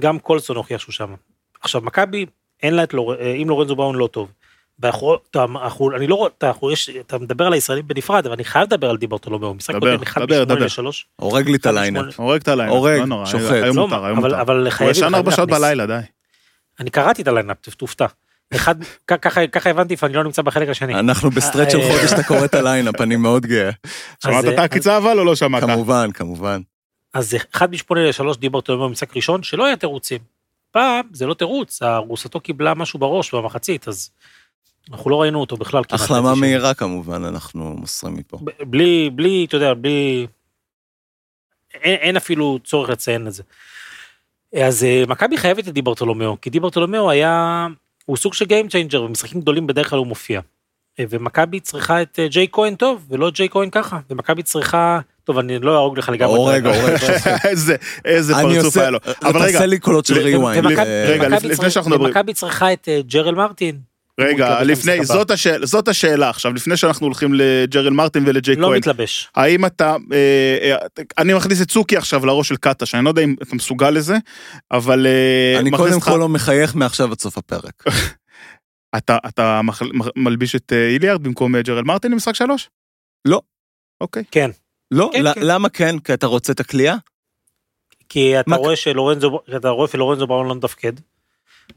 גם 0.00 0.18
קולסון 0.18 0.56
הוכיח 0.56 0.80
שהוא 0.80 0.92
שם. 0.92 1.14
עכשיו 1.60 1.80
מכבי 1.80 2.26
אין 2.62 2.74
לה 2.74 2.84
את 2.84 2.94
לור... 2.94 3.14
אם 3.42 3.48
לורנזו 3.48 3.76
בראון 3.76 3.96
לא 3.96 4.06
טוב. 4.06 4.32
ואנחנו, 4.78 5.16
אתה, 5.30 5.44
אנחנו, 5.44 5.96
אני 5.96 6.06
לא 6.06 6.14
רואה, 6.14 6.30
אתה, 6.38 6.48
אנחנו, 6.48 6.70
יש, 6.70 6.90
אתה 6.90 7.18
מדבר 7.18 7.46
על 7.46 7.52
הישראלים 7.52 7.88
בנפרד, 7.88 8.26
אבל 8.26 8.34
אני 8.34 8.44
חייב 8.44 8.64
לדבר 8.64 8.90
על 8.90 8.96
דיברטולומיאו, 8.96 9.54
משחק 9.54 9.74
דבר, 9.74 9.96
קודם, 9.96 10.02
1 10.02 10.22
דבר, 10.22 10.44
ב-8 10.44 10.44
דבר. 10.44 10.64
ל-3. 10.64 10.92
הורג 11.16 11.48
לי 11.48 11.56
את 11.56 11.60
אחד 11.60 11.70
הליינאפ. 11.70 12.04
משמונה. 12.06 12.28
הורג 12.30 12.40
את 12.40 12.48
הורג, 12.48 12.98
לא 12.98 13.06
נורא, 13.06 13.26
שוחט. 13.26 13.52
היום 13.52 13.76
לא, 13.76 13.88
מותר, 13.88 14.04
היום 14.04 14.18
אבל, 14.18 14.28
מותר. 14.28 14.40
אבל 14.40 14.62
הוא 14.62 14.70
חייבים, 14.70 14.90
ישן 14.90 15.00
חייבים 15.00 15.14
ארבע 15.14 15.30
שעות. 15.30 15.48
בלילה, 15.48 15.86
די. 15.86 15.98
אני 16.80 16.90
קראתי 16.90 17.22
את 17.22 17.28
הליינאפ, 17.28 17.56
תופתע. 17.76 18.06
אחד, 18.54 18.74
ככה, 19.06 19.46
ככה 19.46 19.70
הבנתי 19.70 19.94
איפה 19.94 20.06
אני 20.06 20.14
לא 20.14 20.24
נמצא 20.24 20.42
בחלק 20.42 20.68
השני. 20.68 20.94
אנחנו 20.94 21.30
ב 21.30 21.37
start 21.37 21.70
של 21.70 21.80
אה, 21.80 21.92
חודש 21.92 22.12
אתה 22.12 22.22
קורא 22.22 22.44
את 22.44 22.54
ה 22.54 22.60
lineup, 22.60 23.00
אני 23.00 23.16
מאוד 23.16 23.46
גאה. 23.46 23.70
שמעת 24.22 24.44
את 24.44 24.50
אה, 24.50 24.60
העקיצה 24.60 24.96
אבל 24.96 25.18
או 25.18 25.24
לא 25.24 25.34
שמעת? 25.34 25.62
כמובן, 25.62 26.12
כמובן. 26.14 26.60
אז 27.14 27.34
1 27.54 27.68
ב-8 27.70 27.94
ל-3 27.94 28.38
דיברטולומיאו 28.38 28.88
במשחק 28.88 29.16
ראשון, 29.16 29.42
שלא 29.42 29.66
היה 29.66 29.76
תירוצים. 29.76 30.18
פעם 30.70 31.04
זה 31.12 31.26
לא 31.26 31.34
תירוץ, 31.34 31.82
ארוסתו 31.82 32.40
קיבלה 32.40 32.74
משהו 32.74 32.98
בראש 32.98 33.34
במחצית, 33.34 33.88
אז 33.88 34.10
אנחנו 34.90 35.10
לא 35.10 35.22
ראינו 35.22 35.40
אותו 35.40 35.56
בכלל. 35.56 35.82
החלמה. 35.90 36.34
מהירה 36.34 36.74
כמובן, 36.74 37.24
אנחנו 37.24 37.74
מוסרים 37.78 38.14
מפה. 38.14 38.38
ב- 38.44 38.50
בלי, 38.70 39.10
בלי, 39.14 39.44
אתה 39.48 39.56
יודע, 39.56 39.74
בלי... 39.74 40.26
אין, 41.74 41.94
אין 42.00 42.16
אפילו 42.16 42.58
צורך 42.64 42.90
לציין 42.90 43.26
את 43.26 43.32
זה. 43.32 43.42
אז 44.62 44.84
אה, 44.84 45.04
מכבי 45.08 45.36
חייבת 45.38 45.68
את 45.68 45.72
דיברטולומיאו, 45.74 46.40
כי 46.40 46.50
דיברטולומיאו 46.50 47.10
היה, 47.10 47.66
הוא 48.06 48.16
סוג 48.16 48.34
של 48.34 48.44
Game 48.44 48.68
Changer, 48.70 48.98
במשחקים 48.98 49.40
גדולים 49.40 49.66
בדרך 49.66 49.90
כלל 49.90 49.98
הוא 49.98 50.06
מופיע. 50.06 50.40
אה, 51.00 51.04
ומכבי 51.10 51.60
צריכה 51.60 52.02
את 52.02 52.18
אה, 52.18 52.28
ג'יי 52.28 52.46
כהן 52.52 52.74
טוב, 52.74 53.06
ולא 53.08 53.28
את 53.28 53.34
ג'יי 53.34 53.48
כהן 53.48 53.70
ככה, 53.70 53.98
ומכבי 54.10 54.42
צריכה, 54.42 55.00
טוב, 55.24 55.38
אני 55.38 55.58
לא 55.58 55.74
אהרוג 55.74 55.98
לך 55.98 56.08
לגמרי. 56.08 56.36
הורג, 56.36 56.66
הורג. 56.66 56.96
איזה 57.48 57.76
איזה 58.04 58.36
אני 58.36 58.54
פרצוף 58.54 58.76
היה 58.76 58.90
לו. 58.90 58.98
אבל 59.22 59.42
רגע, 59.42 59.52
תעשה 59.52 59.66
לי 59.66 59.78
קולות 59.78 60.06
של 60.06 60.14
אה, 60.16 61.04
רגע, 61.08 61.28
לפני- 61.28 61.70
שאנחנו 61.70 61.90
מדברים. 61.90 62.06
ומכבי 62.08 62.34
צריכה 62.34 62.72
את 62.72 62.88
ג'רל 63.06 63.34
מרטין. 63.34 63.91
רגע, 64.20 64.62
לפני. 64.62 65.04
זאת 65.04 65.30
השאלה, 65.30 65.66
זאת 65.66 65.88
השאלה 65.88 66.30
עכשיו, 66.30 66.52
לפני 66.52 66.76
שאנחנו 66.76 67.06
הולכים 67.06 67.34
לג'רל 67.34 67.90
מרטין 67.92 68.24
ולג'יי 68.26 68.56
לא 68.56 68.66
כהן. 68.66 68.76
מתלבש. 68.78 69.28
האם 69.34 69.66
אתה, 69.66 69.96
אה, 70.12 70.58
אה, 70.70 70.76
אני 71.18 71.34
מכניס 71.34 71.62
את 71.62 71.68
צוקי 71.68 71.96
עכשיו 71.96 72.26
לראש 72.26 72.48
של 72.48 72.56
קאטה, 72.56 72.86
שאני 72.86 73.04
לא 73.04 73.08
יודע 73.10 73.22
אם 73.22 73.34
אתה 73.42 73.56
מסוגל 73.56 73.90
לזה, 73.90 74.16
אבל 74.70 75.06
אה, 75.06 75.58
אני 75.60 75.70
קודם 75.70 76.00
כל 76.00 76.16
לא 76.16 76.28
מחייך 76.28 76.74
מעכשיו 76.74 77.12
עד 77.12 77.20
סוף 77.20 77.38
הפרק. 77.38 77.84
אתה, 78.96 79.18
אתה 79.28 79.60
מח- 79.62 79.82
מ- 79.82 79.88
מלביש 80.24 80.56
את 80.56 80.72
אה, 80.72 80.88
איליארד 80.88 81.22
במקום 81.22 81.56
ג'רל 81.60 81.84
מרטין 81.84 82.12
למשחק 82.12 82.34
שלוש? 82.34 82.68
לא. 83.24 83.40
אוקיי. 84.00 84.24
כן, 84.30 84.50
לא? 84.90 85.10
כן, 85.12 85.22
ל- 85.24 85.34
כן. 85.34 85.40
למה 85.44 85.68
כן? 85.68 85.98
כי 85.98 86.14
אתה 86.14 86.26
רוצה 86.26 86.52
את 86.52 86.60
הכלייה? 86.60 86.96
כי 88.08 88.40
אתה 88.40 88.50
מה- 88.50 88.56
רואה 88.56 88.76
שלורנזו, 88.76 89.40
אתה 89.56 89.68
רואה 89.68 89.88
שלורנזו 89.88 90.26
בראון 90.26 90.48
לא 90.48 90.54
מתפקד. 90.54 90.92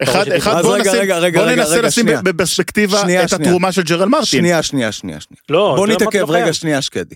אחד, 0.04 0.28
אחד, 0.28 0.62
בוא 0.62 0.76
רגע, 0.76 0.92
נשים, 0.92 1.02
רגע, 1.02 1.18
רגע, 1.18 1.40
בוא 1.40 1.48
רגע, 1.48 1.62
ננסה 1.62 1.76
רגע, 1.78 1.88
לשים 1.88 2.04
שנייה. 2.04 2.22
בפרספקטיבה 2.22 3.02
שנייה, 3.02 3.24
את 3.24 3.30
שנייה. 3.30 3.50
התרומה 3.50 3.72
של 3.72 3.82
ג'רל 3.82 4.10
מרטין. 4.10 4.26
שנייה, 4.26 4.64
שנייה, 4.64 4.92
שנייה, 4.92 5.20
שנייה. 5.20 5.42
לא, 5.50 5.74
בוא 5.76 5.88
ג'רל 5.88 5.96
נתעכב, 5.96 6.20
לא 6.20 6.34
רגע, 6.34 6.44
חייב. 6.44 6.54
שנייה, 6.54 6.82
שקדי. 6.82 7.16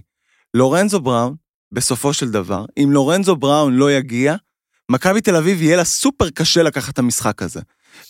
לורנזו 0.53 0.99
בראון, 0.99 1.35
בסופו 1.71 2.13
של 2.13 2.31
דבר, 2.31 2.65
אם 2.77 2.89
לורנזו 2.91 3.35
בראון 3.35 3.73
לא 3.73 3.91
יגיע, 3.91 4.35
מכבי 4.89 5.21
תל 5.21 5.35
אביב 5.35 5.61
יהיה 5.61 5.77
לה 5.77 5.83
סופר 5.83 6.29
קשה 6.29 6.63
לקחת 6.63 6.93
את 6.93 6.99
המשחק 6.99 7.41
הזה. 7.41 7.59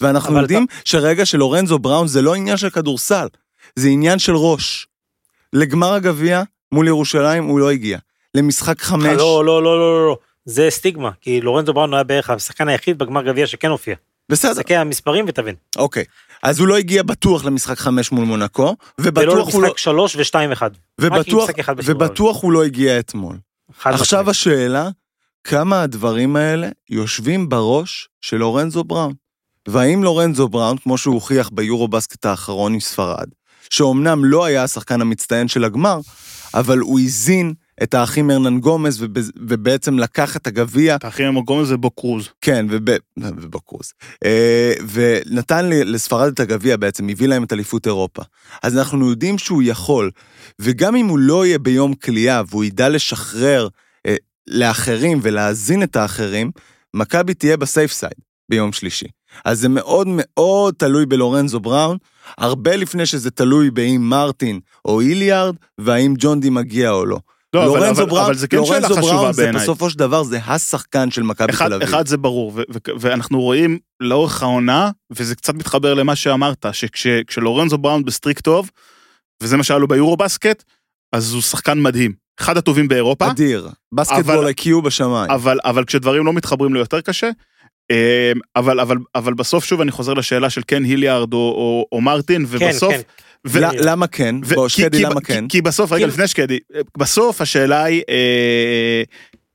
ואנחנו 0.02 0.42
יודעים 0.42 0.66
שרגע 0.86 1.26
של 1.26 1.38
לורנזו 1.38 1.80
בראון 1.80 2.08
זה 2.08 2.22
לא 2.22 2.36
עניין 2.36 2.58
של 2.58 2.70
כדורסל, 2.70 3.28
זה 3.76 3.88
עניין 3.88 4.20
של 4.20 4.36
ראש. 4.36 4.88
לגמר 5.54 5.94
הגביע 5.94 6.44
מול 6.72 6.88
ירושלים 6.88 7.44
הוא 7.44 7.60
לא 7.60 7.72
הגיע. 7.72 7.98
למשחק 8.36 8.82
חמש, 8.82 9.06
לא, 9.06 9.46
לא, 9.46 9.46
לא, 9.46 9.64
לא, 9.64 9.80
לא, 9.80 10.08
לא, 10.08 10.18
זה 10.46 10.68
סטיגמה, 10.70 11.12
כי 11.22 11.42
לורנזו 11.42 11.74
בראון 11.74 11.94
היה 11.94 12.04
בערך 12.04 12.30
השחקן 12.30 12.68
היחיד 12.68 12.98
בגמר 12.98 13.22
גביע 13.24 13.48
שכן 13.48 13.70
הופיע. 13.70 13.96
בסדר, 14.30 14.54
תסתכל 14.54 14.74
על 14.74 14.82
המספרים 14.82 15.26
ותבין. 15.28 15.56
אוקיי. 15.78 16.04
אז 16.44 16.60
הוא 16.60 16.68
לא 16.68 16.78
הגיע 16.78 17.04
בטוח 17.04 17.46
למשחק 17.46 17.78
חמש 17.78 18.12
מול 18.12 18.26
מונקו, 18.26 18.76
ולא 18.98 19.10
ובטוח 19.10 19.54
הוא 19.54 19.62
לא, 19.62 19.68
למשחק 19.68 19.78
שלוש 19.78 20.16
ושתיים 20.16 20.52
אחד. 20.52 20.72
ובטוח. 21.02 21.50
ובטוח 21.86 22.42
הוא 22.42 22.52
לא 22.52 22.64
הגיע 22.64 23.00
אתמול. 23.00 23.38
עכשיו 23.84 24.20
משמעית. 24.20 24.30
השאלה, 24.30 24.90
כמה 25.44 25.82
הדברים 25.82 26.36
האלה 26.36 26.70
יושבים 26.90 27.50
בראש 27.50 28.10
של 28.22 28.38
לורנזו 28.38 28.84
בראון? 28.84 29.14
והאם 29.68 30.04
לורנזו 30.04 30.50
בראון, 30.50 30.78
כמו 30.78 30.98
שהוא 30.98 31.16
הוכיח 31.16 31.50
ביורו 31.54 31.88
בסקט 31.88 32.26
האחרון 32.26 32.74
עם 32.74 32.80
ספרד, 32.80 33.28
שאומנם 33.70 34.26
לא 34.26 34.46
היה 34.46 34.64
השחקן 34.64 35.02
המצטיין 35.02 35.48
של 35.48 35.64
הגמר, 35.64 36.00
אבל 36.54 36.80
הוא 36.80 37.00
הזין 37.00 37.54
את 37.84 37.94
האחים 37.94 38.30
הרנן 38.30 38.60
גומז 38.60 39.02
וב- 39.04 39.08
ובעצם 39.38 40.00
לקח 40.00 40.36
את 40.38 40.48
הגביע, 40.48 40.96
את 40.96 41.04
האחים 41.04 41.26
המקום 41.26 41.60
הזה 41.60 41.78
בו 41.78 41.90
קרוז. 41.92 42.30
כן, 42.42 42.66
וב- 42.70 42.98
ובקרוז, 43.18 43.94
אה, 44.26 44.74
ונתן 44.92 45.70
לספרד 45.70 46.32
את 46.34 46.40
הגביע 46.40 46.78
בעצם, 46.78 47.10
הביא 47.10 47.28
להם 47.28 47.44
את 47.44 47.54
אליפות 47.54 47.88
אירופה. 47.88 48.22
אז 48.64 48.78
אנחנו 48.78 49.10
יודעים 49.10 49.38
שהוא 49.38 49.64
יכול, 49.66 50.12
וגם 50.60 50.96
אם 50.96 51.06
הוא 51.08 51.20
לא 51.20 51.46
יהיה 51.46 51.60
ביום 51.60 51.94
כליאה 51.94 52.42
והוא 52.50 52.64
ידע 52.64 52.90
לשחרר 52.90 53.68
אה, 54.06 54.16
לאחרים 54.48 55.20
ולהזין 55.22 55.84
את 55.84 55.96
האחרים, 55.96 56.52
מכבי 56.94 57.34
תהיה 57.34 57.58
בסייף 57.58 57.92
סייד 57.92 58.14
ביום 58.50 58.72
שלישי. 58.72 59.06
אז 59.46 59.60
זה 59.60 59.70
מאוד 59.70 60.08
מאוד 60.12 60.74
תלוי 60.78 61.06
בלורנזו 61.06 61.60
בראון, 61.60 61.98
הרבה 62.38 62.76
לפני 62.76 63.06
שזה 63.06 63.32
תלוי 63.32 63.72
באם 63.72 64.02
מרטין 64.02 64.60
או 64.86 65.02
איליארד, 65.02 65.56
והאם 65.78 66.14
ג'ונדי 66.18 66.50
מגיע 66.50 66.92
או 66.92 67.06
לא. 67.06 67.20
לא, 67.54 67.66
אבל, 67.66 67.68
לורנזו 67.68 68.02
אבל, 68.02 68.10
בראון, 68.10 68.26
אבל 68.26 68.36
זה 68.36 68.48
כן 68.48 68.66
שאלה 68.66 68.80
לורנזו 68.80 68.96
חשובה 68.96 69.14
בראון 69.14 69.34
זה 69.34 69.42
בעיניי. 69.42 69.62
בסופו 69.62 69.90
של 69.90 70.00
דבר 70.00 70.24
זה 70.24 70.40
השחקן 70.46 71.12
של 71.12 71.24
מכבי 71.24 71.54
תל 71.58 71.74
אביב. 71.74 71.88
אחד 71.88 72.08
זה 72.08 72.18
ברור, 72.18 72.52
ו- 72.56 72.62
ו- 72.74 72.92
ואנחנו 73.00 73.42
רואים 73.42 73.80
לאורך 74.00 74.44
העונה, 74.44 74.92
וזה 75.12 75.36
קצת 75.36 75.54
מתחבר 75.54 75.94
למה 75.94 76.16
שאמרת, 76.16 76.66
שכשלורנזו 76.72 77.78
בראון 77.78 78.06
ב 78.06 78.11
streak 78.11 78.40
טוב, 78.40 78.70
וזה 79.44 79.58
מה 79.58 79.64
שהיה 79.64 79.78
לו 79.78 79.88
ביורובאסקט, 79.88 80.64
אז 81.14 81.34
הוא 81.34 81.42
שחקן 81.42 81.80
מדהים. 81.82 82.14
אחד 82.40 82.58
הטובים 82.58 82.88
באירופה, 82.88 83.32
אדיר. 83.32 83.70
basketball 83.92 84.46
IQ 84.46 84.82
בשמיים. 84.82 85.32
אבל, 85.32 85.60
אבל 85.64 85.86
כשדברים 85.86 86.26
לא 86.26 86.34
מתחברים 86.34 86.74
לו 86.74 86.80
יותר 86.80 87.02
קשה. 87.02 87.30
אה, 87.92 88.32
אבל, 88.56 88.80
אבל, 88.80 88.98
אבל 89.16 89.34
בסוף 89.34 89.66
שוב 89.66 89.82
אני 89.82 89.92
חוזר 89.92 90.14
לשאלה 90.14 90.50
של 90.50 90.62
כן 90.68 90.84
היליארד 90.84 91.34
או, 91.34 91.38
או, 91.38 91.86
או 91.92 92.02
מרטין, 92.02 92.46
כן, 92.46 92.52
ובסוף... 92.52 92.94
כן. 92.94 93.02
ו- 93.48 93.60
למה 93.86 94.08
כן? 94.08 94.36
ו- 94.46 94.56
בוא, 94.56 94.68
כי- 94.70 94.82
שקדי, 94.82 94.98
כי- 94.98 95.04
למה 95.04 95.22
כי- 95.22 95.26
כן? 95.34 95.48
כי 95.48 95.62
בסוף, 95.62 95.92
רגע, 95.92 96.08
לפני 96.08 96.28
שקדי, 96.28 96.60
בסוף 96.98 97.42
השאלה 97.42 97.84
היא, 97.84 98.02
אה, 98.10 99.04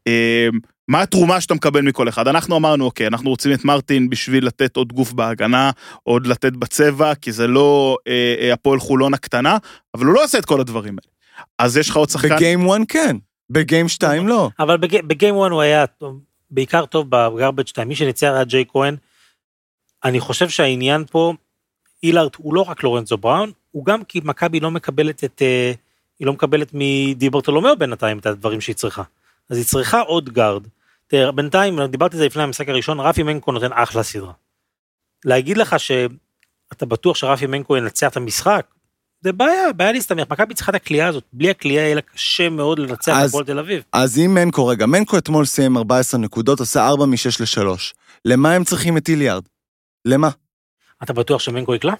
אה, 0.06 0.48
מה 0.88 1.02
התרומה 1.02 1.40
שאתה 1.40 1.54
מקבל 1.54 1.80
מכל 1.82 2.08
אחד? 2.08 2.28
אנחנו 2.28 2.56
אמרנו, 2.56 2.84
אוקיי, 2.84 3.06
אנחנו 3.06 3.30
רוצים 3.30 3.52
את 3.52 3.64
מרטין 3.64 4.10
בשביל 4.10 4.46
לתת 4.46 4.76
עוד 4.76 4.92
גוף 4.92 5.12
בהגנה, 5.12 5.70
עוד 6.02 6.26
לתת 6.26 6.52
בצבע, 6.52 7.14
כי 7.14 7.32
זה 7.32 7.46
לא 7.46 7.96
אה, 8.08 8.12
אה, 8.40 8.52
הפועל 8.52 8.78
חולון 8.80 9.14
הקטנה, 9.14 9.56
אבל 9.94 10.06
הוא 10.06 10.14
לא 10.14 10.24
עושה 10.24 10.38
את 10.38 10.44
כל 10.44 10.60
הדברים 10.60 10.96
האלה. 10.98 11.44
אז 11.58 11.76
יש 11.76 11.88
לך 11.90 11.96
עוד 11.96 12.10
שחקן... 12.10 12.36
בגיים 12.36 12.68
1 12.70 12.80
כן, 12.88 13.16
בגיים 13.50 13.88
2 13.88 14.28
לא. 14.28 14.50
אבל 14.58 14.76
בג- 14.76 15.06
בגיים 15.06 15.34
1 15.40 15.50
הוא 15.50 15.60
היה 15.60 15.84
בעיקר 16.50 16.86
טוב 16.86 17.06
בגרבג' 17.10 17.66
2, 17.66 17.88
מי 17.88 17.94
שניצח 17.96 18.30
היה 18.34 18.44
ג'יי 18.44 18.64
כהן. 18.68 18.96
אני 20.04 20.20
חושב 20.20 20.48
שהעניין 20.48 21.04
פה, 21.10 21.34
אילארט 22.04 22.34
הוא 22.36 22.54
לא 22.54 22.60
רק 22.60 22.82
לורנזו 22.82 23.16
בראון, 23.16 23.52
הוא 23.70 23.84
גם 23.84 24.04
כי 24.04 24.20
מכבי 24.24 24.60
לא 24.60 24.70
מקבלת 24.70 25.24
את, 25.24 25.42
אה, 25.42 25.72
היא 26.18 26.26
לא 26.26 26.32
מקבלת 26.32 26.70
מדיברטולומיאו 26.72 27.76
בינתיים 27.76 28.18
את 28.18 28.26
הדברים 28.26 28.60
שהיא 28.60 28.76
צריכה. 28.76 29.02
אז 29.50 29.56
היא 29.56 29.64
צריכה 29.64 30.00
עוד 30.00 30.30
גארד. 30.30 30.62
תראה, 31.06 31.32
בינתיים, 31.32 31.80
דיברתי 31.86 32.16
על 32.16 32.18
זה 32.18 32.26
לפני 32.26 32.42
המשחק 32.42 32.68
הראשון, 32.68 33.00
רפי 33.00 33.22
מנקו 33.22 33.52
נותן 33.52 33.72
אחלה 33.72 34.02
סדרה. 34.02 34.32
להגיד 35.24 35.56
לך 35.56 35.76
שאתה 35.80 36.86
בטוח 36.86 37.16
שרפי 37.16 37.46
מנקו 37.46 37.76
ינצח 37.76 38.08
את 38.08 38.16
המשחק, 38.16 38.66
זה 39.20 39.32
בעיה, 39.32 39.72
בעיה 39.72 39.92
להסתמך, 39.92 40.24
מכבי 40.30 40.54
צריכה 40.54 40.70
את 40.70 40.76
הכלייה 40.76 41.08
הזאת, 41.08 41.24
בלי 41.32 41.50
הכלייה 41.50 41.82
יהיה 41.82 41.94
לה 41.94 42.00
קשה 42.00 42.48
מאוד 42.48 42.78
לנצח 42.78 43.16
את 43.20 43.28
הפועל 43.28 43.44
תל 43.44 43.58
אביב. 43.58 43.82
אז 43.92 44.18
אם 44.18 44.34
מנקו, 44.34 44.66
רגע, 44.66 44.86
מנקו 44.86 45.18
אתמול 45.18 45.44
סיים 45.44 45.76
14 45.76 46.20
נקודות, 46.20 46.60
עשה 46.60 46.86
4 46.88 47.06
מ-6 47.06 47.60
ל-3. 47.60 47.66
למה 48.24 48.52
הם 48.52 48.64
צריכים 48.64 48.96
את 48.96 49.08
איליארד? 49.08 49.42
למה? 50.04 50.30
אתה 51.04 51.12
בטוח 51.12 51.40
שמנקו 51.40 51.74
יקלע? 51.74 51.94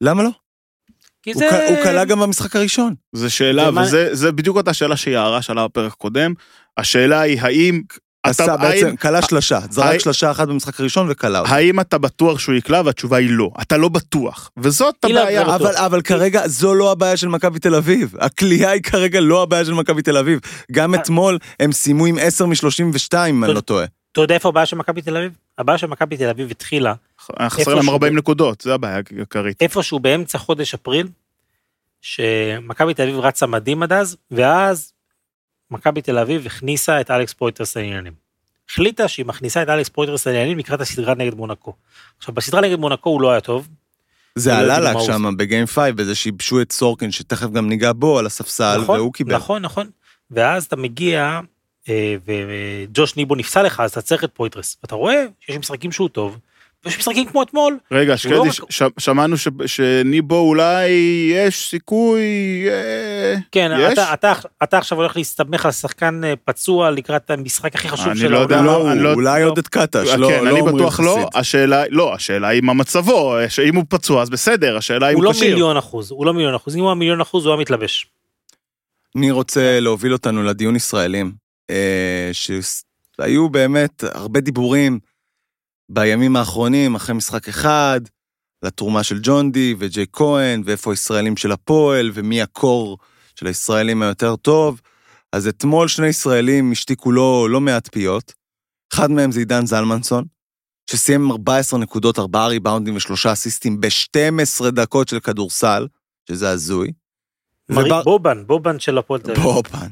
למה 0.00 0.22
לא? 0.22 0.30
כי 1.22 1.32
הוא 1.32 1.38
זה... 1.38 1.68
הוא 1.68 1.76
קלע 1.84 2.04
גם 2.04 2.20
במשחק 2.20 2.56
הראשון. 2.56 2.94
זו 3.12 3.30
שאלה, 3.30 3.68
ומה- 3.68 3.80
וזה 3.82 4.08
זה 4.14 4.32
בדיוק 4.32 4.56
אותה 4.56 4.74
שאלה 4.74 4.96
שיערה 4.96 5.42
שאלה 5.42 5.68
בפרק 5.68 5.92
הקודם. 5.92 6.32
השאלה 6.76 7.20
היא, 7.20 7.40
האם... 7.40 7.82
עשה 8.22 8.44
אתה, 8.44 8.56
בעצם, 8.56 8.86
האם, 8.86 8.96
קלע 8.96 9.22
שלושה, 9.22 9.58
זרק 9.70 9.86
האם- 9.86 9.98
שלושה 9.98 10.30
אחת 10.30 10.48
במשחק 10.48 10.80
הראשון 10.80 11.06
וקלע 11.10 11.40
אותה. 11.40 11.50
האם 11.54 11.80
אתה 11.80 11.98
בטוח 11.98 12.38
שהוא 12.38 12.54
יקלע? 12.54 12.82
והתשובה 12.84 13.16
היא 13.16 13.28
לא. 13.30 13.50
אתה 13.62 13.76
לא 13.76 13.88
בטוח. 13.88 14.50
וזאת 14.56 14.94
אילן, 15.06 15.20
הבעיה. 15.22 15.44
לא 15.44 15.54
אבל, 15.56 15.76
אבל 15.76 16.02
כרגע 16.02 16.48
זו 16.48 16.74
לא 16.74 16.92
הבעיה 16.92 17.16
של 17.16 17.28
מכבי 17.28 17.58
תל 17.58 17.74
אביב. 17.74 18.14
הכלייה 18.18 18.70
היא 18.70 18.82
כרגע 18.82 19.20
לא 19.20 19.42
הבעיה 19.42 19.64
של 19.64 19.74
מכבי 19.74 20.02
תל 20.02 20.16
אביב. 20.16 20.40
גם 20.72 20.94
אה. 20.94 21.00
אתמול 21.00 21.38
הם 21.60 21.72
סיימו 21.72 22.06
עם 22.06 22.18
10 22.20 22.46
מ-32, 22.46 23.16
אם 23.30 23.44
אני 23.44 23.54
לא 23.54 23.60
טועה. 23.60 23.84
אתה 24.12 24.20
יודע 24.20 24.34
איפה 24.34 24.48
הבעיה 24.48 24.66
של 24.66 24.76
מכבי 24.76 25.02
תל 25.02 25.16
אביב? 25.16 25.32
הבעיה 25.58 25.78
של 25.78 25.86
מכבי 25.86 26.16
תל 26.16 26.28
אביב 26.28 26.50
התחילה 26.50 26.94
חסר 27.48 27.70
להם 27.70 27.78
איפשהו 27.78 27.92
40 27.92 28.14
ב- 28.14 28.16
נקודות, 28.16 28.60
זה 28.60 28.74
הבעיה 28.74 29.00
העיקרית. 29.16 29.62
איפשהו 29.62 30.00
באמצע 30.00 30.38
חודש 30.38 30.74
אפריל, 30.74 31.08
שמכבי 32.00 32.94
תל 32.94 33.02
אביב 33.02 33.18
רצה 33.18 33.46
מדהים 33.46 33.82
עד 33.82 33.92
אז, 33.92 34.16
ואז 34.30 34.92
מכבי 35.70 36.02
תל 36.02 36.18
אביב 36.18 36.46
הכניסה 36.46 37.00
את 37.00 37.10
אלכס 37.10 37.32
פויטרס 37.32 37.76
לעניינים. 37.76 38.12
החליטה 38.70 39.08
שהיא 39.08 39.26
מכניסה 39.26 39.62
את 39.62 39.68
אלכס 39.68 39.88
פויטרס 39.88 40.26
לעניינים 40.26 40.58
לקראת 40.58 40.80
הסדרה 40.80 41.14
נגד 41.14 41.34
מונקו. 41.34 41.74
עכשיו 42.18 42.34
בסדרה 42.34 42.60
נגד 42.60 42.78
מונקו 42.78 43.10
הוא 43.10 43.20
לא 43.20 43.30
היה 43.30 43.40
טוב, 43.40 43.68
זה 44.34 44.50
לא 44.50 44.56
עלה 44.56 44.80
לה 44.80 45.00
שם 45.00 45.36
ב 45.36 45.42
game 45.42 45.66
5, 45.66 45.92
בזה 45.92 46.14
שיבשו 46.14 46.60
את 46.60 46.72
סורקין, 46.72 47.10
שתכף 47.10 47.50
גם 47.50 47.68
ניגע 47.68 47.92
בו 47.92 48.18
על 48.18 48.26
הספסל, 48.26 48.78
נכון, 48.82 48.98
והוא 48.98 49.12
קיבל. 49.12 49.36
נכון, 49.36 49.62
נכון. 49.62 49.90
ואז 50.30 50.64
אתה 50.64 50.76
מגיע, 50.76 51.40
אה, 51.88 52.16
וג'וש 52.26 53.16
ניבו 53.16 53.34
נפסל 53.34 53.62
לך, 53.62 53.80
אז 53.80 53.90
אתה 53.90 54.02
צריך 54.02 54.24
את 54.24 54.30
פויטרס. 54.34 54.76
ואתה 54.82 54.94
רואה 54.94 55.24
שיש 55.40 55.56
משחקים 55.56 55.92
שהוא 55.92 56.08
טוב, 56.08 56.38
ויש 56.84 56.98
משחקים 56.98 57.26
כמו 57.26 57.42
אתמול, 57.42 57.78
רגע, 57.92 58.10
לא 58.10 58.16
שקדי, 58.16 58.34
רק- 58.34 58.70
ש- 58.70 58.82
שמענו 58.98 59.38
ש- 59.38 59.48
שניבו 59.66 60.38
אולי 60.40 60.88
יש 61.34 61.68
סיכוי... 61.70 62.20
אה, 62.68 63.34
כן, 63.52 63.70
יש? 63.80 63.92
אתה, 63.92 64.14
אתה, 64.14 64.32
אתה 64.62 64.78
עכשיו 64.78 64.98
הולך 64.98 65.16
להסתמך 65.16 65.66
על 65.66 65.72
שחקן 65.72 66.20
אה, 66.24 66.34
פצוע 66.44 66.90
לקראת 66.90 67.30
המשחק 67.30 67.74
הכי 67.74 67.88
חשוב 67.88 68.08
אני 68.08 68.20
של 68.20 68.28
לא 68.32 68.38
יודע. 68.38 68.62
מה- 68.62 68.92
אני 68.92 69.00
לא- 69.02 69.12
אולי 69.12 69.42
לא. 69.42 69.48
עוד 69.48 69.58
את 69.58 69.68
קטש, 69.68 70.08
כן, 70.10 70.20
לא 70.20 70.30
לא 70.44 70.50
אני 70.50 70.72
בטוח 70.72 71.00
לא. 71.00 71.28
השאלה, 71.34 71.82
לא, 71.90 72.14
השאלה 72.14 72.48
היא 72.48 72.62
מה 72.62 72.72
מצבו, 72.74 73.34
שאם 73.48 73.74
הוא 73.76 73.84
פצוע 73.88 74.22
אז 74.22 74.30
בסדר, 74.30 74.76
השאלה 74.76 75.08
אם 75.08 75.14
הוא 75.14 75.18
הוא 75.20 75.24
לא 75.24 75.32
כשיר. 75.32 75.48
מיליון 75.50 75.76
אחוז, 75.76 76.10
הוא 76.10 76.26
לא 76.26 76.34
מיליון 76.34 76.54
אחוז, 76.54 76.76
אם 76.76 76.80
הוא 76.80 76.90
המיליון 76.90 77.20
אחוז 77.20 77.44
הוא 77.46 77.52
היה 77.52 77.60
מתלבש. 77.60 78.06
אני 79.16 79.30
רוצה 79.30 79.80
להוביל 79.80 80.12
אותנו 80.12 80.42
לדיון 80.42 80.76
ישראלים, 80.76 81.32
אה, 81.70 82.30
שהיו 82.32 83.48
באמת 83.48 84.04
הרבה 84.14 84.40
דיבורים 84.40 84.98
בימים 85.94 86.36
האחרונים, 86.36 86.94
אחרי 86.94 87.14
משחק 87.14 87.48
אחד, 87.48 88.00
לתרומה 88.64 89.02
של 89.02 89.18
ג'ון 89.22 89.52
די 89.52 89.74
וג'יי 89.78 90.06
כהן, 90.12 90.62
ואיפה 90.64 90.90
הישראלים 90.92 91.36
של 91.36 91.52
הפועל, 91.52 92.10
ומי 92.14 92.42
הקור 92.42 92.98
של 93.36 93.46
הישראלים 93.46 94.02
היותר 94.02 94.36
טוב. 94.36 94.80
אז 95.32 95.48
אתמול 95.48 95.88
שני 95.88 96.06
ישראלים 96.06 96.72
השתיקו 96.72 97.12
לו 97.12 97.48
לא 97.48 97.60
מעט 97.60 97.88
פיות. 97.92 98.32
אחד 98.94 99.10
מהם 99.10 99.32
זה 99.32 99.40
עידן 99.40 99.66
זלמנסון, 99.66 100.24
שסיים 100.90 101.22
עם 101.24 101.30
14 101.30 101.78
נקודות, 101.80 102.18
4 102.18 102.46
ריבאונדים 102.46 102.96
ושלושה 102.96 103.32
אסיסטים 103.32 103.80
ב-12 103.80 104.70
דקות 104.70 105.08
של 105.08 105.20
כדורסל, 105.20 105.86
שזה 106.28 106.50
הזוי. 106.50 106.92
מרי- 107.70 107.84
ובר- 107.86 108.02
בובן, 108.02 108.46
בובן 108.46 108.78
של 108.80 108.98
הפועל 108.98 109.20
תל 109.20 109.30
אביב. 109.30 109.42
בופן. 109.44 109.86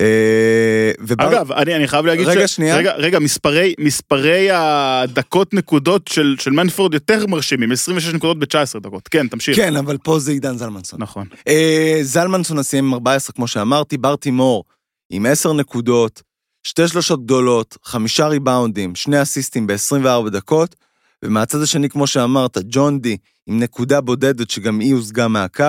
אה, 0.00 0.92
אגב, 1.18 1.52
אני, 1.52 1.76
אני 1.76 1.88
חייב 1.88 2.06
להגיד 2.06 2.26
רגע, 2.26 2.48
ש... 2.48 2.54
שנייה. 2.54 2.76
רגע, 2.76 2.92
רגע, 2.92 3.18
מספרי, 3.18 3.74
מספרי 3.78 4.48
הדקות 4.50 5.54
נקודות 5.54 6.08
של, 6.08 6.36
של 6.38 6.50
מנפורד 6.50 6.94
יותר 6.94 7.26
מרשימים, 7.26 7.72
26 7.72 8.14
נקודות 8.14 8.38
ב-19 8.38 8.80
דקות. 8.80 9.08
כן, 9.08 9.28
תמשיך. 9.28 9.56
כן, 9.56 9.76
אבל 9.76 9.98
פה 9.98 10.18
זה 10.18 10.32
עידן 10.32 10.56
זלמנסון. 10.56 11.02
נכון. 11.02 11.26
אה, 11.48 11.98
זלמנסון 12.02 12.62
סיים 12.62 12.84
עם 12.84 12.94
14, 12.94 13.32
כמו 13.34 13.46
שאמרתי, 13.46 13.98
בר 13.98 14.16
תימור 14.16 14.64
עם 15.10 15.26
10 15.26 15.52
נקודות, 15.52 16.22
שתי 16.62 16.88
שלושות 16.88 17.24
גדולות, 17.24 17.76
חמישה 17.84 18.26
ריבאונדים, 18.26 18.94
שני 18.94 19.22
אסיסטים 19.22 19.66
ב-24 19.66 20.30
דקות, 20.30 20.76
ומהצד 21.24 21.62
השני, 21.62 21.88
כמו 21.88 22.06
שאמרת, 22.06 22.58
ג'ון 22.68 23.00
די 23.00 23.16
עם 23.46 23.58
נקודה 23.58 24.00
בודדת 24.00 24.50
שגם 24.50 24.80
היא 24.80 24.94
הושגה 24.94 25.28
מהקו, 25.28 25.64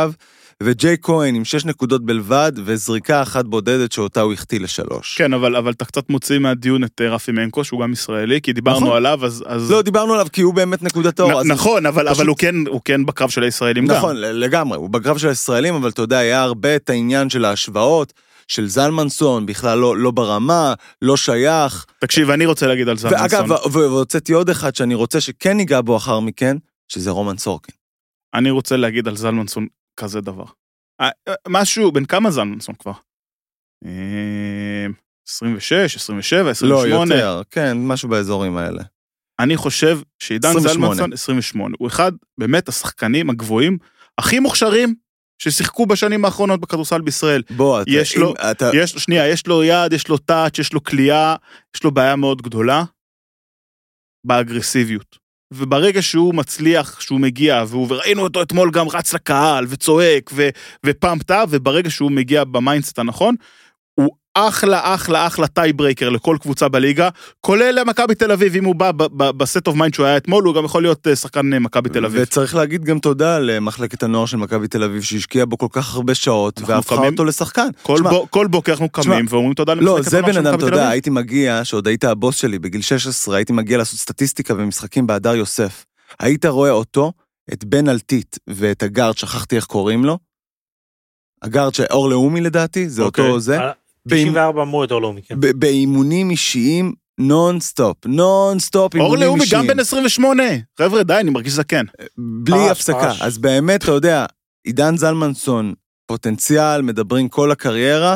וג'יי 0.64 0.96
כהן 1.02 1.36
עם 1.36 1.46
6 1.46 1.66
נקודות 1.66 2.06
בלבד, 2.06 2.52
וזריקה 2.66 3.22
אחת 3.22 3.46
בודדת 3.46 3.92
שאותה 3.92 4.22
הוא 4.22 4.34
החטיא 4.34 4.60
לשלוש. 4.60 5.18
כן, 5.18 5.34
אבל, 5.34 5.56
אבל 5.56 5.72
אתה 5.72 5.86
קצת 5.86 6.10
מוציא 6.10 6.40
מהדיון 6.40 6.84
את 6.84 7.02
אה, 7.02 7.10
רפי 7.10 7.32
מנקו, 7.32 7.64
שהוא 7.64 7.82
גם 7.82 7.92
ישראלי, 7.94 8.42
כי 8.42 8.54
דיברנו 8.54 8.86
נכון. 8.86 8.98
עליו, 8.98 9.26
אז... 9.26 9.44
אז... 9.48 9.72
לא, 9.72 9.82
דיברנו 9.82 10.14
עליו 10.14 10.28
כי 10.34 10.42
הוא 10.42 10.54
באמת 10.54 10.84
נקודת 10.84 11.20
האור. 11.20 11.32
נ- 11.34 11.36
אז- 11.36 11.46
נכון, 11.46 11.86
אבל, 11.86 12.06
פשוט- 12.06 12.18
אבל 12.18 12.28
הוא, 12.28 12.38
כן, 12.38 12.56
הוא 12.68 12.82
כן 12.86 13.06
בקרב 13.06 13.30
של 13.30 13.44
הישראלים 13.44 13.88
גם. 13.88 13.96
נכון, 13.98 14.16
לגמרי, 14.18 14.78
הוא 14.78 14.90
בקרב 14.90 15.18
של 15.18 15.28
הישראלים, 15.28 15.76
אבל 15.76 15.90
אתה 15.90 16.02
יודע, 16.02 16.18
היה 16.18 16.42
הרבה 16.42 16.76
את 16.76 16.90
העניין 16.90 17.30
של 17.30 17.46
ההשוואות, 17.46 18.14
של 18.48 18.68
זלמנסון, 18.68 19.46
בכלל 19.46 19.78
לא, 19.80 19.98
לא 19.98 20.12
ברמה, 20.12 20.74
לא 21.02 21.18
שייך. 21.18 21.86
תקשיב, 22.00 22.30
אני 22.30 22.46
רוצה 22.46 22.68
להגיד 22.68 22.90
על 22.90 22.98
זלמנסון. 22.98 23.22
ואגב, 23.42 23.52
והוצאתי 23.72 24.34
עוד 24.34 24.50
אחד 24.50 24.76
שאני 24.76 24.96
רוצה 24.96 25.22
שכן 25.22 25.58
ניגע 25.58 25.82
בו 25.82 25.98
אחר 25.98 26.20
מכן, 26.20 26.58
שזה 26.88 27.12
רומן 27.12 27.38
סורקין. 27.38 27.76
אני 28.34 28.50
רוצה 28.50 28.78
להגיד 28.78 29.08
על 29.08 29.16
זלמנסון 29.16 29.68
כזה 29.98 30.22
דבר. 30.22 30.46
אה, 31.02 31.10
אה, 31.28 31.34
משהו, 31.48 31.92
בן 31.92 32.06
כמה 32.06 32.32
זלמנסון 32.32 32.76
כבר? 32.76 32.94
אה, 33.86 34.86
26, 35.30 35.96
27, 35.96 36.50
28. 36.50 37.16
לא, 37.16 37.20
יותר, 37.22 37.42
כן, 37.52 37.78
משהו 37.78 38.10
באזורים 38.10 38.58
האלה. 38.58 38.84
אני 39.40 39.58
חושב 39.58 40.00
שעידן 40.20 40.50
28. 40.50 40.96
זלמנסון, 40.96 41.14
28, 41.14 41.76
הוא 41.80 41.88
אחד 41.88 42.12
באמת 42.38 42.70
השחקנים 42.70 43.30
הגבוהים, 43.30 43.78
הכי 44.18 44.40
מוכשרים 44.40 44.96
ששיחקו 45.42 45.86
בשנים 45.86 46.26
האחרונות 46.26 46.60
בכדורסל 46.62 47.02
בישראל. 47.02 47.44
בוא, 47.50 47.82
אתה... 47.82 47.92
יש 47.92 48.18
לו- 48.18 48.34
אתה... 48.52 48.70
יש, 48.74 48.92
שנייה, 48.92 49.28
יש 49.28 49.48
לו 49.48 49.64
יד, 49.64 49.94
יש 49.94 50.08
לו 50.08 50.18
טאץ', 50.18 50.60
יש 50.60 50.74
לו 50.74 50.84
כליאה, 50.84 51.36
יש 51.76 51.84
לו 51.84 51.92
בעיה 51.92 52.16
מאוד 52.16 52.42
גדולה 52.42 52.84
באגרסיביות. 54.28 55.21
וברגע 55.52 56.02
שהוא 56.02 56.36
מצליח, 56.36 57.02
שהוא 57.02 57.20
מגיע, 57.20 57.64
והוא, 57.68 57.88
וראינו 57.90 58.22
אותו 58.22 58.42
אתמול 58.42 58.72
גם 58.72 58.88
רץ 58.90 59.14
לקהל, 59.14 59.66
וצועק, 59.70 60.30
ו, 60.34 60.50
ו 60.86 60.91
pumped 60.91 61.26
up, 61.26 61.44
וברגע 61.50 61.90
שהוא 61.90 62.12
מגיע 62.12 62.44
ב 62.44 62.51
mindset 62.51 63.00
הנכון, 63.00 63.36
אחלה, 64.34 64.96
אחלה, 64.96 65.28
אחלה 65.28 65.48
tiebreaker 65.48 66.10
לכל 66.10 66.38
קבוצה 66.42 66.68
בליגה, 66.70 67.10
כולל 67.42 67.80
למכבי 67.80 68.16
תל 68.16 68.32
אביב, 68.32 68.56
אם 68.56 68.66
הוא 68.66 68.76
בא 68.76 68.92
ב- 68.92 69.04
ב- 69.04 69.30
ב 69.38 69.43
state 69.43 69.68
of 69.68 69.76
mind 69.76 69.94
שהוא 69.94 70.06
היה 70.06 70.18
אתמול, 70.18 70.44
הוא 70.44 70.56
גם 70.56 70.66
יכול 70.66 70.82
להיות 70.82 71.08
אה, 71.08 71.16
שחקן 71.16 71.54
אה, 71.54 71.60
מכבי 71.60 71.90
תל 71.90 72.06
אביב. 72.06 72.22
וצריך 72.24 72.56
להגיד 72.56 72.84
גם 72.86 73.00
תודה 73.00 73.40
למחלקת 73.40 74.04
הנוער 74.04 74.26
של 74.26 74.38
מכבי 74.38 74.68
תל 74.68 74.84
אביב, 74.84 75.02
שהשקיעה 75.02 75.46
בו 75.46 75.58
כל 75.58 75.68
כך 75.72 75.94
הרבה 75.96 76.16
שעות, 76.16 76.60
אנחנו 76.60 76.74
והפכה 76.76 76.96
קמים- 76.98 77.12
אותו 77.12 77.26
לשחקן. 77.26 77.68
כל, 77.84 77.98
שמע, 77.98 78.10
בו, 78.10 78.28
כל 78.30 78.48
בוקר 78.48 78.72
אנחנו 78.72 78.90
קמים 78.90 79.26
ואומרים 79.30 79.54
תודה 79.54 79.74
לא, 79.74 79.82
למשחקת 79.96 80.12
זה 80.12 80.18
הנוער 80.18 80.28
בן 80.34 80.42
של 80.42 80.48
אדם, 80.48 80.54
מכבי 80.56 80.70
תל 80.70 80.76
אביב. 80.76 80.88
הייתי 80.90 81.10
מגיע, 81.10 81.66
שעוד 81.66 81.88
היית 81.88 82.04
הבוס 82.04 82.36
שלי 82.36 82.60
בגיל 82.60 82.82
16, 82.82 83.36
הייתי 83.36 83.54
מגיע 83.54 83.78
לעשות 83.78 84.00
סטטיסטיקה 84.00 84.54
ומשחקים 84.58 85.08
בהדר 85.08 85.36
יוסף. 85.36 85.86
היית 86.20 86.46
רואה 86.46 86.72
אותו, 86.72 87.12
את 87.54 87.64
בן 87.64 87.90
אלטית 87.90 88.40
ואת 88.48 88.84
הגארד, 88.84 89.18
שכחתי 89.18 89.56
איך 89.56 89.66
קוראים 89.66 90.06
לו. 90.06 90.18
הגארד 91.42 91.74
שאור 91.74 92.10
לאומי 92.10 92.42
לדעתי, 92.42 92.90
זה 92.90 93.02
אוקיי. 93.02 93.26
אותו 93.28 93.40
זה. 93.40 93.58
אה, 94.08 94.10
באימ- 94.16 94.30
94 94.32 94.62
אמרו 94.62 94.82
יותר 94.82 95.00
לאומי, 95.00 95.22
כן. 95.22 95.36
באימונים 95.40 96.30
אישיים 96.30 96.94
נון 97.20 97.60
סטופ, 97.60 97.98
נון 98.06 98.60
סטופ 98.60 98.96
אור 98.96 99.04
אימונים 99.04 99.24
לאומי 99.28 99.42
אישיים. 99.44 99.62
גם 99.62 99.68
בן 99.68 99.80
28. 99.80 100.44
חבר'ה, 100.80 101.04
די, 101.04 101.14
אני 101.20 101.30
מרגיש 101.30 101.54
זקן. 101.54 101.86
בלי 102.18 102.70
הפסקה. 102.70 103.12
אז 103.22 103.38
באמת, 103.38 103.84
אתה 103.84 103.92
יודע, 103.92 104.26
עידן 104.64 104.98
זלמנסון, 104.98 105.74
פוטנציאל, 106.08 106.82
מדברים 106.82 107.30
כל 107.30 107.52
הקריירה, 107.52 108.16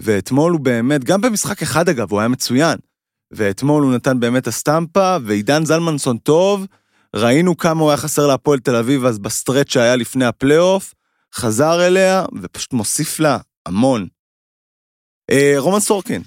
ואתמול 0.00 0.52
הוא 0.52 0.60
באמת, 0.60 1.04
גם 1.04 1.20
במשחק 1.20 1.62
אחד 1.62 1.88
אגב, 1.88 2.10
הוא 2.12 2.20
היה 2.20 2.28
מצוין. 2.28 2.76
ואתמול 3.32 3.82
הוא 3.82 3.92
נתן 3.94 4.20
באמת 4.20 4.46
הסטמפה, 4.46 5.16
ועידן 5.24 5.64
זלמנסון 5.64 6.18
טוב, 6.18 6.66
ראינו 7.16 7.56
כמה 7.56 7.80
הוא 7.80 7.90
היה 7.90 7.96
חסר 7.96 8.26
להפועל 8.26 8.58
תל 8.58 8.76
אביב 8.76 9.04
אז 9.04 9.18
ב 9.18 9.25
stretch 9.25 9.72
שהיה 9.72 9.96
לפני 9.96 10.24
הפלייאוף, 10.24 10.94
חזר 11.34 11.86
אליה, 11.86 12.24
ופשוט 12.42 12.72
מוסיף 12.72 13.20
לה 13.20 13.38
המון. 13.66 14.06
אה, 15.30 15.54
רומן 15.56 15.80
סורקין, 15.80 16.22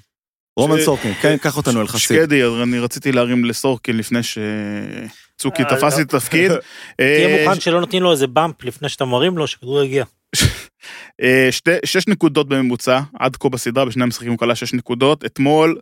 רומן 0.59 0.81
סורקין, 0.81 1.13
כן, 1.21 1.37
קח 1.37 1.57
אותנו 1.57 1.81
אל 1.81 1.87
חסיד. 1.87 1.99
שקדי, 2.17 2.41
אני 2.63 2.79
רציתי 2.79 3.11
להרים 3.11 3.45
לסורקין 3.45 3.97
לפני 3.97 4.19
שצוקי 4.23 5.63
אה, 5.63 5.69
תפס 5.77 5.97
לי 5.97 6.03
את 6.03 6.13
התפקיד. 6.13 6.51
תהיה 6.97 7.27
אה, 7.37 7.45
מוכן 7.45 7.59
שלא 7.59 7.79
נותנים 7.79 8.03
לו 8.03 8.11
איזה 8.11 8.27
באמפ 8.27 8.63
לפני 8.63 8.89
שאתה 8.89 9.05
מרים 9.05 9.37
לו, 9.37 9.47
שכדור 9.47 9.83
יגיע. 9.83 10.05
אה, 11.21 11.47
שתי- 11.51 11.71
שש 11.85 12.07
נקודות 12.07 12.49
בממוצע, 12.49 12.99
עד 13.19 13.35
כה 13.35 13.49
בסדרה, 13.49 13.85
בשני 13.85 14.03
המשחקים 14.03 14.31
הוא 14.31 14.37
כלה 14.37 14.55
שש 14.55 14.73
נקודות. 14.73 15.25
אתמול, 15.25 15.77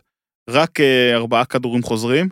רק 0.50 0.80
אה, 0.80 1.14
ארבעה 1.14 1.44
כדורים 1.44 1.82
חוזרים. 1.82 2.28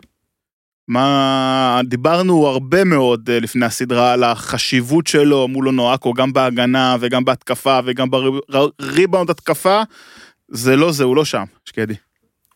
מה, 0.87 1.81
דיברנו 1.83 2.47
הרבה 2.47 2.83
מאוד 2.83 3.29
אה, 3.29 3.39
לפני 3.39 3.65
הסדרה 3.65 4.13
על 4.13 4.23
החשיבות 4.23 5.07
שלו 5.07 5.47
מול 5.47 5.67
אונואקו, 5.67 6.13
גם 6.13 6.33
בהגנה 6.33 6.95
וגם 6.99 7.25
בהתקפה 7.25 7.79
וגם 7.85 8.07
בריבאונד 8.79 9.29
התקפה. 9.29 9.81
זה 10.47 10.75
לא 10.75 10.91
זה, 10.91 11.03
הוא 11.03 11.15
לא 11.15 11.25
שם, 11.25 11.43
שקדי. 11.65 11.93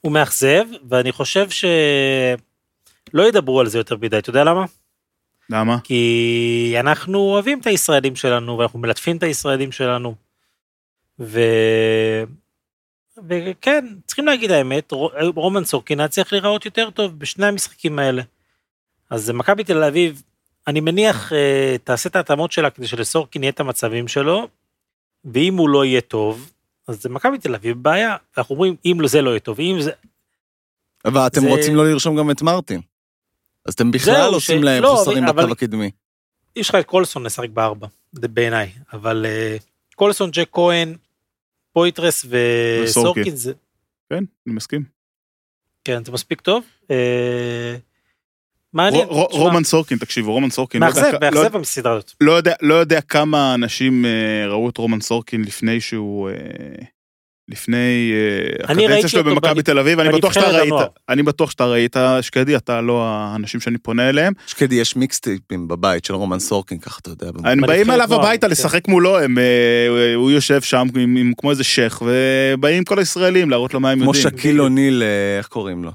הוא 0.01 0.11
מאכזב, 0.11 0.63
ואני 0.89 1.11
חושב 1.11 1.49
שלא 1.49 3.27
ידברו 3.27 3.59
על 3.59 3.67
זה 3.67 3.77
יותר 3.77 3.97
מדי, 3.97 4.17
אתה 4.17 4.29
יודע 4.29 4.43
למה? 4.43 4.65
למה? 5.49 5.77
כי 5.83 6.75
אנחנו 6.79 7.19
אוהבים 7.19 7.59
את 7.59 7.67
הישראלים 7.67 8.15
שלנו, 8.15 8.57
ואנחנו 8.57 8.79
מלטפים 8.79 9.17
את 9.17 9.23
הישראלים 9.23 9.71
שלנו. 9.71 10.15
ו... 11.19 11.41
וכן, 13.27 13.85
צריכים 14.05 14.25
להגיד 14.25 14.51
האמת, 14.51 14.91
רו- 14.91 15.11
רומן 15.35 15.63
סורקין 15.65 15.99
היה 15.99 16.07
צריך 16.07 16.33
להיראות 16.33 16.65
יותר 16.65 16.89
טוב 16.89 17.19
בשני 17.19 17.45
המשחקים 17.45 17.99
האלה. 17.99 18.21
אז 19.09 19.29
מכבי 19.29 19.63
תל 19.63 19.83
אביב, 19.83 20.23
אני 20.67 20.79
מניח, 20.79 21.33
אה, 21.33 21.75
תעשה 21.83 22.09
את 22.09 22.15
ההתאמות 22.15 22.51
שלה 22.51 22.69
כדי 22.69 22.87
שלסורקין 22.87 23.43
יהיה 23.43 23.51
את 23.51 23.59
המצבים 23.59 24.07
שלו, 24.07 24.47
ואם 25.25 25.57
הוא 25.57 25.69
לא 25.69 25.85
יהיה 25.85 26.01
טוב, 26.01 26.51
אז 26.87 27.01
זה 27.01 27.09
מכבי 27.09 27.37
תל 27.37 27.55
אביב 27.55 27.77
בעיה. 27.83 28.15
אנחנו 28.37 28.55
אומרים, 28.55 28.75
אם 28.85 29.07
זה 29.07 29.21
לא 29.21 29.29
יהיה 29.29 29.39
טוב, 29.39 29.59
אם 29.59 29.81
זה... 29.81 29.91
אבל 31.05 31.27
אתם 31.27 31.41
זה- 31.41 31.47
רוצים 31.47 31.75
לא 31.75 31.85
לרשום 31.91 32.17
גם 32.17 32.31
את 32.31 32.41
מרטין. 32.41 32.81
אז 33.65 33.73
אתם 33.73 33.91
בכלל 33.91 34.33
עושים 34.33 34.61
ש- 34.61 34.63
להם 34.65 34.83
לא, 34.83 34.95
חוסרים 34.97 35.23
אבל- 35.23 35.43
בקו 35.43 35.51
הקדמי. 35.51 35.91
יש 36.55 36.69
לך 36.69 36.75
את 36.75 36.85
קולסון 36.85 37.23
לשחק 37.23 37.49
בארבע, 37.49 37.87
זה 38.11 38.27
בעיניי, 38.27 38.71
אבל 38.93 39.25
אה, 39.25 39.57
קולסון, 39.95 40.31
ג'ק 40.31 40.49
כהן, 40.51 40.95
פויטרס 41.73 42.25
וסורקין. 42.29 43.35
זה, 43.35 43.53
כן, 44.09 44.23
אני 44.47 44.55
מסכים. 44.55 44.83
כן, 45.83 46.03
זה 46.05 46.11
מספיק 46.11 46.41
טוב. 46.41 46.63
אה, 46.91 47.75
מעניין, 48.73 49.07
רו- 49.07 49.27
תשמע, 49.29 49.39
רומן 49.41 49.63
סורקין, 49.63 49.97
תקשיבו, 49.97 50.31
רומן 50.33 50.49
סורקין, 50.49 50.81
לא 50.81 50.87
מאכזב, 50.87 51.03
לא- 51.13 51.19
מאכזב 51.21 51.55
המסדרה 51.55 51.93
הזאת. 51.93 52.11
לא 52.21 52.31
יודע, 52.31 52.53
לא 52.61 52.73
יודע 52.73 53.01
כמה 53.01 53.53
אנשים 53.53 54.05
אה, 54.05 54.47
ראו 54.47 54.69
את 54.69 54.77
רומן 54.77 55.01
סורקין 55.01 55.41
לפני 55.41 55.81
שהוא... 55.81 56.29
אה, 56.29 56.35
לפני 57.49 58.11
אה, 58.13 58.65
אני 58.73 58.85
הקדנציה 58.85 59.09
שלו 59.09 59.23
במכבי 59.23 59.63
תל 59.63 59.79
אביב, 59.79 59.99
אני 59.99 60.17
בטוח 60.17 60.33
שאתה 60.33 60.49
ראית. 60.49 60.73
אני 61.09 61.23
בטוח 61.23 61.51
שאתה 61.51 61.65
ראית, 61.65 61.95
שקדי, 62.21 62.55
אתה 62.55 62.81
לא 62.81 63.03
האנשים 63.07 63.59
שאני 63.59 63.77
פונה 63.77 64.09
אליהם. 64.09 64.33
שקדי, 64.47 64.75
יש 64.75 64.95
מיקסטייפים 64.95 65.67
בבית 65.67 66.05
של 66.05 66.15
רומן 66.15 66.39
סורקין, 66.39 66.79
ככה 66.79 66.99
אתה 67.01 67.09
יודע. 67.09 67.27
הם 67.45 67.61
באים 67.61 67.91
אליו 67.91 68.13
הביתה 68.13 68.47
כן. 68.47 68.51
לשחק 68.51 68.87
מולו, 68.87 69.19
הם, 69.19 69.37
אה, 69.37 70.13
הוא 70.15 70.31
יושב 70.31 70.61
שם 70.61 70.87
כמו 71.37 71.51
איזה 71.51 71.63
שייח, 71.63 72.01
ובאים 72.05 72.83
כל 72.83 72.99
הישראלים 72.99 73.49
להראות 73.49 73.73
לו 73.73 73.79
מה 73.79 73.91
הם 73.91 73.99
כמו 73.99 74.15
יודעים. 74.15 74.37
שקיל 74.37 74.61
אוניל, 74.61 75.03
אה, 75.03 75.37
איך 75.37 75.47
קוראים 75.47 75.83
לו? 75.83 75.91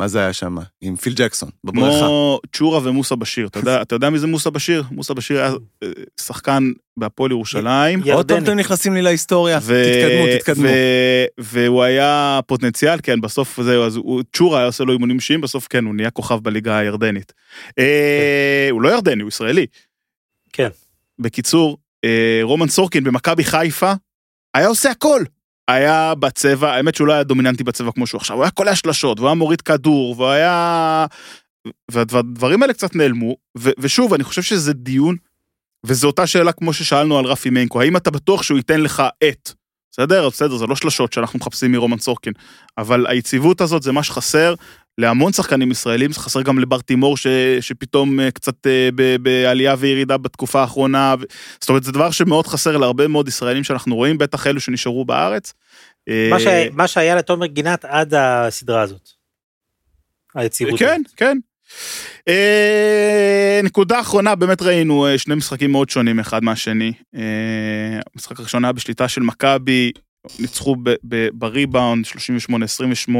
מה 0.00 0.08
זה 0.08 0.20
היה 0.20 0.32
שם? 0.32 0.56
עם 0.80 0.96
פיל 0.96 1.12
ג'קסון, 1.16 1.50
בבריכה. 1.64 1.98
כמו 1.98 2.40
צ'ורה 2.52 2.80
ומוסא 2.82 3.14
בשיר, 3.14 3.46
אתה 3.46 3.58
יודע, 3.58 3.82
אתה 3.82 3.94
יודע 3.94 4.10
מי 4.10 4.18
זה 4.18 4.26
מוסא 4.26 4.50
בשיר? 4.50 4.84
מוסא 4.90 5.14
בשיר 5.14 5.38
היה 5.38 5.52
אה, 5.82 5.88
שחקן 6.20 6.72
בהפועל 6.96 7.30
ירושלים. 7.30 8.02
עוד 8.12 8.28
פעם. 8.28 8.42
אתם 8.42 8.52
נכנסים 8.52 8.94
לי 8.94 9.02
להיסטוריה, 9.02 9.58
ו- 9.62 9.84
תתקדמו, 9.84 10.38
תתקדמו. 10.38 10.68
ו- 10.68 11.24
והוא 11.38 11.82
היה 11.82 12.40
פוטנציאל, 12.46 12.98
כן, 13.02 13.20
בסוף 13.20 13.60
זהו, 13.62 13.84
אז 13.84 13.96
הוא, 13.96 14.22
צ'ורה 14.36 14.58
היה 14.58 14.66
עושה 14.66 14.84
לו 14.84 14.92
אימונים 14.92 15.16
אישיים, 15.16 15.40
בסוף 15.40 15.66
כן, 15.70 15.84
הוא 15.84 15.94
נהיה 15.94 16.10
כוכב 16.10 16.38
בליגה 16.42 16.78
הירדנית. 16.78 17.32
אה, 17.78 18.68
הוא 18.70 18.82
לא 18.82 18.88
ירדני, 18.88 19.22
הוא 19.22 19.28
ישראלי. 19.28 19.66
כן. 20.52 20.68
בקיצור, 21.18 21.78
אה, 22.04 22.40
רומן 22.42 22.68
סורקין 22.68 23.04
במכבי 23.04 23.44
חיפה, 23.44 23.92
היה 24.54 24.66
עושה 24.66 24.90
הכל. 24.90 25.22
היה 25.72 26.14
בצבע, 26.14 26.72
האמת 26.72 26.94
שהוא 26.94 27.06
לא 27.06 27.12
היה 27.12 27.22
דומיננטי 27.22 27.64
בצבע 27.64 27.92
כמו 27.92 28.06
שהוא 28.06 28.18
עכשיו, 28.18 28.36
הוא 28.36 28.44
היה 28.44 28.50
קולע 28.50 28.74
שלשות, 28.74 29.18
והוא 29.18 29.28
היה 29.28 29.34
מוריד 29.34 29.60
כדור, 29.60 30.14
והוא 30.18 30.28
היה... 30.28 31.06
והדברים 31.90 32.62
האלה 32.62 32.72
קצת 32.72 32.96
נעלמו, 32.96 33.36
ו- 33.58 33.70
ושוב, 33.78 34.14
אני 34.14 34.24
חושב 34.24 34.42
שזה 34.42 34.72
דיון, 34.72 35.16
וזו 35.86 36.06
אותה 36.06 36.26
שאלה 36.26 36.52
כמו 36.52 36.72
ששאלנו 36.72 37.18
על 37.18 37.24
רפי 37.24 37.50
מיינקו, 37.50 37.80
האם 37.80 37.96
אתה 37.96 38.10
בטוח 38.10 38.42
שהוא 38.42 38.58
ייתן 38.58 38.80
לך 38.80 39.02
את? 39.28 39.50
בסדר? 39.92 40.28
בסדר, 40.28 40.56
זה 40.56 40.66
לא 40.66 40.76
שלשות 40.76 41.12
שאנחנו 41.12 41.38
מחפשים 41.38 41.72
מרומן 41.72 41.98
סורקין, 41.98 42.32
אבל 42.78 43.06
היציבות 43.06 43.60
הזאת 43.60 43.82
זה 43.82 43.92
מה 43.92 44.02
שחסר 44.02 44.54
להמון 44.98 45.32
שחקנים 45.32 45.70
ישראלים, 45.70 46.12
זה 46.12 46.20
חסר 46.20 46.42
גם 46.42 46.58
לבר 46.58 46.80
תימור 46.80 47.16
ש, 47.16 47.26
שפתאום 47.60 48.20
אה, 48.20 48.30
קצת 48.30 48.66
אה, 48.66 48.88
ב, 48.94 49.16
בעלייה 49.16 49.74
וירידה 49.78 50.16
בתקופה 50.16 50.60
האחרונה, 50.60 51.14
ו- 51.20 51.24
זאת 51.60 51.68
אומרת 51.68 51.82
זה 51.84 51.92
דבר 51.92 52.10
שמאוד 52.10 52.46
חסר 52.46 52.76
להרבה 52.76 53.08
מאוד 53.08 53.28
ישראלים 53.28 53.64
שאנחנו 53.64 53.96
רואים, 53.96 54.18
בטח 54.18 54.46
אלו 54.46 54.60
שנשארו 54.60 55.04
בארץ. 55.04 55.52
אה, 56.08 56.28
מה 56.30 56.40
שהיה- 56.40 56.70
מה 56.72 56.88
שהיה 56.88 57.14
לתומר 57.14 57.46
גינת 57.46 57.84
עד 57.84 58.14
הסדרה 58.16 58.80
הזאת. 58.82 59.08
היציבות. 60.34 60.78
כן, 60.78 61.00
הזאת. 61.06 61.16
כן. 61.16 61.38
אה, 62.28 63.60
נקודה 63.64 64.00
אחרונה, 64.00 64.34
באמת 64.34 64.62
ראינו 64.62 65.06
שני 65.16 65.34
משחקים 65.34 65.72
מאוד 65.72 65.90
שונים 65.90 66.20
אחד 66.20 66.44
מהשני. 66.44 66.92
אה, 67.16 67.20
המשחק 68.14 68.38
הראשון 68.40 68.64
היה 68.64 68.72
בשליטה 68.72 69.08
של 69.08 69.20
מכבי, 69.20 69.92
ניצחו 70.38 70.76
בריבאונד 71.32 72.06
38-28, 73.08 73.10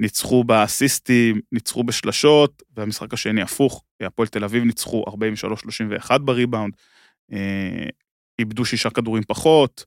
ניצחו 0.00 0.44
באסיסטים, 0.44 1.40
ניצחו 1.52 1.84
בשלשות, 1.84 2.62
והמשחק 2.76 3.14
השני 3.14 3.42
הפוך, 3.42 3.84
הפועל 4.02 4.28
תל 4.28 4.44
אביב 4.44 4.64
ניצחו 4.64 5.04
43-31 6.08 6.18
בריבאונד, 6.18 6.74
אה, 7.32 7.86
איבדו 8.38 8.64
שישה 8.64 8.90
כדורים 8.90 9.22
פחות, 9.28 9.84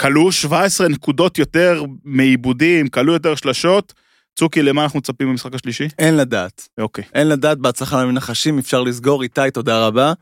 כלו 0.00 0.32
17 0.32 0.88
נקודות 0.88 1.38
יותר 1.38 1.84
מעיבודים, 2.04 2.88
כלו 2.88 3.12
יותר 3.12 3.34
שלשות. 3.34 3.94
צוקי, 4.38 4.62
למה 4.62 4.82
אנחנו 4.82 4.98
מצפים 4.98 5.28
במשחק 5.28 5.54
השלישי? 5.54 5.88
אין 5.98 6.16
לדעת. 6.16 6.68
אוקיי. 6.80 7.04
אין 7.14 7.28
לדעת, 7.28 7.58
בהצלחה 7.58 8.02
למנחשים, 8.02 8.58
אפשר 8.58 8.82
לסגור. 8.82 9.22
איתי, 9.22 9.50
תודה 9.54 9.86
רבה. 9.86 10.12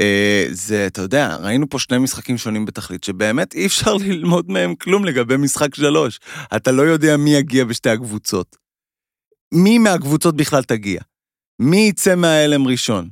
אה, 0.00 0.46
זה, 0.50 0.86
אתה 0.86 1.02
יודע, 1.02 1.36
ראינו 1.36 1.68
פה 1.68 1.78
שני 1.78 1.98
משחקים 1.98 2.38
שונים 2.38 2.66
בתכלית, 2.66 3.04
שבאמת 3.04 3.54
אי 3.54 3.66
אפשר 3.66 3.94
ללמוד 4.06 4.50
מהם 4.50 4.74
כלום 4.74 5.04
לגבי 5.04 5.36
משחק 5.36 5.74
שלוש. 5.74 6.20
אתה 6.56 6.72
לא 6.72 6.82
יודע 6.82 7.16
מי 7.16 7.34
יגיע 7.34 7.64
בשתי 7.64 7.90
הקבוצות. 7.90 8.56
מי 9.54 9.78
מהקבוצות 9.78 10.36
בכלל 10.36 10.62
תגיע? 10.62 11.00
מי 11.58 11.76
יצא 11.76 12.14
מההלם 12.14 12.66
ראשון? 12.66 13.08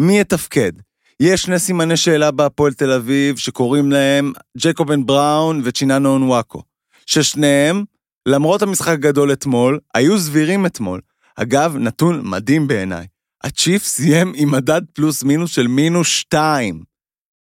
מי 0.00 0.20
יתפקד? 0.20 0.72
יש 1.20 1.42
שני 1.42 1.58
סימני 1.58 1.96
שאלה 1.96 2.30
בהפועל 2.30 2.72
תל 2.72 2.92
אביב 2.92 3.36
שקוראים 3.36 3.92
להם 3.92 4.32
ג'קובן 4.58 5.06
בראון 5.06 5.60
וצ'יננו 5.64 6.12
אונוואקו, 6.12 6.62
ששניהם, 7.06 7.84
למרות 8.26 8.62
המשחק 8.62 8.92
הגדול 8.92 9.32
אתמול, 9.32 9.78
היו 9.94 10.18
סבירים 10.18 10.66
אתמול. 10.66 11.00
אגב, 11.36 11.76
נתון 11.76 12.20
מדהים 12.24 12.68
בעיניי. 12.68 13.06
הצ'יפ 13.44 13.84
סיים 13.84 14.32
עם 14.36 14.50
מדד 14.50 14.82
פלוס 14.92 15.22
מינוס 15.22 15.50
של 15.50 15.66
מינוס 15.66 16.08
שתיים. 16.08 16.82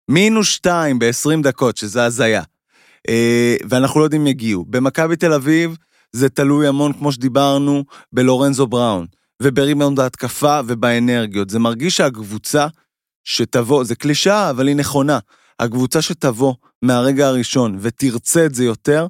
מינוס 0.10 0.48
שתיים 0.48 1.00
ב-20 1.00 1.44
דקות, 1.44 1.78
שזה 1.78 2.06
הזיה. 2.06 2.44
אה, 3.10 3.56
ואנחנו 3.70 4.00
לא 4.00 4.06
יודעים 4.06 4.22
אם 4.22 4.28
יגיעו. 4.28 4.66
במכבי 4.66 5.16
תל 5.16 5.34
אביב 5.34 5.76
זה 6.12 6.30
תלוי 6.30 6.68
המון, 6.68 6.94
כמו 6.94 7.12
שדיברנו, 7.12 7.84
בלורנזו 8.14 8.68
בראון, 8.68 9.06
ובריבאונד 9.44 10.00
ההתקפה 10.00 10.60
ובאנרגיות. 10.68 11.50
זה 11.50 11.60
מרגיש 11.60 11.98
שהקבוצה 11.98 12.68
שתבוא, 13.24 13.84
זה 13.84 13.96
קלישאה, 13.96 14.50
אבל 14.50 14.68
היא 14.68 14.76
נכונה. 14.76 15.20
הקבוצה 15.60 16.02
שתבוא 16.02 16.54
מהרגע 16.82 17.28
הראשון 17.28 17.78
ותרצה 17.80 18.46
את 18.46 18.56
זה 18.56 18.66
יותר, 18.66 19.08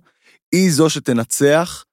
היא 0.51 0.71
זו 0.71 0.89
שתנצח. 0.89 1.83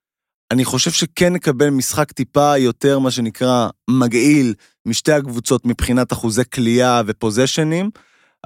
אני 0.50 0.64
חושב 0.64 0.90
שכן 0.90 1.32
נקבל 1.32 1.70
משחק 1.70 2.12
טיפה 2.12 2.58
יותר, 2.58 2.98
מה 2.98 3.10
שנקרא, 3.10 3.68
מגעיל 3.90 4.54
משתי 4.86 5.12
הקבוצות 5.12 5.66
מבחינת 5.66 6.12
אחוזי 6.12 6.42
כליאה 6.54 7.02
ופוזיישנים, 7.06 7.90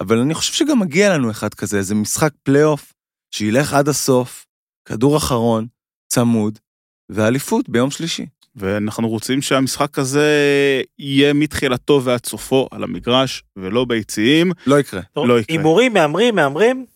אבל 0.00 0.18
אני 0.18 0.34
חושב 0.34 0.52
שגם 0.52 0.78
מגיע 0.78 1.14
לנו 1.14 1.30
אחד 1.30 1.54
כזה, 1.54 1.78
איזה 1.78 1.94
משחק 1.94 2.30
פלייאוף 2.42 2.92
שילך 3.30 3.74
עד 3.74 3.88
הסוף, 3.88 4.46
כדור 4.84 5.16
אחרון, 5.16 5.66
צמוד, 6.08 6.58
ואליפות 7.10 7.68
ביום 7.68 7.90
שלישי. 7.90 8.26
ואנחנו 8.56 9.08
רוצים 9.08 9.42
שהמשחק 9.42 9.98
הזה 9.98 10.26
יהיה 10.98 11.32
מתחילתו 11.32 12.00
ועד 12.04 12.26
סופו 12.26 12.68
על 12.70 12.84
המגרש, 12.84 13.42
ולא 13.56 13.84
ביציעים. 13.84 14.52
לא 14.66 14.80
יקרה. 14.80 15.00
לא 15.16 15.40
יקרה. 15.40 15.56
הימורים, 15.56 15.92
מהמרים, 15.92 16.34
מהמרים. 16.34 16.86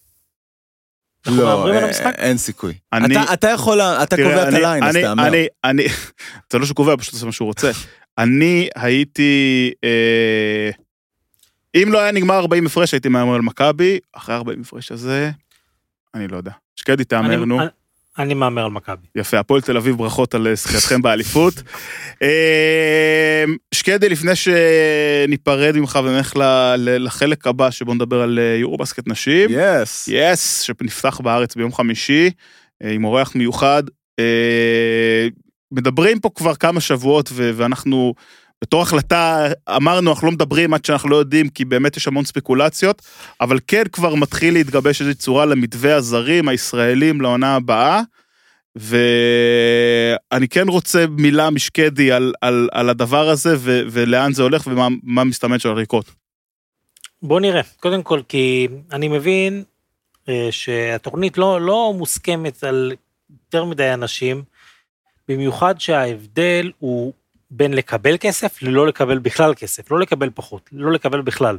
אנחנו 1.27 1.43
לא, 1.43 1.49
מהמרים 1.49 1.75
על 1.75 1.81
אה, 1.83 1.87
המשחק? 1.87 2.15
אין 2.19 2.39
סיכוי. 2.39 2.75
אני- 2.93 3.15
אתה, 3.23 3.33
אתה 3.33 3.49
יכול, 3.49 3.81
אתה 3.81 4.17
תראה, 4.17 4.29
קובע 4.31 4.43
את 4.43 4.49
אני- 4.49 4.57
הליין, 4.57 4.83
אז 4.85 4.97
אני- 4.97 5.03
תאמר. 5.05 5.27
אני, 5.29 5.47
אני, 5.65 5.87
זה 6.53 6.59
לא 6.59 6.67
שקובע, 6.67 6.97
פשוט 6.97 7.15
עושה 7.15 7.27
מה 7.27 7.33
שהוא 7.33 7.47
רוצה. 7.47 7.71
אני 8.19 8.69
הייתי, 8.77 9.71
אה, 9.85 10.71
אם 11.83 11.93
לא 11.93 11.99
היה 12.01 12.13
נגמר 12.13 12.35
40 12.39 12.67
הפרש, 12.67 12.95
הייתי 12.95 13.09
מהמר 13.09 13.35
על 13.35 13.41
מכבי, 13.43 13.99
אחרי 14.13 14.35
40 14.35 14.61
הפרש 14.61 14.93
הזה, 14.93 15.31
אני 16.15 16.29
לא 16.29 16.37
יודע. 16.37 16.53
שקדי 16.77 17.05
תהמר, 17.05 17.35
אני- 17.35 17.47
נו. 17.47 17.59
אני- 18.19 18.35
מהמר 18.35 18.65
על 18.65 18.71
מכבי. 18.71 19.07
יפה, 19.17 19.39
הפועל 19.39 19.61
תל 19.61 19.77
אביב, 19.77 19.97
ברכות 19.97 20.35
על 20.35 20.47
זכייתכם 20.55 21.03
באליפות. 21.03 21.55
אה, 22.23 23.45
שקדי, 23.75 24.09
לפני 24.09 24.33
שניפרד 24.37 25.77
ממך 25.77 25.99
ונלך 26.05 26.33
לחלק 26.77 27.47
הבא, 27.47 27.71
שבו 27.71 27.95
נדבר 27.95 28.23
על 28.23 28.39
אה, 28.39 28.57
יורו-בסקט 28.61 29.09
נשים. 29.09 29.51
יס. 29.53 30.09
יס, 30.13 30.61
שנפתח 30.61 31.21
בארץ 31.21 31.55
ביום 31.55 31.73
חמישי, 31.73 32.31
אה, 32.85 32.91
עם 32.91 33.05
אורח 33.05 33.35
מיוחד. 33.35 33.83
אה, 34.19 35.27
מדברים 35.73 36.21
פה 36.21 36.31
כבר 36.35 36.55
כמה 36.55 36.81
שבועות, 36.81 37.29
ו- 37.33 37.51
ואנחנו 37.55 38.15
בתור 38.63 38.83
החלטה 38.83 39.47
אמרנו, 39.77 40.11
אנחנו 40.11 40.27
לא 40.27 40.33
מדברים 40.33 40.75
עד 40.75 40.85
שאנחנו 40.85 41.09
לא 41.09 41.17
יודעים, 41.17 41.49
כי 41.49 41.65
באמת 41.65 41.97
יש 41.97 42.09
המון 42.09 42.25
ספקולציות, 42.25 43.03
אבל 43.41 43.59
כן 43.67 43.83
כבר 43.93 44.15
מתחיל 44.15 44.55
להתגבש 44.55 45.01
איזושהי 45.01 45.15
צורה 45.15 45.47
למתווה 45.47 45.95
הזרים 45.95 46.49
הישראלים 46.49 47.21
לעונה 47.21 47.57
הבאה. 47.57 48.01
ואני 48.77 50.49
כן 50.51 50.69
רוצה 50.69 51.05
מילה 51.07 51.51
משקדי 51.51 52.13
על, 52.13 52.33
על, 52.41 52.69
על 52.73 52.89
הדבר 52.89 53.29
הזה 53.29 53.55
ו, 53.59 53.83
ולאן 53.91 54.33
זה 54.33 54.43
הולך 54.43 54.67
ומה 54.67 54.89
מה 55.03 55.25
מסתמן 55.25 55.59
של 55.59 55.69
הריקות. 55.69 56.11
בוא 57.23 57.41
נראה, 57.41 57.61
קודם 57.81 58.03
כל 58.03 58.21
כי 58.29 58.69
אני 58.93 59.09
מבין 59.09 59.65
אה, 60.29 60.49
שהתוכנית 60.51 61.39
לא, 61.39 61.61
לא 61.61 61.95
מוסכמת 61.97 62.65
על 62.65 62.93
יותר 63.31 63.65
מדי 63.65 63.95
אנשים, 63.95 64.43
במיוחד 65.29 65.81
שההבדל 65.81 66.71
הוא 66.79 67.13
בין 67.55 67.75
לקבל 67.75 68.17
כסף 68.21 68.63
ללא 68.63 68.87
לקבל 68.87 69.19
בכלל 69.19 69.55
כסף, 69.55 69.91
לא 69.91 70.01
לקבל 70.01 70.31
פחות, 70.35 70.71
לא 70.73 70.93
לקבל 70.93 71.21
בכלל. 71.21 71.59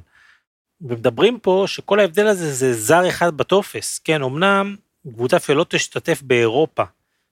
ומדברים 0.81 1.39
פה 1.39 1.63
שכל 1.67 1.99
ההבדל 1.99 2.27
הזה 2.27 2.53
זה 2.53 2.73
זר 2.73 3.09
אחד 3.09 3.37
בטופס, 3.37 3.99
כן, 3.99 4.23
אמנם 4.23 4.75
קבוצה 5.13 5.39
שלא 5.39 5.65
תשתתף 5.69 6.21
באירופה 6.21 6.83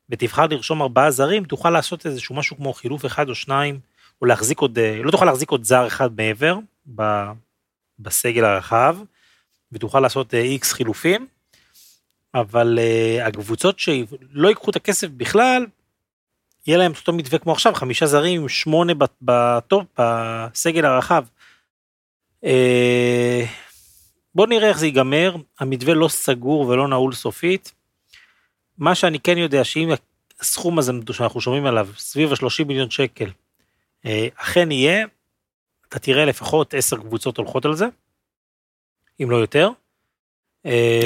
ותבחר 0.09 0.47
לרשום 0.47 0.81
ארבעה 0.81 1.11
זרים, 1.11 1.43
תוכל 1.43 1.69
לעשות 1.69 2.05
איזשהו 2.05 2.35
משהו 2.35 2.57
כמו 2.57 2.73
חילוף 2.73 3.05
אחד 3.05 3.29
או 3.29 3.35
שניים, 3.35 3.79
או 4.21 4.25
להחזיק 4.25 4.59
עוד, 4.59 4.79
אה, 4.79 5.01
לא 5.03 5.11
תוכל 5.11 5.25
להחזיק 5.25 5.51
עוד 5.51 5.63
זר 5.63 5.87
אחד 5.87 6.09
מעבר 6.17 6.57
ב, 6.95 7.03
בסגל 7.99 8.45
הרחב, 8.45 8.97
ותוכל 9.71 9.99
לעשות 9.99 10.33
איקס 10.33 10.73
חילופים, 10.73 11.27
אבל 12.33 12.79
uh, 12.79 13.27
הקבוצות 13.27 13.79
שלא 13.79 14.47
ייקחו 14.47 14.71
את 14.71 14.75
הכסף 14.75 15.07
בכלל, 15.07 15.65
יהיה 16.67 16.77
להם 16.77 16.91
אותו 16.91 17.13
מתווה 17.13 17.39
כמו 17.39 17.51
עכשיו, 17.51 17.73
חמישה 17.73 18.05
זרים, 18.05 18.49
שמונה 18.49 18.93
בטופ, 19.21 19.85
בסגל 19.97 20.85
הרחב. 20.85 21.25
Uh, 22.43 22.47
בוא 24.35 24.47
נראה 24.47 24.69
איך 24.69 24.79
זה 24.79 24.85
ייגמר, 24.85 25.35
המתווה 25.59 25.93
לא 25.93 26.07
סגור 26.07 26.67
ולא 26.67 26.87
נעול 26.87 27.13
סופית. 27.13 27.71
מה 28.77 28.95
שאני 28.95 29.19
כן 29.19 29.37
יודע, 29.37 29.63
שאם 29.63 29.89
הסכום 30.39 30.79
הזה 30.79 30.91
שאנחנו 31.11 31.41
שומעים 31.41 31.65
עליו, 31.65 31.87
סביב 31.97 32.31
ה-30 32.31 32.65
מיליון 32.67 32.89
שקל, 32.89 33.29
uh, 34.03 34.07
אכן 34.35 34.71
יהיה, 34.71 35.05
אתה 35.89 35.99
תראה 35.99 36.25
לפחות 36.25 36.73
עשר 36.73 36.97
קבוצות 36.97 37.37
הולכות 37.37 37.65
על 37.65 37.75
זה, 37.75 37.85
אם 39.23 39.29
לא 39.29 39.35
יותר. 39.37 39.69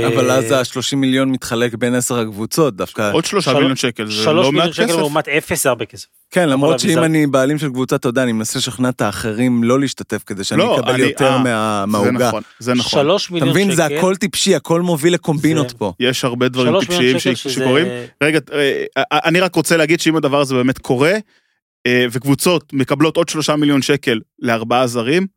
אבל 0.08 0.32
אז 0.32 0.52
ה-30 0.52 0.96
מיליון 0.96 1.32
מתחלק 1.32 1.74
בין 1.76 1.96
עשר 1.96 2.20
הקבוצות, 2.20 2.76
דווקא... 2.76 3.12
עוד 3.14 3.26
שלושה 3.26 3.52
של- 3.52 3.58
מיליון 3.58 3.76
שקל, 3.76 4.06
זה 4.12 4.26
לא 4.26 4.34
מיליון 4.36 4.56
מעט 4.56 4.74
שקל 4.74 4.86
כסף. 4.88 4.98
לעומת 4.98 5.28
אפס 5.28 5.64
זה 5.64 5.70
הרבה 5.70 5.86
כסף. 5.86 6.08
כן, 6.32 6.50
למרות 6.50 6.80
שאם 6.80 6.98
אני 7.04 7.28
בעלים 7.28 7.58
של 7.58 7.70
קבוצה, 7.70 7.96
אתה 7.96 8.08
יודע, 8.10 8.24
אני 8.24 8.32
מנסה 8.32 8.60
לשכנע 8.60 8.90
את 8.90 9.02
האחרים 9.02 9.64
לא 9.64 9.80
להשתתף 9.80 10.24
כדי 10.26 10.44
שאני 10.44 10.60
לא, 10.60 10.80
אקבל 10.80 11.00
יותר 11.00 11.26
אה, 11.28 11.38
מה- 11.44 11.84
זה 11.86 11.92
מהעוגה. 11.92 12.28
נכון, 12.28 12.44
זה 12.60 12.74
נכון. 12.74 13.00
אתה 13.00 13.34
מיליון 13.34 13.50
שקל. 13.54 13.64
מבין, 13.64 13.76
זה 13.76 13.86
הכל 13.86 14.16
טיפשי, 14.16 14.56
הכל 14.56 14.82
מוביל 14.82 15.14
לקומבינות 15.14 15.72
פה. 15.72 15.94
יש 16.00 16.24
הרבה 16.26 16.48
דברים 16.50 16.74
מיליון 16.74 16.86
טיפשיים 16.86 17.20
שקל 17.20 17.50
שקורים. 17.50 17.88
רגע, 18.24 18.40
אה, 18.54 18.84
אני 19.12 19.40
רק 19.40 19.56
רוצה 19.56 19.78
להגיד 19.78 20.00
שאם 20.00 20.16
הדבר 20.16 20.42
הזה 20.42 20.56
באמת 20.56 20.78
קורה, 20.78 21.14
אה, 21.88 22.06
וקבוצות 22.12 22.74
מקבלות 22.74 23.18
עוד 23.18 23.30
שלושה 23.30 23.56
מיליון 23.56 23.82
שקל 23.82 24.20
לארבעה 24.40 24.88
זרים, 24.88 25.28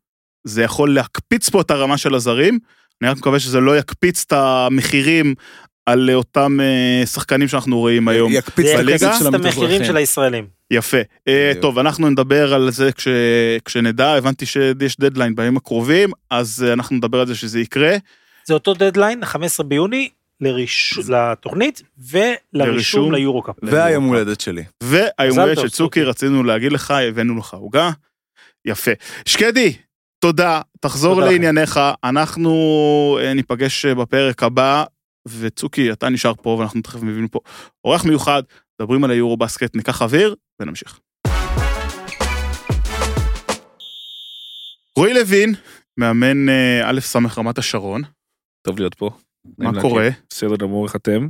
זה 0.43 0.63
יכול 0.63 0.93
להקפיץ 0.93 1.49
פה 1.49 1.61
את 1.61 1.71
הרמה 1.71 1.97
של 1.97 2.15
הזרים. 2.15 2.59
אני 3.01 3.09
רק 3.09 3.17
מקווה 3.17 3.39
שזה 3.39 3.59
לא 3.59 3.77
יקפיץ 3.77 4.23
את 4.27 4.33
המחירים 4.33 5.35
על 5.85 6.09
אותם 6.13 6.59
אה, 6.61 7.05
שחקנים 7.05 7.47
שאנחנו 7.47 7.79
רואים 7.79 8.07
היום. 8.07 8.31
יקפיץ 8.31 8.65
זה 8.65 8.81
את? 8.81 8.87
הכסף 8.87 9.19
של 9.19 9.35
המחירים. 9.35 9.85
של 9.85 9.97
הישראלים. 9.97 10.47
יפה. 10.71 10.97
אה. 11.27 11.51
טוב, 11.61 11.79
אנחנו 11.79 12.09
נדבר 12.09 12.53
על 12.53 12.71
זה 12.71 12.91
כש, 12.91 13.07
כשנדע, 13.65 14.13
הבנתי 14.13 14.45
שיש 14.45 14.99
דדליין 14.99 15.35
בימים 15.35 15.57
הקרובים, 15.57 16.09
אז 16.29 16.65
אה, 16.67 16.73
אנחנו 16.73 16.95
נדבר 16.95 17.19
על 17.19 17.27
זה 17.27 17.35
שזה 17.35 17.59
יקרה. 17.59 17.97
זה 18.45 18.53
אותו 18.53 18.73
דדליין, 18.73 19.25
15 19.25 19.65
ביוני, 19.65 20.09
לריש... 20.41 20.99
לתוכנית 21.09 21.81
לרישום. 21.97 22.31
ולרישום 22.53 23.11
ליורו-קאפ. 23.11 23.55
והיום 23.63 24.03
הולדת 24.03 24.41
שלי. 24.41 24.63
והיום 24.83 25.39
הולדת 25.39 25.59
של 25.59 25.69
צוקי. 25.69 26.03
רצינו 26.03 26.43
להגיד 26.43 26.71
לך, 26.71 26.91
הבאנו 26.91 27.37
לך 27.37 27.53
עוגה. 27.53 27.91
יפה. 28.65 28.91
שקדי, 29.25 29.73
תודה, 30.19 30.61
תחזור 30.79 31.13
תודה 31.15 31.25
לכם. 31.25 31.33
לענייניך, 31.33 31.79
אנחנו 32.03 32.51
אה, 33.21 33.33
ניפגש 33.33 33.85
אה, 33.85 33.95
בפרק 33.95 34.43
הבא, 34.43 34.83
וצוקי, 35.27 35.91
אתה 35.91 36.09
נשאר 36.09 36.33
פה, 36.41 36.49
ואנחנו 36.49 36.81
תכף 36.81 37.01
מביאים 37.03 37.27
פה 37.27 37.39
אורח 37.85 38.05
מיוחד, 38.05 38.43
מדברים 38.81 39.03
על 39.03 39.11
היורו 39.11 39.37
בסקט, 39.37 39.75
ניקח 39.75 40.01
אוויר 40.01 40.35
ונמשיך. 40.61 40.99
רועי 44.97 45.13
לוין, 45.13 45.55
מאמן 45.99 46.49
אה, 46.49 46.89
א' 46.89 46.99
ס' 46.99 47.15
רמת 47.37 47.57
השרון, 47.57 48.01
טוב 48.67 48.79
להיות 48.79 48.95
פה. 48.95 49.09
מה 49.57 49.81
קורה? 49.81 50.09
בסדר 50.29 50.55
גמור, 50.55 50.85
איך 50.85 50.95
אתם? 50.95 51.27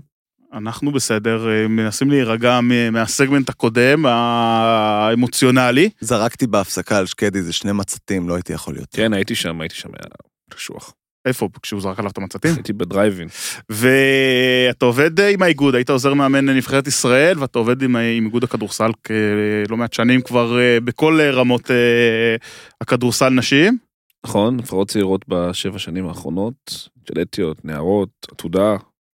אנחנו 0.54 0.92
בסדר, 0.92 1.50
אה, 1.50 1.68
מנסים 1.68 2.10
להירגע 2.10 2.60
מהסגמנט 2.92 3.50
הקודם, 3.50 4.06
האמוציונלי. 4.06 5.90
זרקתי 6.02 6.48
בהפסקה 6.48 6.98
על 6.98 7.06
שקדי, 7.06 7.42
זה 7.42 7.54
שני 7.54 7.72
מצתים, 7.72 8.30
לא 8.30 8.36
הייתי 8.36 8.54
יכול 8.54 8.74
להיות. 8.74 8.88
כן, 8.92 9.14
הייתי 9.14 9.36
שם, 9.36 9.62
הייתי 9.62 9.76
שם, 9.76 9.90
היה 9.90 10.10
קשוח. 10.50 10.94
איפה? 11.26 11.50
כשהוא 11.62 11.82
זרק 11.82 12.00
עליו 12.00 12.12
את 12.12 12.18
המצתים? 12.18 12.54
הייתי 12.56 12.74
בדרייבין. 12.74 13.28
ואתה 13.70 14.86
עובד 14.86 15.20
עם 15.20 15.42
האיגוד, 15.42 15.76
היית 15.76 15.90
עוזר 15.90 16.14
מאמן 16.14 16.50
נבחרת 16.50 16.88
ישראל, 16.88 17.40
ואתה 17.40 17.60
עובד 17.60 17.82
עם, 17.82 17.96
עם 17.96 18.26
איגוד 18.26 18.44
הכדורסל 18.44 18.92
כלא 19.06 19.78
מעט 19.78 19.94
שנים 19.94 20.22
כבר 20.22 20.60
אה, 20.60 20.80
בכל 20.80 21.20
אה, 21.22 21.32
רמות 21.32 21.72
אה, 21.72 22.36
הכדורסל 22.82 23.30
נשים. 23.30 23.78
נכון, 24.26 24.58
נבחרות 24.58 24.88
צעירות 24.88 25.26
בשבע 25.28 25.80
שנים 25.80 26.08
האחרונות, 26.08 26.90
ג'לטיות, 27.12 27.66
נערות, 27.66 28.10
עתודה, 28.32 28.76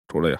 הכל 0.09 0.26
היה. 0.26 0.37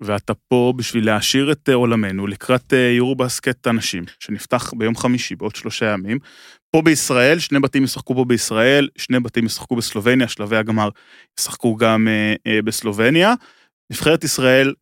ואתה 0.00 0.32
פה 0.34 0.72
בשביל 0.76 1.06
להעשיר 1.06 1.52
את 1.52 1.68
אה, 1.68 1.74
עולמנו 1.74 2.26
לקראת 2.26 2.72
אה, 2.72 2.92
יורו 2.96 3.14
בסקט 3.14 3.66
הנשים, 3.66 4.04
שנפתח 4.20 4.72
ביום 4.76 4.96
חמישי 4.96 5.36
בעוד 5.36 5.56
שלושה 5.56 5.86
ימים. 5.86 6.18
פה 6.70 6.82
בישראל, 6.82 7.38
שני 7.38 7.60
בתים 7.60 7.84
ישחקו 7.84 8.14
פה 8.14 8.24
בישראל, 8.24 8.88
שני 8.98 9.20
בתים 9.20 9.46
ישחקו 9.46 9.76
בסלובניה, 9.76 10.28
שלבי 10.28 10.56
הגמר 10.56 10.88
ישחקו 11.40 11.76
גם 11.76 12.08
אה, 12.08 12.34
אה, 12.46 12.62
בסלובניה. 12.62 13.34
נבחרת 13.90 14.24
ישראל 14.24 14.74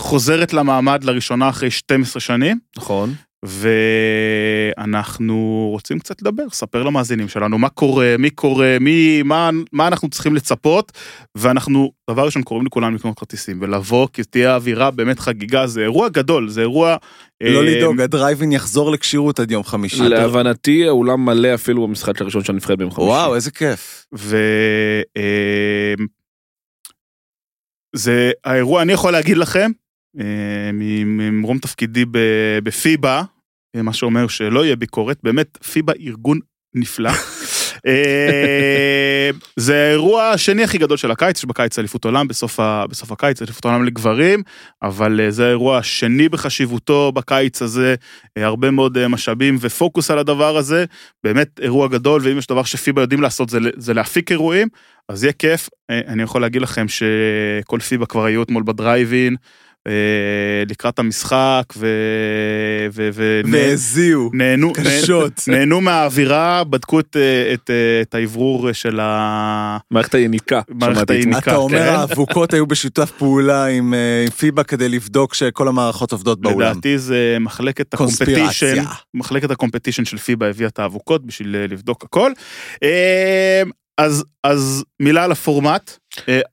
חוזרת 0.00 0.52
למעמד 0.52 1.04
לראשונה 1.04 1.48
אחרי 1.48 1.70
12 1.70 2.20
שנים, 2.20 2.58
נכון. 2.76 3.14
ואנחנו 4.76 5.68
רוצים 5.72 5.98
קצת 5.98 6.22
לדבר, 6.22 6.50
ספר 6.50 6.82
למאזינים 6.82 7.28
שלנו 7.28 7.58
מה 7.58 7.68
קורה, 7.68 8.14
מי 8.18 8.30
קורה, 8.30 8.76
מי, 8.80 9.22
מה, 9.22 9.50
מה 9.72 9.86
אנחנו 9.88 10.10
צריכים 10.10 10.34
לצפות, 10.34 10.92
ואנחנו, 11.34 11.92
דבר 12.10 12.24
ראשון, 12.24 12.42
קוראים 12.42 12.66
לכולם 12.66 12.94
לקנות 12.94 13.18
כרטיסים 13.18 13.58
ולבוא, 13.62 14.08
כי 14.12 14.24
תהיה 14.24 14.54
אווירה 14.54 14.90
באמת 14.90 15.18
חגיגה, 15.18 15.66
זה 15.66 15.80
אירוע 15.80 16.08
גדול, 16.08 16.48
זה 16.48 16.60
אירוע... 16.60 16.96
לא 17.40 17.60
אה, 17.60 17.62
לדאוג, 17.62 18.00
הדרייבין 18.00 18.52
יחזור 18.52 18.90
לכשירות 18.90 19.40
עד 19.40 19.50
יום 19.50 19.64
חמישי. 19.64 20.08
להבנתי, 20.08 20.88
האולם 20.88 21.24
מלא 21.24 21.54
אפילו 21.54 21.86
במשחק 21.86 22.20
הראשון 22.20 22.44
של 22.44 22.52
הנבחרת 22.52 22.78
ביום 22.78 22.90
חמישי. 22.90 23.08
וואו, 23.08 23.34
איזה 23.34 23.50
כיף. 23.50 24.06
ו... 24.14 24.36
אה, 25.16 25.94
זה 27.96 28.30
האירוע, 28.44 28.82
אני 28.82 28.92
יכול 28.92 29.12
להגיד 29.12 29.36
לכם, 29.36 29.70
ממרום 30.14 31.58
תפקידי 31.58 32.04
בפיבה, 32.62 33.22
אה, 33.76 33.82
מה 33.82 33.92
שאומר 33.92 34.28
שלא 34.28 34.64
יהיה 34.64 34.76
ביקורת, 34.76 35.18
באמת, 35.22 35.58
פיבה 35.64 35.92
ארגון 36.00 36.38
נפלא. 36.74 37.10
אה, 37.86 39.30
זה 39.56 39.86
האירוע 39.86 40.28
השני 40.28 40.64
הכי 40.64 40.78
גדול 40.78 40.96
של 40.96 41.10
הקיץ, 41.10 41.38
יש 41.38 41.44
בקיץ 41.44 41.78
אליפות 41.78 42.04
עולם, 42.04 42.28
בסוף, 42.28 42.60
ה, 42.60 42.86
בסוף 42.86 43.12
הקיץ 43.12 43.42
אליפות 43.42 43.64
עולם 43.64 43.84
לגברים, 43.84 44.42
אבל 44.82 45.20
אה, 45.20 45.30
זה 45.30 45.46
האירוע 45.46 45.78
השני 45.78 46.28
בחשיבותו 46.28 47.12
בקיץ 47.12 47.62
הזה, 47.62 47.94
אה, 48.38 48.46
הרבה 48.46 48.70
מאוד 48.70 48.98
אה, 48.98 49.08
משאבים 49.08 49.56
ופוקוס 49.60 50.10
על 50.10 50.18
הדבר 50.18 50.56
הזה, 50.56 50.84
באמת 51.24 51.60
אירוע 51.62 51.88
גדול, 51.88 52.20
ואם 52.24 52.38
יש 52.38 52.46
דבר 52.46 52.62
שפיבה 52.64 53.02
יודעים 53.02 53.22
לעשות 53.22 53.48
זה, 53.48 53.58
זה 53.76 53.94
להפיק 53.94 54.30
אירועים, 54.30 54.68
אז 55.08 55.24
יהיה 55.24 55.32
כיף. 55.32 55.68
אה, 55.90 56.00
אני 56.06 56.22
יכול 56.22 56.40
להגיד 56.40 56.62
לכם 56.62 56.86
שכל 56.88 57.80
פיבה 57.80 58.06
כבר 58.06 58.24
היו 58.24 58.42
אתמול 58.42 58.62
בדרייבין, 58.62 59.32
אה, 59.32 59.67
לקראת 60.68 60.98
המשחק, 60.98 61.64
ו... 61.76 61.86
ו... 62.92 63.08
ו... 63.12 63.40
והזיעו, 63.52 64.30
נהנו, 64.32 64.72
קשות. 64.72 65.32
נהנו 65.48 65.80
מהאווירה, 65.80 66.64
בדקו 66.64 67.00
את, 67.00 67.16
אה, 67.16 67.54
את, 67.54 67.70
אה, 67.70 68.00
את 68.02 68.14
האוורור 68.14 68.72
של 68.72 69.00
ה... 69.00 69.78
מערכת 69.90 70.14
היניקה. 70.14 70.60
מערכת. 70.68 71.10
היניקה. 71.10 71.38
אתה 71.38 71.56
אומר 71.56 71.78
כן. 71.78 71.94
האבוקות 71.94 72.54
היו 72.54 72.66
בשותף 72.66 73.12
פעולה 73.18 73.66
עם 73.66 73.94
אה, 73.94 74.18
עם 74.24 74.30
פיבה 74.30 74.62
כדי 74.64 74.88
לבדוק 74.88 75.34
שכל 75.34 75.68
המערכות 75.68 76.12
עובדות 76.12 76.40
באולם. 76.40 76.60
לדעתי 76.60 76.98
זה 76.98 77.36
מחלקת 77.40 77.94
קונספירציה. 77.94 78.42
הקומפטישן, 78.42 78.82
מחלקת 79.14 79.50
הקומפטישן 79.50 80.04
של 80.04 80.18
פיבה 80.18 80.48
הביאה 80.48 80.68
את 80.68 80.78
האבוקות 80.78 81.26
בשביל 81.26 81.56
אה, 81.56 81.66
לבדוק 81.66 82.04
הכל. 82.04 82.32
אה, 82.82 83.62
אז, 83.98 84.24
אז 84.44 84.84
מילה 85.00 85.24
על 85.24 85.32
הפורמט, 85.32 85.90
אה, 85.90 85.96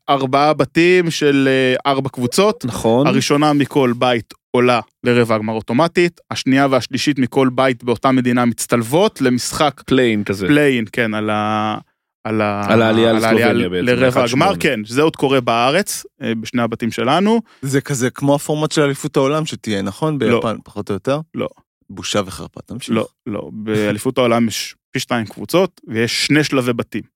ארבעה 0.09 0.53
בתים 0.53 1.11
של 1.11 1.47
אה, 1.51 1.91
ארבע 1.91 2.09
קבוצות, 2.09 2.66
נכון. 2.66 3.07
הראשונה 3.07 3.53
מכל 3.53 3.93
בית 3.97 4.34
עולה 4.51 4.80
לרבע 5.03 5.36
הגמר 5.36 5.53
אוטומטית, 5.53 6.20
השנייה 6.32 6.68
והשלישית 6.72 7.20
מכל 7.20 7.49
בית 7.55 7.84
באותה 7.84 8.11
מדינה 8.11 8.45
מצטלבות 8.45 9.22
למשחק 9.22 9.82
play-in 9.86 10.24
כזה. 10.24 10.47
play-in, 10.48 10.86
כן, 10.91 11.13
על 11.13 11.30
ה... 11.30 11.78
על, 12.24 12.41
ה... 12.41 12.66
על 12.68 12.82
העלייה 12.82 13.09
על 13.09 13.16
לסלובניה 13.16 13.70
בעצם, 13.70 13.86
לרבע 13.86 14.26
1-8. 14.26 14.30
הגמר, 14.30 14.53
כן, 14.59 14.80
זה 14.88 15.01
עוד 15.01 15.16
קורה 15.16 15.41
בארץ, 15.41 16.05
אה, 16.22 16.36
בשני 16.36 16.61
הבתים 16.61 16.91
שלנו. 16.91 17.41
זה 17.61 17.82
כזה 17.82 18.09
כמו 18.09 18.36
הפורמט 18.36 18.72
של 18.72 18.82
אליפות 18.82 19.18
העולם 19.18 19.45
שתהיה, 19.45 19.82
נכון? 19.82 20.18
לא. 20.22 20.36
ביפן, 20.36 20.57
פחות 20.63 20.89
או 20.89 20.93
יותר? 20.93 21.20
לא. 21.36 21.47
בושה 21.89 22.22
וחרפה, 22.26 22.61
תמשיך. 22.61 22.95
לא, 22.95 23.07
לא, 23.28 23.49
באליפות 23.53 24.18
העולם 24.18 24.47
יש 24.47 24.76
פי 24.91 24.99
שתיים 24.99 25.26
קבוצות, 25.26 25.82
ויש 25.88 26.26
שני 26.26 26.43
שלבי 26.43 26.74
בתים. 26.74 27.14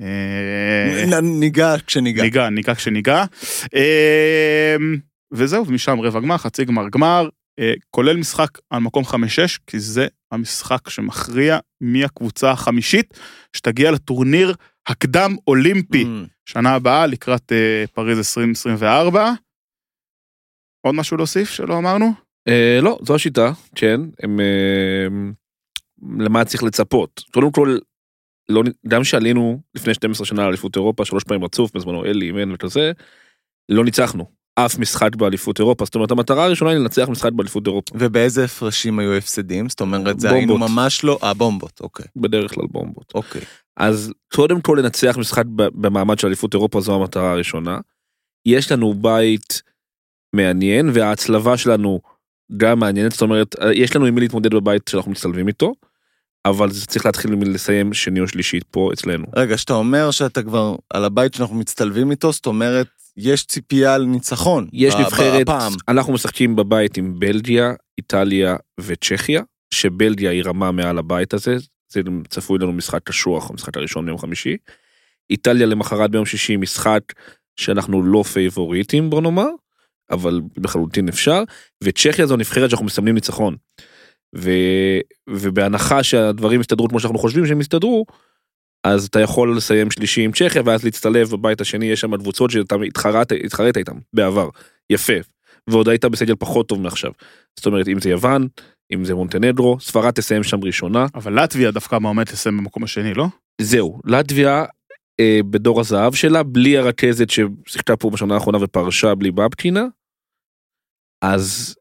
אה, 0.00 1.20
ניגע 1.22 1.74
כשניגע. 1.86 2.22
ניגע, 2.22 2.48
ניגע 2.48 2.74
כשניגע. 2.74 3.24
אה, 3.74 4.76
וזהו, 5.32 5.66
ומשם 5.66 6.00
רבע 6.00 6.20
גמר, 6.20 6.38
חצי 6.38 6.64
גמר, 6.64 6.88
גמר, 6.88 7.28
אה, 7.58 7.72
כולל 7.90 8.16
משחק 8.16 8.58
על 8.70 8.80
מקום 8.80 9.04
5-6, 9.04 9.58
כי 9.66 9.78
זה 9.80 10.06
המשחק 10.32 10.88
שמכריע 10.88 11.58
מי 11.80 12.04
הקבוצה 12.04 12.50
החמישית 12.50 13.18
שתגיע 13.56 13.90
לטורניר 13.90 14.54
הקדם 14.88 15.36
אולימפי 15.48 16.02
Mm. 16.04 16.28
שנה 16.46 16.74
הבאה 16.74 17.06
לקראת 17.06 17.52
אה, 17.52 17.84
פריז 17.94 18.18
2024. 18.18 19.32
עוד 20.86 20.94
משהו 20.94 21.16
להוסיף 21.16 21.50
שלא 21.50 21.78
אמרנו? 21.78 22.12
לא, 22.82 22.98
זו 23.02 23.14
השיטה, 23.14 23.52
כן. 23.74 24.00
הם... 24.22 24.40
למה 26.18 26.44
צריך 26.44 26.62
לצפות? 26.62 27.24
קודם 27.32 27.52
כל, 27.52 27.78
לא, 28.48 28.62
גם 28.88 29.04
שעלינו 29.04 29.60
לפני 29.74 29.94
12 29.94 30.26
שנה 30.26 30.44
לאליפות 30.44 30.76
אירופה 30.76 31.04
שלוש 31.04 31.24
פעמים 31.24 31.44
רצוף, 31.44 31.76
בזמנו 31.76 32.04
אלי, 32.04 32.26
אימן 32.26 32.52
וכזה, 32.52 32.92
לא 33.68 33.84
ניצחנו 33.84 34.26
אף 34.54 34.78
משחק 34.78 35.16
באליפות 35.16 35.58
אירופה. 35.58 35.84
זאת 35.84 35.94
אומרת, 35.94 36.10
המטרה 36.10 36.44
הראשונה 36.44 36.70
היא 36.70 36.78
לנצח 36.78 37.08
משחק 37.08 37.32
באליפות 37.32 37.66
אירופה. 37.66 37.92
ובאיזה 37.98 38.44
הפרשים 38.44 38.98
היו 38.98 39.14
הפסדים? 39.14 39.68
זאת 39.68 39.80
אומרת, 39.80 40.20
זה 40.20 40.30
היינו. 40.30 40.58
ממש 40.58 41.04
לא... 41.04 41.18
אה, 41.22 41.34
בומבות, 41.34 41.80
אוקיי. 41.80 42.06
בדרך 42.16 42.54
כלל 42.54 42.66
בומבות. 42.70 43.12
אוקיי. 43.14 43.40
אז 43.76 44.12
קודם 44.34 44.60
כל 44.60 44.78
לנצח 44.82 45.16
משחק 45.18 45.44
במעמד 45.56 46.18
של 46.18 46.26
אליפות 46.26 46.54
אירופה 46.54 46.80
זו 46.80 46.94
המטרה 46.94 47.32
הראשונה. 47.32 47.78
יש 48.46 48.72
לנו 48.72 48.94
בית 48.94 49.62
מעניין 50.34 50.90
וההצלבה 50.94 51.56
שלנו 51.56 52.00
גם 52.56 52.78
מעניינת, 52.78 53.12
זאת 53.12 53.22
אומרת, 53.22 53.56
יש 53.74 53.96
לנו 53.96 54.06
עם 54.06 54.14
מי 54.14 54.20
להתמודד 54.20 54.54
בבית 54.54 54.88
שאנחנו 54.88 55.10
מצטלבים 55.10 55.48
איתו, 55.48 55.72
אבל 56.44 56.70
זה 56.70 56.86
צריך 56.86 57.06
להתחיל 57.06 57.34
מלסיים 57.34 57.94
שני 57.94 58.20
או 58.20 58.28
שלישית 58.28 58.64
פה 58.70 58.90
אצלנו. 58.92 59.26
רגע, 59.36 59.58
שאתה 59.58 59.72
אומר 59.72 60.10
שאתה 60.10 60.42
כבר 60.42 60.76
על 60.90 61.04
הבית 61.04 61.34
שאנחנו 61.34 61.56
מצטלבים 61.56 62.10
איתו, 62.10 62.32
זאת 62.32 62.46
אומרת, 62.46 62.86
יש 63.16 63.46
ציפייה 63.46 63.98
לניצחון. 63.98 64.68
יש 64.72 64.94
ב- 64.94 64.98
נבחרת, 64.98 65.48
הפעם. 65.48 65.72
אנחנו 65.88 66.12
משחקים 66.12 66.56
בבית 66.56 66.96
עם 66.96 67.18
בלגיה, 67.18 67.72
איטליה 67.98 68.56
וצ'כיה, 68.80 69.42
שבלגיה 69.74 70.30
היא 70.30 70.42
רמה 70.46 70.72
מעל 70.72 70.98
הבית 70.98 71.34
הזה, 71.34 71.56
זה 71.92 72.00
צפוי 72.28 72.58
לנו 72.58 72.72
משחק 72.72 73.00
קשוח, 73.04 73.50
המשחק 73.50 73.76
הראשון 73.76 74.06
ביום 74.06 74.18
חמישי. 74.18 74.56
איטליה 75.30 75.66
למחרת 75.66 76.10
ביום 76.10 76.26
שישי 76.26 76.56
משחק 76.56 77.00
שאנחנו 77.56 78.02
לא 78.02 78.22
פייבוריטים 78.22 79.10
בוא 79.10 79.20
נאמר, 79.20 79.48
אבל 80.10 80.40
לחלוטין 80.64 81.08
אפשר, 81.08 81.42
וצ'כיה 81.84 82.26
זו 82.26 82.36
נבחרת 82.36 82.70
שאנחנו 82.70 82.86
מסמנים 82.86 83.14
ניצחון. 83.14 83.56
ו... 84.36 84.50
ובהנחה 85.30 86.02
שהדברים 86.02 86.60
יסתדרו 86.60 86.88
כמו 86.88 87.00
שאנחנו 87.00 87.18
חושבים 87.18 87.46
שהם 87.46 87.60
יסתדרו, 87.60 88.06
אז 88.84 89.06
אתה 89.06 89.20
יכול 89.20 89.56
לסיים 89.56 89.90
שלישי 89.90 90.22
עם 90.22 90.32
צ'כיה 90.32 90.62
ואז 90.64 90.84
להצטלב 90.84 91.30
בבית 91.30 91.60
השני 91.60 91.86
יש 91.86 92.00
שם 92.00 92.16
קבוצות 92.16 92.50
שאתה 92.50 92.74
התחרת, 92.86 93.32
התחרית 93.44 93.76
איתם 93.76 93.96
בעבר, 94.12 94.48
יפה, 94.90 95.12
ועוד 95.70 95.88
היית 95.88 96.04
בסגל 96.04 96.34
פחות 96.38 96.68
טוב 96.68 96.80
מעכשיו. 96.80 97.10
זאת 97.56 97.66
אומרת 97.66 97.88
אם 97.88 98.00
זה 98.00 98.10
יוון, 98.10 98.48
אם 98.92 99.04
זה 99.04 99.14
מונטנדרו, 99.14 99.80
ספרד 99.80 100.10
תסיים 100.10 100.42
שם 100.42 100.64
ראשונה, 100.64 101.06
אבל 101.14 101.42
לטביה 101.42 101.70
דווקא 101.70 101.98
מועמדת 101.98 102.32
לסיים 102.32 102.58
במקום 102.58 102.84
השני, 102.84 103.14
לא? 103.14 103.26
זהו, 103.60 104.00
לטביה 104.04 104.64
אה, 105.20 105.40
בדור 105.50 105.80
הזהב 105.80 106.14
שלה, 106.14 106.42
בלי 106.42 106.78
הרכזת 106.78 107.30
ששיחקה 107.30 107.96
פה 107.96 108.10
בשנה 108.10 108.34
האחרונה 108.34 108.58
ופרשה 108.60 109.14
בלי 109.14 109.30
בבקינה, 109.30 109.84
אז, 111.24 111.74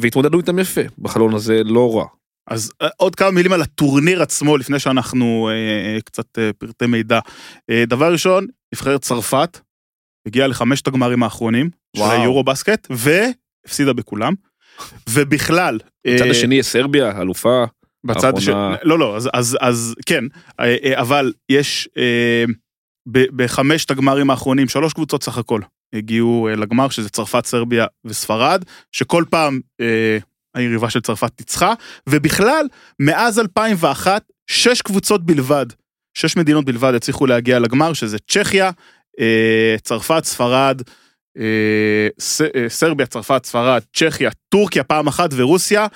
והתמודדנו 0.00 0.40
איתם 0.40 0.58
יפה, 0.58 0.80
בחלון 0.98 1.34
הזה 1.34 1.62
לא 1.64 1.96
רע. 1.96 2.04
אז 2.50 2.72
אה, 2.82 2.88
עוד 2.96 3.14
כמה 3.14 3.30
מילים 3.30 3.52
על 3.52 3.62
הטורניר 3.62 4.22
עצמו, 4.22 4.56
לפני 4.56 4.78
שאנחנו 4.78 5.48
אה, 5.48 5.54
אה, 5.54 6.00
קצת 6.04 6.38
אה, 6.38 6.50
פרטי 6.58 6.86
מידע. 6.86 7.20
אה, 7.70 7.84
דבר 7.86 8.12
ראשון, 8.12 8.46
נבחרת 8.74 9.02
צרפת, 9.02 9.58
הגיעה 10.26 10.46
לחמשת 10.46 10.86
הגמרים 10.86 11.22
האחרונים 11.22 11.70
של 11.96 12.02
וואו. 12.02 12.20
היורו 12.20 12.44
בסקט, 12.44 12.88
והפסידה 12.90 13.92
בכולם. 13.92 14.34
ובכלל, 15.10 15.78
בצד 16.06 16.24
אה, 16.24 16.30
השני 16.30 16.54
יש 16.54 16.66
סרביה, 16.66 17.20
אלופה, 17.20 17.64
בצד 18.04 18.36
השני, 18.36 18.54
לא, 18.82 18.98
לא, 18.98 19.16
אז, 19.16 19.28
אז, 19.32 19.58
אז 19.60 19.94
כן, 20.06 20.24
אה, 20.60 20.76
אה, 20.84 21.00
אבל 21.00 21.32
יש 21.48 21.88
אה, 21.98 22.44
בחמשת 23.06 23.90
הגמרים 23.90 24.30
האחרונים, 24.30 24.68
שלוש 24.68 24.92
קבוצות 24.92 25.22
סך 25.22 25.38
הכל 25.38 25.60
הגיעו 25.92 26.48
אה, 26.48 26.56
לגמר, 26.56 26.88
שזה 26.88 27.08
צרפת, 27.08 27.46
סרביה 27.46 27.86
וספרד, 28.04 28.64
שכל 28.92 29.24
פעם 29.30 29.60
אה, 29.80 30.18
היריבה 30.54 30.90
של 30.90 31.00
צרפת 31.00 31.32
ניצחה, 31.40 31.74
ובכלל, 32.08 32.66
מאז 33.00 33.38
2001, 33.38 34.22
שש 34.50 34.82
קבוצות 34.82 35.26
בלבד, 35.26 35.66
שש 36.14 36.36
מדינות 36.36 36.64
בלבד 36.64 36.94
הצליחו 36.94 37.26
להגיע 37.26 37.58
לגמר, 37.58 37.92
שזה 37.92 38.16
צ'כיה, 38.18 38.70
אה, 39.20 39.76
צרפת, 39.82 40.24
ספרד, 40.24 40.82
אה, 41.38 42.08
ס- 42.20 42.40
אה, 42.40 42.68
סרביה, 42.68 43.06
צרפת, 43.06 43.44
ספרד, 43.44 43.82
צ'כיה, 43.96 44.30
טורקיה 44.48 44.84
פעם 44.84 45.06
אחת 45.06 45.30
ורוסיה. 45.36 45.86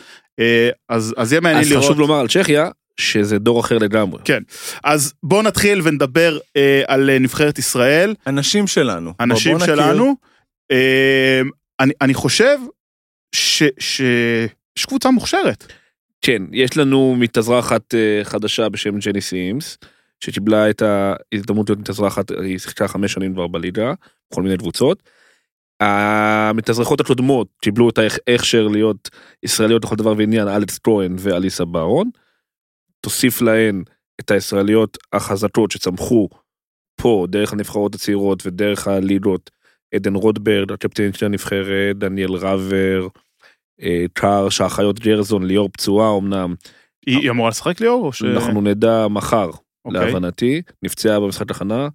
אז, 0.89 1.15
אז 1.17 1.33
יהיה 1.33 1.41
מעניין 1.41 1.63
אז 1.65 1.71
לראות. 1.71 1.85
חשוב 1.85 2.01
לומר 2.01 2.15
על 2.15 2.29
צ'כיה, 2.29 2.69
שזה 2.97 3.39
דור 3.39 3.61
אחר 3.61 3.79
לגמרי. 3.79 4.21
כן. 4.25 4.43
אז 4.85 5.15
בואו 5.23 5.43
נתחיל 5.43 5.81
ונדבר 5.85 6.39
אה, 6.57 6.83
על 6.87 7.11
אה, 7.11 7.19
נבחרת 7.19 7.59
ישראל, 7.59 8.15
אנשים 8.27 8.67
שלנו. 8.67 9.15
אנשים 9.21 9.59
בוא. 9.59 9.67
שלנו. 9.67 10.17
אה, 10.71 11.41
אני, 11.81 11.93
אני 12.01 12.15
חושב 12.15 12.59
ש, 13.35 13.63
שיש 13.79 14.87
קבוצה 14.87 15.11
מוכשרת. 15.11 15.73
כן, 16.23 16.43
יש 16.53 16.77
לנו 16.77 17.17
מתאזרחת 17.19 17.95
אה, 17.95 18.21
חדשה 18.25 18.69
בשם 18.69 18.99
ג'ני 18.99 19.21
סימס, 19.21 19.79
שקיבלה 20.21 20.71
את 20.71 20.83
ההזדמנות 20.83 21.69
להיות 21.71 21.81
מתאזרחת, 21.81 22.31
היא 22.31 22.59
שיחקה 22.59 22.89
חמש 22.89 23.13
שנים 23.13 23.33
כבר 23.35 23.47
בליגה, 23.47 23.93
בכל 24.31 24.43
מיני 24.43 24.59
קבוצות. 24.59 25.03
המתאזרחות 25.81 27.01
הקודמות 27.01 27.49
קיבלו 27.63 27.91
את 27.91 27.99
ההכשר 27.99 28.69
להיות 28.69 29.11
ישראליות 29.43 29.85
לכל 29.85 29.97
דבר 29.97 30.15
ועניין, 30.17 30.49
אלכס 30.49 30.79
כהן 30.79 31.17
ואליסה 31.19 31.65
ברון. 31.65 32.11
תוסיף 33.05 33.43
להן 33.43 33.83
את 34.21 34.31
הישראליות 34.31 34.99
החזקות 35.13 35.71
שצמחו 35.71 36.29
פה 37.01 37.27
דרך 37.29 37.53
הנבחרות 37.53 37.95
הצעירות 37.95 38.47
ודרך 38.47 38.89
הליגות, 38.89 39.51
עדן 39.95 40.15
רוטברד, 40.15 40.73
הקפטנית 40.73 41.15
של 41.15 41.27
הנבחרת, 41.27 41.99
דניאל 41.99 42.33
ראבר, 42.33 43.09
אה, 43.83 44.05
קאר, 44.13 44.49
שהאחיות 44.49 44.99
גרזון, 44.99 45.47
ליאור 45.47 45.69
פצועה 45.73 46.19
אמנם, 46.19 46.55
היא, 47.07 47.19
היא 47.19 47.31
אמורה 47.31 47.51
לשחק 47.51 47.81
ליאור? 47.81 48.07
או 48.07 48.13
ש... 48.13 48.23
אנחנו 48.23 48.61
נדע 48.61 49.07
מחר, 49.11 49.51
אוקיי. 49.85 50.01
להבנתי, 50.01 50.63
נפצעה 50.83 51.21
במשחק 51.21 51.51
הכנה, 51.51 51.89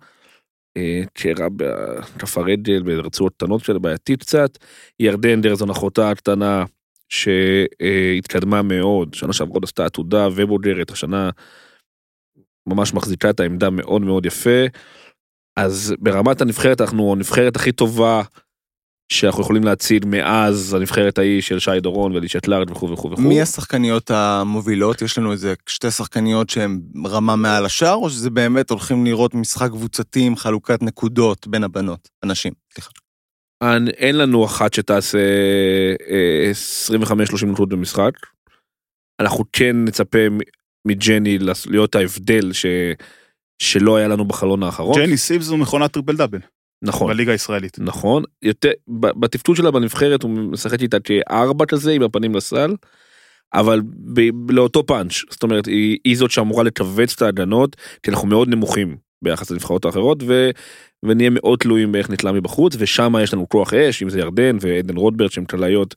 אה, 0.78 1.01
קרע 1.14 1.47
בכף 1.55 2.38
הרגל, 2.38 2.84
ברצועות 2.84 3.34
קטנות 3.34 3.64
שלה, 3.64 3.80
בעייתית 3.80 4.20
קצת, 4.20 4.58
ירדן 4.99 5.41
דרזון 5.41 5.70
אחותה 5.70 6.10
הקטנה, 6.10 6.66
שהתקדמה 7.10 8.62
מאוד, 8.62 9.14
שנה 9.14 9.34
שעברה 9.34 9.53
עוד 9.53 9.64
עשתה 9.64 9.86
עתודה 9.86 10.28
ובוגרת, 10.36 10.91
השנה 10.91 11.30
ממש 12.68 12.93
מחזיקה 12.93 13.30
את 13.30 13.39
העמדה 13.39 13.70
מאוד 13.70 14.01
מאוד 14.01 14.26
יפה, 14.26 14.66
אז 15.58 15.93
ברמת 15.99 16.41
הנבחרת 16.41 16.82
אנחנו 16.82 17.14
הנבחרת 17.14 17.55
הכי 17.55 17.72
טובה 17.72 18.22
שאנחנו 19.12 19.41
יכולים 19.41 19.64
להציל 19.64 20.05
מאז 20.05 20.74
הנבחרת 20.74 21.18
ההיא 21.18 21.41
של 21.41 21.60
שי 21.60 21.80
דורון 21.80 22.12
ואלישת 22.12 22.47
לארד 22.47 22.72
וכו' 22.72 22.91
וכו' 22.91 23.12
וכו'. 23.12 23.22
מי 23.22 23.41
השחקניות 23.41 24.12
המובילות? 24.12 25.01
יש 25.01 25.18
לנו 25.18 25.32
איזה 25.32 25.53
שתי 25.70 25.91
שחקניות 25.91 26.49
שהן 26.49 26.82
רמה 27.05 27.36
מעל 27.36 27.66
השאר, 27.66 27.95
או 27.95 28.10
שזה 28.10 28.30
באמת 28.30 28.70
הולכים 28.70 29.05
לראות 29.05 29.34
משחק 29.34 29.70
קבוצתי 29.70 30.20
עם 30.20 30.36
חלוקת 30.36 30.84
נקודות 30.84 31.47
בין 31.47 31.64
הבנות? 31.64 32.10
הנשים, 32.24 32.53
סליחה. 32.74 32.89
אין- 33.64 34.18
לנו 34.18 34.45
אחת 34.45 34.74
שתעשה 34.74 35.18
אה, 36.10 36.51
25-30 37.03 37.45
נקודות 37.45 37.70
במשחק. 37.70 38.12
אנחנו 39.20 39.43
כן 39.53 39.86
נצפה 39.86 40.20
מג'ני 40.88 41.38
להיות 41.70 41.95
ההבדל 41.95 42.53
ש... 42.53 42.66
שלא 43.62 43.97
היה 43.97 44.08
לנו 44.08 44.26
בחלון 44.26 44.64
האחרון. 44.64 44.99
ג'ני 45.01 45.18
סימס 45.18 45.45
זו 45.45 45.58
מכונת 45.58 45.91
triple 45.91 46.15
double, 46.15 46.39
נכון. 46.82 47.08
בליגה 47.08 47.32
הישראלית. 47.32 47.80
נכון, 47.80 48.24
יותר, 48.41 48.72
בתפקוד 49.20 49.55
שלה 49.55 49.72
בנבחרת 49.72 50.24
הוא 50.24 50.32
משחק 50.32 50.82
איתה 50.82 50.99
כארבע 50.99 51.66
כזה 51.66 51.91
עם 51.91 52.03
הפנים 52.03 52.36
לסל, 52.36 52.76
אבל 53.53 53.82
ב, 54.14 54.22
לאותו 54.51 54.86
פאנץ', 54.86 55.14
זאת 55.30 55.43
אומרת 55.43 55.66
היא, 55.66 55.97
היא 56.03 56.18
זאת 56.18 56.32
שאמורה 56.32 56.64
לכווץ 56.64 57.14
את 57.14 57.22
ההגנות, 57.22 57.76
כי 58.03 58.12
אנחנו 58.12 58.28
מאוד 58.28 58.47
נמוכים 58.47 58.97
ביחס 59.24 59.51
לנבחרות 59.51 59.86
האחרות, 59.86 60.24
ו, 60.28 60.49
ונהיה 61.05 61.30
מאוד 61.30 61.59
תלויים 61.59 61.91
באיך 61.91 62.09
נתלה 62.09 62.32
מבחוץ, 62.32 62.76
ושם 62.80 63.13
יש 63.24 63.34
לנו 63.34 63.49
כוח 63.49 63.74
אש, 63.74 64.03
אם 64.03 64.09
זה 64.09 64.20
ירדן 64.20 64.57
ועדן 64.61 64.97
רוטברט 64.97 65.32
שהם 65.32 65.45
קלעיות 65.45 65.95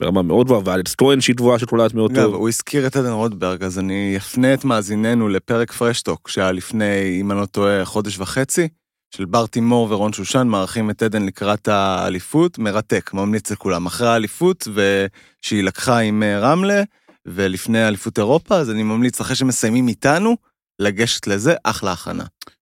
ברמה 0.00 0.22
מאוד 0.22 0.46
גבוהה, 0.46 0.62
ואלכס 0.64 0.94
טרואן 0.94 1.20
שהיא 1.20 1.36
גבוהה 1.36 1.58
שקולעת 1.58 1.94
מאוד 1.94 2.14
טוב. 2.14 2.34
הוא 2.34 2.48
הזכיר 2.48 2.86
את 2.86 2.96
עדן 2.96 3.12
רוטברג, 3.12 3.64
אז 3.64 3.78
אני 3.78 4.14
אפנה 4.16 4.54
את 4.54 4.64
מאזיננו 4.64 5.28
לפרק 5.28 5.72
פרשטוק, 5.72 6.28
שהיה 6.28 6.52
לפני, 6.52 7.20
אם 7.20 7.32
אני 7.32 7.40
לא 7.40 7.46
טועה, 7.46 7.84
חודש 7.84 8.18
וחצי, 8.18 8.68
של 9.16 9.24
בר 9.24 9.46
תימור 9.46 9.86
ורון 9.90 10.12
שושן, 10.12 10.46
מארחים 10.46 10.90
את 10.90 11.02
עדן 11.02 11.26
לקראת 11.26 11.68
האליפות, 11.68 12.58
מרתק, 12.58 13.10
ממליץ 13.14 13.50
לכולם. 13.50 13.86
אחרי 13.86 14.08
האליפות, 14.08 14.68
ושהיא 14.68 15.64
לקחה 15.64 15.98
עם 15.98 16.22
אה, 16.22 16.38
רמלה, 16.38 16.82
ולפני 17.26 17.88
אליפות 17.88 18.18
אירופה, 18.18 18.56
אז 18.56 18.70
אני 18.70 18.82
ממליץ, 18.82 19.20
אחרי 19.20 19.36
שמסיימים 19.36 19.88
איתנו, 19.88 20.36
לגשת 20.78 21.26
לזה, 21.26 21.54
אחלה 21.64 21.92
הכנה. 21.92 22.24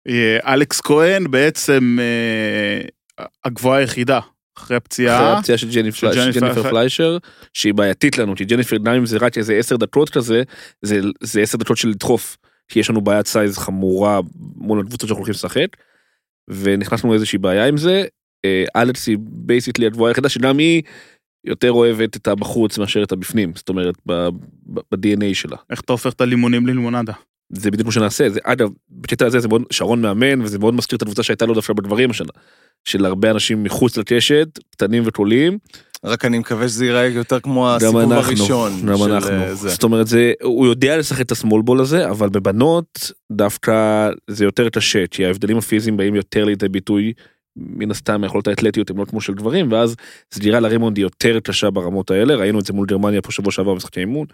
אה, 0.09 0.55
אלכס 0.55 0.81
כהן 0.81 1.31
בעצם 1.31 1.99
אה, 2.01 3.25
הגבוהה 3.45 3.79
היחידה 3.79 4.19
אחרי 4.19 4.39
אחרי 4.59 4.77
הפציעה. 4.77 5.39
הפציעה 5.39 5.59
של 5.59 5.71
ג'ניפר 5.71 6.31
ג'ניפר 6.33 6.71
פליישר. 6.71 7.19
שהיא 7.53 7.75
בעייתית 7.75 8.19
לנו, 8.19 8.37
כי 8.37 8.45
ג'ניפר 8.45 8.77
גם 8.77 8.95
אם 8.95 9.07
זה 9.07 9.19
רק 9.21 9.39
איזה 9.39 9.55
עשר 9.55 9.77
דקות 9.77 10.11
כזה, 10.11 10.43
זה 10.83 11.01
זה 11.21 11.41
עשר 11.41 11.59
דקות 11.59 11.77
של 11.77 11.89
לדחוף, 11.89 12.37
כי 12.69 12.81
יש 12.81 12.91
לנו 12.91 13.01
בעיית 13.01 13.27
size 13.27 13.59
חמורה 13.59 14.21
מול 14.57 14.81
הקבוצות 14.81 15.09
שאנחנו 15.09 15.17
הולכים 15.17 15.33
לשחק, 15.33 15.67
ונכנסנו 16.49 17.11
לאיזושהי 17.11 17.39
בעיה 17.39 17.67
עם 17.67 17.77
זה. 17.77 18.05
אה, 18.45 18.65
אלכס 18.77 19.09
היא 19.09 19.17
basically 19.21 19.87
הגבוהה 19.87 20.11
היחידה 20.11 20.29
שגם 20.29 20.59
היא 20.59 20.83
יותר 21.45 21.73
אוהבת 21.73 22.17
את 22.17 22.29
הבחוץ 22.29 22.79
מאשר 22.79 23.03
את 23.03 23.13
הבפנים, 23.13 23.53
זאת 23.55 23.69
אומרת 23.69 23.95
ב-DNA 24.07 25.35
שלה. 25.35 25.57
איך 25.71 25.81
אתה 25.81 25.93
הופך 25.93 26.13
את 26.13 26.21
הלימונים 26.21 26.67
ללימונדה? 26.67 27.13
זה 27.53 27.71
בדיוק 27.71 27.87
מה 27.87 27.93
שנעשה, 27.93 28.31
זה 28.31 28.41
אגב, 28.45 28.69
בקטע 28.91 29.27
הזה 29.27 29.41
זה 29.41 29.49
מאוד, 29.49 29.63
שרון 29.71 30.03
מאמן 30.03 30.43
וזה 30.43 30.59
מאוד 30.59 30.75
מזכיר 30.75 30.97
את 30.97 31.03
הקבוצה 31.03 31.23
שהייתה 31.23 31.47
לו 31.47 31.55
דווקא 31.55 31.73
בגברים 31.73 32.11
השנה. 32.11 32.33
של 32.85 33.05
הרבה 33.05 33.31
אנשים 33.31 33.63
מחוץ 33.63 33.97
לקשת, 33.97 34.49
קטנים 34.71 35.03
ותולים, 35.07 35.59
רק 36.05 36.25
אני 36.25 36.39
מקווה 36.39 36.69
שזה 36.69 36.85
ייראה 36.85 37.07
יותר 37.07 37.41
כמו 37.41 37.65
גם 37.65 37.77
הסיבוב 37.77 38.13
אנחנו, 38.13 38.17
הראשון. 38.17 38.73
גם 38.87 38.97
של, 38.97 39.13
אנחנו. 39.13 39.31
אה, 39.31 39.55
זה. 39.55 39.69
זאת 39.69 39.83
אומרת, 39.83 40.07
זה, 40.07 40.33
הוא 40.43 40.67
יודע 40.67 40.99
לשחק 40.99 41.21
את 41.21 41.33
הסמול 41.33 41.63
בול 41.63 41.81
הזה, 41.81 42.11
אבל 42.11 42.29
בבנות 42.29 43.13
דווקא 43.33 44.09
זה 44.31 44.45
יותר 44.45 44.69
קשה, 44.69 45.07
כי 45.07 45.27
ההבדלים 45.27 45.59
הפיזיים 45.59 45.97
באים 45.97 46.15
יותר 46.15 46.45
לידי 46.45 46.69
ביטוי, 46.69 47.13
מן 47.57 47.91
הסתם 47.91 48.23
היכולות 48.23 48.49
האתלטיות 48.49 48.91
הן 48.91 48.97
לא 48.97 49.05
כמו 49.05 49.21
של 49.21 49.35
גברים, 49.35 49.73
ואז 49.73 49.97
סגירה 50.35 50.61
לרימונד 50.61 50.97
היא 50.97 51.03
יותר 51.03 51.41
קשה 51.41 51.71
ברמות 51.71 52.11
האלה, 52.11 52.35
ראינו 52.35 52.61
את 52.61 52.67
זה 52.67 52.73
מול 52.73 52.87
גרמניה 52.87 53.23
פה 53.23 53.33
שבוע 53.33 53.53
שעבר 53.53 53.75
במשחקי 53.75 54.01
אימון. 54.01 54.27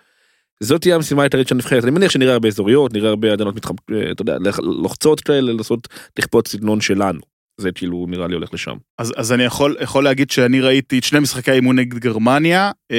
זאת 0.63 0.81
תהיה 0.81 0.95
המשימה 0.97 1.23
העיקרית 1.23 1.49
של 1.49 1.55
הנבחרת, 1.55 1.85
אני 1.85 1.91
מניח 1.91 2.11
שנראה 2.11 2.33
הרבה 2.33 2.49
אזוריות, 2.49 2.93
נראה 2.93 3.09
הרבה 3.09 3.33
הגנות 3.33 3.57
מתחמ... 3.57 3.75
אה, 3.93 4.11
אתה 4.11 4.23
יודע, 4.23 4.37
לוחצות 4.59 5.21
כאלה, 5.21 5.53
לעשות, 5.53 5.89
לכפות 6.19 6.49
סגנון 6.49 6.81
שלנו. 6.81 7.34
זה 7.61 7.73
כאילו 7.73 8.07
נראה 8.09 8.27
לי 8.27 8.35
הולך 8.35 8.55
לשם. 8.55 8.75
אז, 8.99 9.13
אז 9.17 9.33
אני 9.33 9.45
יכול, 9.45 9.77
יכול 9.81 10.05
להגיד 10.05 10.31
שאני 10.31 10.61
ראיתי 10.61 10.99
את 10.99 11.05
שני 11.05 11.21
משחקי 11.21 11.51
האימון 11.51 11.79
נגד 11.79 11.99
גרמניה, 11.99 12.71
אה, 12.93 12.97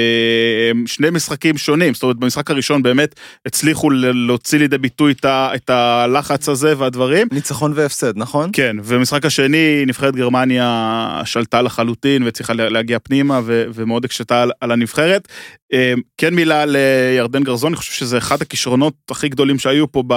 שני 0.86 1.10
משחקים 1.10 1.58
שונים, 1.58 1.94
זאת 1.94 2.04
אומרת 2.04 2.18
במשחק 2.18 2.52
הראשון 2.52 2.84
באמת 2.84 3.16
הצליחו 3.46 3.90
ל- 3.90 4.26
להוציא 4.28 4.60
לידי 4.60 4.78
ביטוי 4.78 5.12
את, 5.12 5.26
ה, 5.26 5.50
את 5.56 5.70
הלחץ 5.70 6.50
הזה 6.50 6.74
והדברים. 6.78 7.28
ניצחון 7.32 7.72
והפסד, 7.76 8.18
נכון? 8.18 8.50
כן, 8.54 8.76
ובמשחק 8.84 9.26
השני 9.26 9.84
נבחרת 9.88 10.16
גרמניה 10.16 11.22
שלטה 11.26 11.62
לחלוטין 11.62 12.24
לה- 12.54 12.70
להגיע 12.70 13.00
פנימה 13.00 13.42
ו, 13.46 13.66
ומאוד 13.74 14.06
הקשתה 14.06 14.42
על, 14.42 14.52
על 14.62 14.72
הנבחרת. 14.72 15.28
אה, 15.74 15.94
כן 16.18 16.34
מילה 16.36 16.64
לירדן 16.68 17.44
גרזון, 17.44 17.72
אני 17.72 17.78
חושב 17.78 17.92
שזה 17.94 18.18
אחד 18.18 18.42
הכישרונות 18.42 18.94
הכי 19.12 19.30
גדולים 19.30 19.60
שהיו 19.60 19.92
פה 19.92 20.04
ב... 20.08 20.14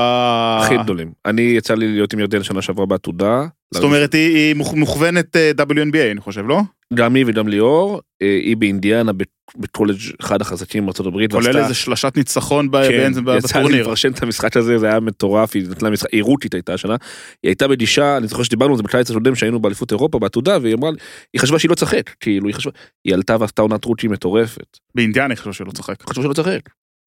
הכי 0.62 0.76
גדולים. 0.76 1.12
אני 1.26 1.42
יצא 1.42 1.74
לי 1.74 1.88
להיות 1.92 2.12
עם 2.12 2.18
ירדן 2.20 2.42
שנה 2.42 2.62
שעברה 2.62 2.86
בעתודה. 2.86 3.46
זאת 3.74 3.84
אומרת 3.84 4.12
היא, 4.14 4.36
היא 4.36 4.54
מוכ- 4.54 4.74
מוכוונת 4.76 5.36
אה, 5.36 5.50
WNBA 5.58 6.12
אני 6.12 6.20
חושב, 6.20 6.46
לא? 6.46 6.60
גם 6.94 7.14
היא 7.14 7.24
וגם 7.28 7.48
ליאור, 7.48 8.00
אה, 8.22 8.38
היא 8.42 8.56
באינדיאנה 8.56 9.12
בקולג' 9.56 9.96
אחד 10.20 10.40
החזקים 10.40 10.84
בארצות 10.86 11.06
הברית. 11.06 11.32
כולל 11.32 11.56
איזה 11.58 11.74
שלשת 11.74 12.12
ניצחון 12.16 12.70
ב- 12.70 12.88
כן, 12.88 13.10
יצא 13.12 13.20
לי 13.30 13.38
בטורניר. 13.38 13.82
לפרשן 13.82 14.12
את 14.12 14.22
המשחק 14.22 14.56
הזה, 14.56 14.78
זה 14.78 14.86
היה 14.90 15.00
מטורף, 15.00 15.54
היא 15.54 15.68
נתנה 15.70 15.90
משחק, 15.90 16.08
היא 16.12 16.22
רותית 16.22 16.54
הייתה 16.54 16.74
השנה, 16.74 16.96
היא 17.42 17.48
הייתה 17.48 17.68
בגישה, 17.68 18.16
אני 18.16 18.26
זוכר 18.26 18.42
שדיברנו 18.42 18.70
על 18.72 18.76
זה 18.76 18.82
בקיץ 18.82 19.10
הקודם 19.10 19.34
שהיינו 19.34 19.60
באליפות 19.60 19.90
אירופה 19.92 20.18
בעתודה, 20.18 20.58
והיא 20.62 20.74
אמרה 20.74 20.90
היא 21.32 21.40
חשבה 21.40 21.58
שהיא 21.58 21.70
לא 21.70 21.74
תשחק, 21.74 22.10
כאילו 22.20 22.46
היא 22.46 22.54
חשבה, 22.54 22.72
היא 23.04 23.14
עלתה 23.14 23.36
ועשתה 23.40 23.62
עונת 23.62 23.84
רותי 23.84 24.08
מטורפת, 24.08 24.78
באינדיאנה 24.94 25.26
אני 25.26 25.36
חושב 25.36 25.52
שלא 25.52 25.70
צחק. 25.70 26.02
חשבה 26.10 26.22
שלא 26.24 26.32
תשחק, 26.32 26.60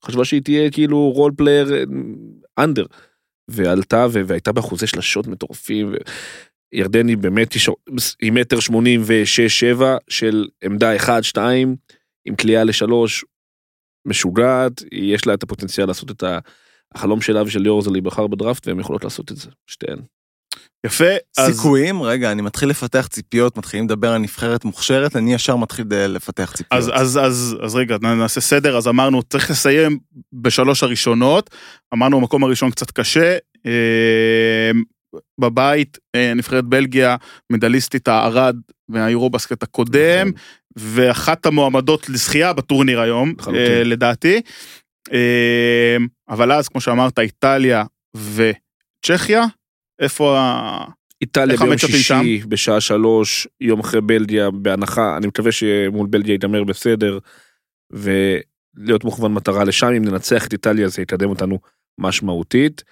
חשבה 0.05 0.25
שהיא 0.25 0.41
תהיה 0.41 0.71
כאילו 0.71 1.09
רול 1.09 1.31
פלייר 1.37 1.73
אנדר, 2.59 2.85
ועלתה 3.51 4.05
והייתה 4.11 4.51
באחוזי 4.51 4.87
שלשות 4.87 5.27
מטורפים, 5.27 5.89
ו- 5.93 5.97
ירדן 6.73 7.07
היא 7.07 7.17
באמת 7.17 7.53
היא 8.21 8.31
מטר 8.31 8.59
שמונים 8.59 9.01
ושש 9.05 9.59
שבע 9.59 9.97
של 10.09 10.47
עמדה 10.63 10.95
אחד 10.95 11.21
שתיים 11.21 11.75
עם 12.25 12.35
כליאה 12.35 12.63
לשלוש 12.63 13.25
משוגעת 14.07 14.83
יש 14.91 15.27
לה 15.27 15.33
את 15.33 15.43
הפוטנציאל 15.43 15.87
לעשות 15.87 16.11
את 16.11 16.23
החלום 16.93 17.21
שלה 17.21 17.43
ושל 17.43 17.59
ליאור 17.59 17.81
זה 17.81 17.91
להיבחר 17.91 18.27
בדראפט 18.27 18.67
והם 18.67 18.79
יכולות 18.79 19.03
לעשות 19.03 19.31
את 19.31 19.37
זה 19.37 19.49
שתיהן. 19.67 19.99
יפה, 20.85 21.05
אז 21.37 21.51
סיכויים, 21.51 22.01
רגע, 22.01 22.31
אני 22.31 22.41
מתחיל 22.41 22.69
לפתח 22.69 23.07
ציפיות, 23.07 23.57
מתחילים 23.57 23.85
לדבר 23.85 24.11
על 24.11 24.21
נבחרת 24.21 24.65
מוכשרת, 24.65 25.15
אני 25.15 25.33
ישר 25.33 25.55
מתחיל 25.55 25.85
לפתח 25.89 26.51
ציפיות. 26.55 26.71
אז, 26.71 26.91
אז, 26.93 27.19
אז, 27.23 27.57
אז 27.61 27.75
רגע, 27.75 27.97
נעשה 28.01 28.41
סדר, 28.41 28.77
אז 28.77 28.87
אמרנו, 28.87 29.23
צריך 29.23 29.51
לסיים 29.51 29.99
בשלוש 30.33 30.83
הראשונות, 30.83 31.49
אמרנו, 31.93 32.17
המקום 32.17 32.43
הראשון 32.43 32.71
קצת 32.71 32.91
קשה, 32.91 33.37
אה, 33.65 34.71
בבית, 35.39 35.97
אה, 36.15 36.33
נבחרת 36.33 36.65
בלגיה, 36.65 37.15
מדליסטית 37.49 38.07
הערד 38.07 38.55
מהיורובסקט 38.89 39.63
הקודם, 39.63 40.27
נכון. 40.27 40.33
ואחת 40.75 41.45
המועמדות 41.45 42.09
לזכייה 42.09 42.53
בטורניר 42.53 42.99
היום. 42.99 43.33
אה, 43.55 43.83
לדעתי. 43.83 44.41
אה, 45.13 45.97
אבל 46.29 46.51
אז, 46.51 46.67
כמו 46.67 46.81
שאמרת, 46.81 47.19
איטליה 47.19 47.83
וצ'כיה, 48.15 49.45
איפה 49.99 50.39
ה... 50.39 50.85
איטליה 51.21 51.57
ביום 51.57 51.77
שישי 51.77 52.41
בשעה 52.47 52.81
שלוש 52.81 53.47
יום 53.61 53.79
אחרי 53.79 54.01
בלגיה 54.01 54.51
בהנחה 54.51 55.17
אני 55.17 55.27
מקווה 55.27 55.51
שמול 55.51 56.07
בלגיה 56.07 56.33
ייגמר 56.33 56.63
בסדר 56.63 57.19
ולהיות 57.91 59.03
מוכוון 59.03 59.33
מטרה 59.33 59.63
לשם 59.63 59.87
אם 59.87 60.05
ננצח 60.05 60.47
את 60.47 60.53
איטליה 60.53 60.87
זה 60.87 61.01
יקדם 61.01 61.29
אותנו 61.29 61.59
משמעותית. 61.97 62.83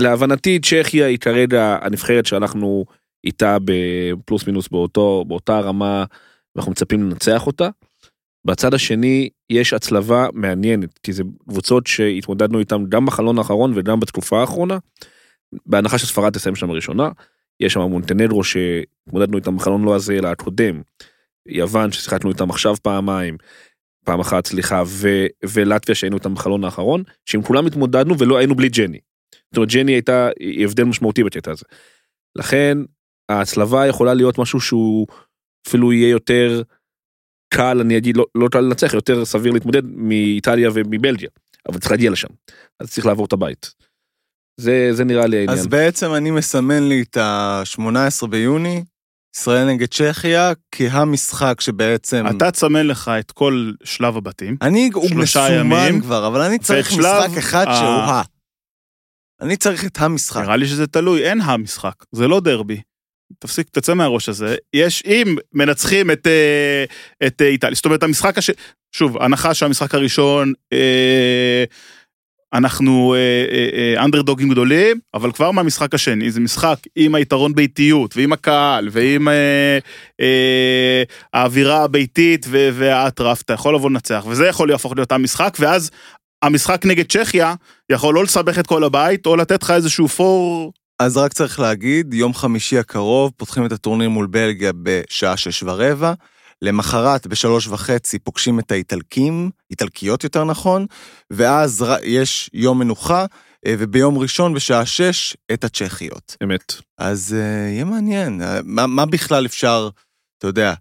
להבנתי 0.00 0.58
צ'כיה 0.62 1.06
היא 1.06 1.18
כרגע 1.18 1.78
הנבחרת 1.82 2.26
שאנחנו 2.26 2.84
איתה 3.24 3.56
בפלוס 3.64 4.46
מינוס 4.46 4.68
באותו 4.68 5.24
באותה 5.28 5.60
רמה 5.60 6.04
ואנחנו 6.54 6.72
מצפים 6.72 7.02
לנצח 7.02 7.46
אותה. 7.46 7.68
בצד 8.44 8.74
השני 8.74 9.28
יש 9.50 9.72
הצלבה 9.72 10.26
מעניינת 10.32 10.98
כי 11.02 11.12
זה 11.12 11.22
קבוצות 11.48 11.86
שהתמודדנו 11.86 12.58
איתן 12.58 12.84
גם 12.88 13.06
בחלון 13.06 13.38
האחרון 13.38 13.72
וגם 13.76 14.00
בתקופה 14.00 14.40
האחרונה. 14.40 14.78
בהנחה 15.66 15.98
שספרד 15.98 16.32
תסיים 16.32 16.56
שם 16.56 16.70
ראשונה, 16.70 17.10
יש 17.60 17.72
שם 17.72 17.80
מונטנדרו 17.80 18.44
שהתמודדנו 18.44 19.38
איתם 19.38 19.56
בחלון 19.56 19.84
לא 19.84 19.94
הזה 19.94 20.12
אלא 20.12 20.28
הקודם, 20.28 20.82
יוון 21.46 21.92
ששיחקנו 21.92 22.30
איתם 22.30 22.50
עכשיו 22.50 22.74
פעמיים, 22.82 23.36
פעם 24.04 24.20
אחת 24.20 24.46
סליחה, 24.46 24.82
ו- 24.86 25.26
ולטביה 25.44 25.94
שהיינו 25.94 26.16
איתם 26.16 26.34
בחלון 26.34 26.64
האחרון, 26.64 27.02
שעם 27.24 27.42
כולם 27.42 27.66
התמודדנו 27.66 28.18
ולא 28.18 28.38
היינו 28.38 28.54
בלי 28.54 28.68
ג'ני. 28.68 28.98
זאת 29.50 29.56
אומרת 29.56 29.68
ג'ני 29.68 29.92
הייתה 29.92 30.28
היא 30.40 30.64
הבדל 30.64 30.84
משמעותי 30.84 31.24
בקטע 31.24 31.50
הזה. 31.50 31.64
לכן 32.36 32.78
ההצלבה 33.28 33.86
יכולה 33.86 34.14
להיות 34.14 34.38
משהו 34.38 34.60
שהוא 34.60 35.06
אפילו 35.68 35.92
יהיה 35.92 36.08
יותר 36.08 36.62
קל 37.54 37.80
אני 37.80 37.96
אגיד 37.96 38.16
לא, 38.16 38.26
לא 38.34 38.48
קל 38.48 38.60
לנצח 38.60 38.94
יותר 38.94 39.24
סביר 39.24 39.52
להתמודד 39.52 39.82
מאיטליה 39.84 40.70
ומבלגיה 40.74 41.28
אבל 41.68 41.78
צריך 41.78 41.90
להגיע 41.90 42.10
לשם 42.10 42.28
אז 42.80 42.90
צריך 42.90 43.06
לעבור 43.06 43.26
את 43.26 43.32
הבית. 43.32 43.74
זה 44.60 44.88
זה 44.92 45.04
נראה 45.04 45.26
לי 45.26 45.38
העניין. 45.38 45.58
אז 45.58 45.66
בעצם 45.66 46.14
אני 46.14 46.30
מסמן 46.30 46.88
לי 46.88 47.02
את 47.02 47.16
ה-18 47.16 48.26
ביוני, 48.26 48.84
ישראל 49.36 49.68
נגד 49.68 49.88
צ'כיה, 49.88 50.52
כהמשחק 50.72 51.60
שבעצם... 51.60 52.24
אתה 52.36 52.50
תסמן 52.50 52.86
לך 52.86 53.10
את 53.20 53.30
כל 53.30 53.72
שלב 53.84 54.16
הבתים. 54.16 54.56
אני, 54.62 54.90
הוא 54.94 55.10
מסומן 55.16 55.52
ימים, 55.52 56.00
כבר, 56.00 56.26
אבל 56.26 56.40
אני 56.40 56.58
צריך 56.58 56.92
משחק 56.92 57.38
אחד 57.38 57.64
שהוא 57.64 57.88
ה... 57.88 58.22
אני 59.40 59.56
צריך 59.56 59.86
את 59.86 59.98
המשחק. 60.00 60.42
נראה 60.42 60.56
לי 60.56 60.66
שזה 60.66 60.86
תלוי, 60.86 61.24
אין 61.24 61.40
המשחק, 61.40 61.94
זה 62.12 62.28
לא 62.28 62.40
דרבי. 62.40 62.80
תפסיק, 63.38 63.68
תצא 63.68 63.94
מהראש 63.94 64.28
הזה. 64.28 64.56
יש, 64.74 65.02
אם 65.06 65.36
מנצחים 65.52 66.10
את, 66.10 66.26
אה, 66.26 66.84
את 67.26 67.42
אה, 67.42 67.46
איטליה, 67.46 67.74
זאת 67.74 67.84
אומרת, 67.84 68.02
המשחק 68.02 68.38
הש... 68.38 68.50
שוב, 68.92 69.22
הנחה 69.22 69.54
שהמשחק 69.54 69.94
הראשון, 69.94 70.52
אה, 70.72 71.64
אנחנו 72.52 73.14
אנדרדוגים 73.98 74.48
גדולים, 74.48 75.00
אבל 75.14 75.32
כבר 75.32 75.50
מהמשחק 75.50 75.94
השני, 75.94 76.30
זה 76.30 76.40
משחק 76.40 76.76
עם 76.96 77.14
היתרון 77.14 77.54
ביתיות, 77.54 78.16
ועם 78.16 78.32
הקהל, 78.32 78.88
ועם 78.92 79.28
אה, 79.28 79.78
אה, 80.20 81.02
האווירה 81.32 81.84
הביתית 81.84 82.46
והאטרף, 82.50 83.42
אתה 83.42 83.52
יכול 83.52 83.74
לבוא 83.74 83.90
לנצח, 83.90 84.24
וזה 84.28 84.46
יכול 84.46 84.68
להפוך 84.68 84.96
להיות 84.96 85.12
המשחק, 85.12 85.56
ואז 85.60 85.90
המשחק 86.42 86.86
נגד 86.86 87.12
צ'כיה 87.12 87.54
יכול 87.90 88.14
לא 88.14 88.24
לסבך 88.24 88.58
את 88.58 88.66
כל 88.66 88.84
הבית, 88.84 89.26
או 89.26 89.36
לתת 89.36 89.62
לך 89.62 89.70
איזשהו 89.70 90.08
פור 90.08 90.72
אז 91.00 91.16
רק 91.16 91.32
צריך 91.32 91.60
להגיד, 91.60 92.14
יום 92.14 92.34
חמישי 92.34 92.78
הקרוב 92.78 93.32
פותחים 93.36 93.66
את 93.66 93.72
הטורניר 93.72 94.08
מול 94.08 94.26
בלגיה 94.26 94.72
בשעה 94.82 95.36
שש 95.36 95.62
ורבע. 95.62 96.12
למחרת 96.62 97.26
בשלוש 97.26 97.68
וחצי 97.68 98.18
פוגשים 98.18 98.58
את 98.58 98.72
האיטלקים, 98.72 99.50
איטלקיות 99.70 100.24
יותר 100.24 100.44
נכון, 100.44 100.86
ואז 101.30 101.84
יש 102.02 102.50
יום 102.52 102.78
מנוחה, 102.78 103.26
אה, 103.66 103.74
וביום 103.78 104.18
ראשון 104.18 104.54
בשעה 104.54 104.86
שש 104.86 105.36
את 105.52 105.64
הצ'כיות. 105.64 106.36
אמת. 106.42 106.74
אז 106.98 107.36
uh, 107.38 107.70
יהיה 107.70 107.84
מעניין, 107.84 108.42
אה, 108.42 108.60
מה, 108.64 108.86
מה 108.86 109.06
בכלל 109.06 109.46
אפשר, 109.46 109.88
אתה 110.38 110.46
יודע, 110.46 110.74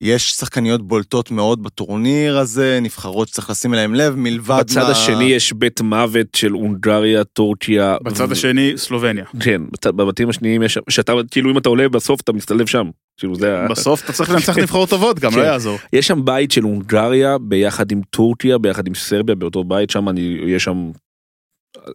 יש 0.00 0.30
שחקניות 0.30 0.88
בולטות 0.88 1.30
מאוד 1.30 1.62
בטורניר 1.62 2.38
הזה, 2.38 2.78
נבחרות 2.82 3.28
שצריך 3.28 3.50
לשים 3.50 3.74
אליהם 3.74 3.94
לב, 3.94 4.14
מלבד 4.16 4.60
בצד 4.60 4.82
מה... 4.82 4.88
השני 4.88 5.24
יש 5.24 5.52
בית 5.52 5.80
מוות 5.80 6.26
של 6.36 6.52
הונגריה, 6.52 7.24
טורקיה. 7.24 7.96
בצד 8.02 8.26
ו... 8.28 8.32
השני, 8.32 8.72
סלובניה. 8.76 9.24
כן, 9.40 9.62
בבתים 9.84 10.28
השניים 10.28 10.62
יש, 10.62 10.78
שאתה, 10.88 11.12
כאילו 11.30 11.50
אם 11.50 11.58
אתה 11.58 11.68
עולה 11.68 11.88
בסוף 11.88 12.20
אתה 12.20 12.32
מצטלב 12.32 12.66
שם. 12.66 12.90
כאילו 13.18 13.36
זה... 13.36 13.66
בסוף 13.70 14.04
אתה 14.04 14.12
צריך 14.12 14.30
לנצח 14.30 14.58
נבחרות 14.58 14.88
טובות, 14.88 15.18
גם 15.18 15.30
לא 15.30 15.36
כן. 15.36 15.44
יעזור. 15.44 15.78
יש 15.92 16.06
שם 16.06 16.24
בית 16.24 16.50
של 16.50 16.62
הונגריה 16.62 17.38
ביחד 17.38 17.92
עם 17.92 18.00
טורקיה, 18.10 18.58
ביחד 18.58 18.86
עם 18.86 18.94
סרביה, 18.94 19.34
באותו 19.34 19.64
בית 19.64 19.90
שם, 19.90 20.08
אני, 20.08 20.38
יש 20.46 20.64
שם 20.64 20.90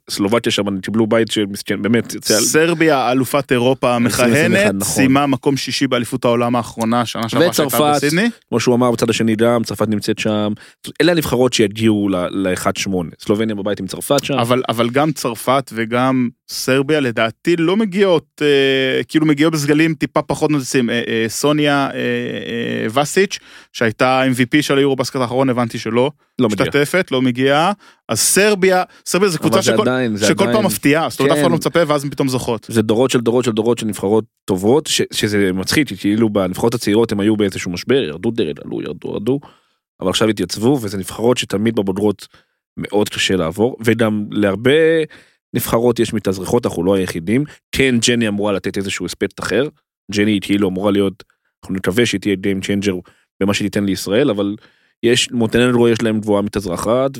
סלובקיה 0.10 0.52
שם 0.52 0.80
קיבלו 0.80 1.08
בית 1.08 1.32
שמסכן 1.32 1.82
באמת. 1.82 2.16
סרביה 2.24 3.12
אלופת 3.12 3.52
אירופה 3.52 3.96
המכהנת, 3.96 4.74
נכון. 4.74 4.94
סיימה 4.94 5.28
מקום 5.28 5.58
שישי 5.58 5.88
באליפות 5.88 6.26
העולם 6.26 6.56
האחרונה 6.56 7.06
שנה 7.06 7.30
שעברה 7.30 7.54
שהייתה 7.54 7.92
בסידני. 7.92 8.30
כמו 8.50 8.60
שהוא 8.60 8.76
אמר 8.76 8.92
בצד 8.92 9.10
השני 9.10 9.36
גם 9.36 9.64
צרפת 9.64 9.88
נמצאת 9.88 10.20
שם 10.20 10.54
אלה 11.02 11.12
הנבחרות 11.12 11.54
שיגיעו 11.54 12.10
ל-1-8 12.10 12.92
סלובניה 13.20 13.56
בבית 13.56 13.80
עם 13.80 13.88
צרפת 13.88 14.24
שם. 14.24 14.34
אבל 14.34 14.64
אבל 14.70 14.90
גם 14.90 15.12
צרפת 15.12 15.72
וגם 15.74 16.30
סרביה 16.50 17.00
לדעתי 17.00 17.56
לא 17.56 17.78
מגיעות 17.78 18.42
אה, 18.42 19.04
כאילו 19.04 19.26
מגיעות 19.26 19.54
בסגלים 19.54 19.94
טיפה 19.94 20.22
פחות 20.22 20.52
נוצצים 20.52 20.90
אה, 20.90 21.02
אה, 21.08 21.26
סוניה 21.28 21.90
אה, 21.94 22.00
אה, 22.00 23.02
וסיץ' 23.02 23.40
שהייתה 23.74 24.24
MVP 24.36 24.62
של 24.62 24.78
היורו-בסקט 24.78 25.16
האחרון 25.16 25.50
הבנתי 25.50 25.80
שלא. 25.80 26.12
לא 26.40 26.48
משתתפת, 26.48 27.12
לא 27.12 27.22
מגיעה, 27.22 27.72
אז 28.10 28.20
סרביה, 28.20 28.84
סרביה 29.06 29.30
זה 29.30 29.38
קבוצה 29.38 29.62
שכל, 29.74 29.82
עדיין, 29.82 30.18
שכל 30.18 30.44
עדיין, 30.44 30.58
פעם 30.58 30.66
מפתיעה, 30.66 31.10
זאת 31.10 31.20
אומרת 31.20 31.32
אף 31.32 31.38
אחד 31.38 31.46
לא 31.46 31.50
כן. 31.50 31.56
מצפה 31.56 31.80
ואז 31.88 32.04
הם 32.04 32.10
פתאום 32.10 32.28
זוכות. 32.28 32.68
זה 32.70 32.82
דורות 32.82 33.12
של 33.12 33.22
דורות 33.22 33.46
של 33.46 33.52
דורות 33.52 33.78
של 33.78 33.86
נבחרות 33.86 34.26
טובות, 34.46 34.88
ש, 34.88 35.02
שזה 35.14 35.54
מצחיק, 35.54 35.88
כאילו 36.00 36.30
בנבחרות 36.30 36.74
הצעירות 36.74 37.12
הם 37.12 37.20
היו 37.20 37.38
באיזשהו 37.38 37.72
משבר, 37.72 38.04
ירדו 38.04 38.32
דרד, 38.32 38.60
עלו, 38.66 38.82
ירדו, 38.82 39.10
ירדו, 39.14 39.40
אבל 40.02 40.10
עכשיו 40.10 40.30
התייצבו, 40.30 40.80
וזה 40.82 40.98
נבחרות 40.98 41.38
שתמיד 41.38 41.76
בבודרות 41.76 42.28
מאוד 42.78 43.10
קשה 43.10 43.36
לעבור, 43.36 43.78
וגם 43.86 44.26
להרבה 44.32 44.72
נבחרות 45.54 46.00
יש 46.00 46.14
מתאזרחות, 46.14 46.66
אנחנו 46.66 46.84
לא 46.84 46.96
היחידים, 46.96 47.44
כן 47.72 47.96
ג'ני 48.08 48.28
אמורה 48.28 48.52
לתת 48.52 48.78
איזשהו 48.78 49.06
אספקט 49.06 49.40
אחר, 49.40 49.64
ג'ני 50.12 50.40
כאילו 50.42 50.70
אמורה 50.70 50.92
להיות, 50.92 51.24
אנחנו 51.64 51.76
נקווה 51.76 52.06
שהיא 52.06 52.22
תהיה 52.22 52.36
Game 52.36 52.64
Changer 52.64 53.12
במה 53.40 53.54
שתיתן 53.54 53.84
לישראל, 53.84 54.30
אבל 54.30 54.56
יש, 55.04 55.32
מונטנגרו 55.32 55.90
יש 55.90 56.02
להם 56.02 56.20
גבוהה 56.20 56.42
מתאזרחת, 56.42 57.12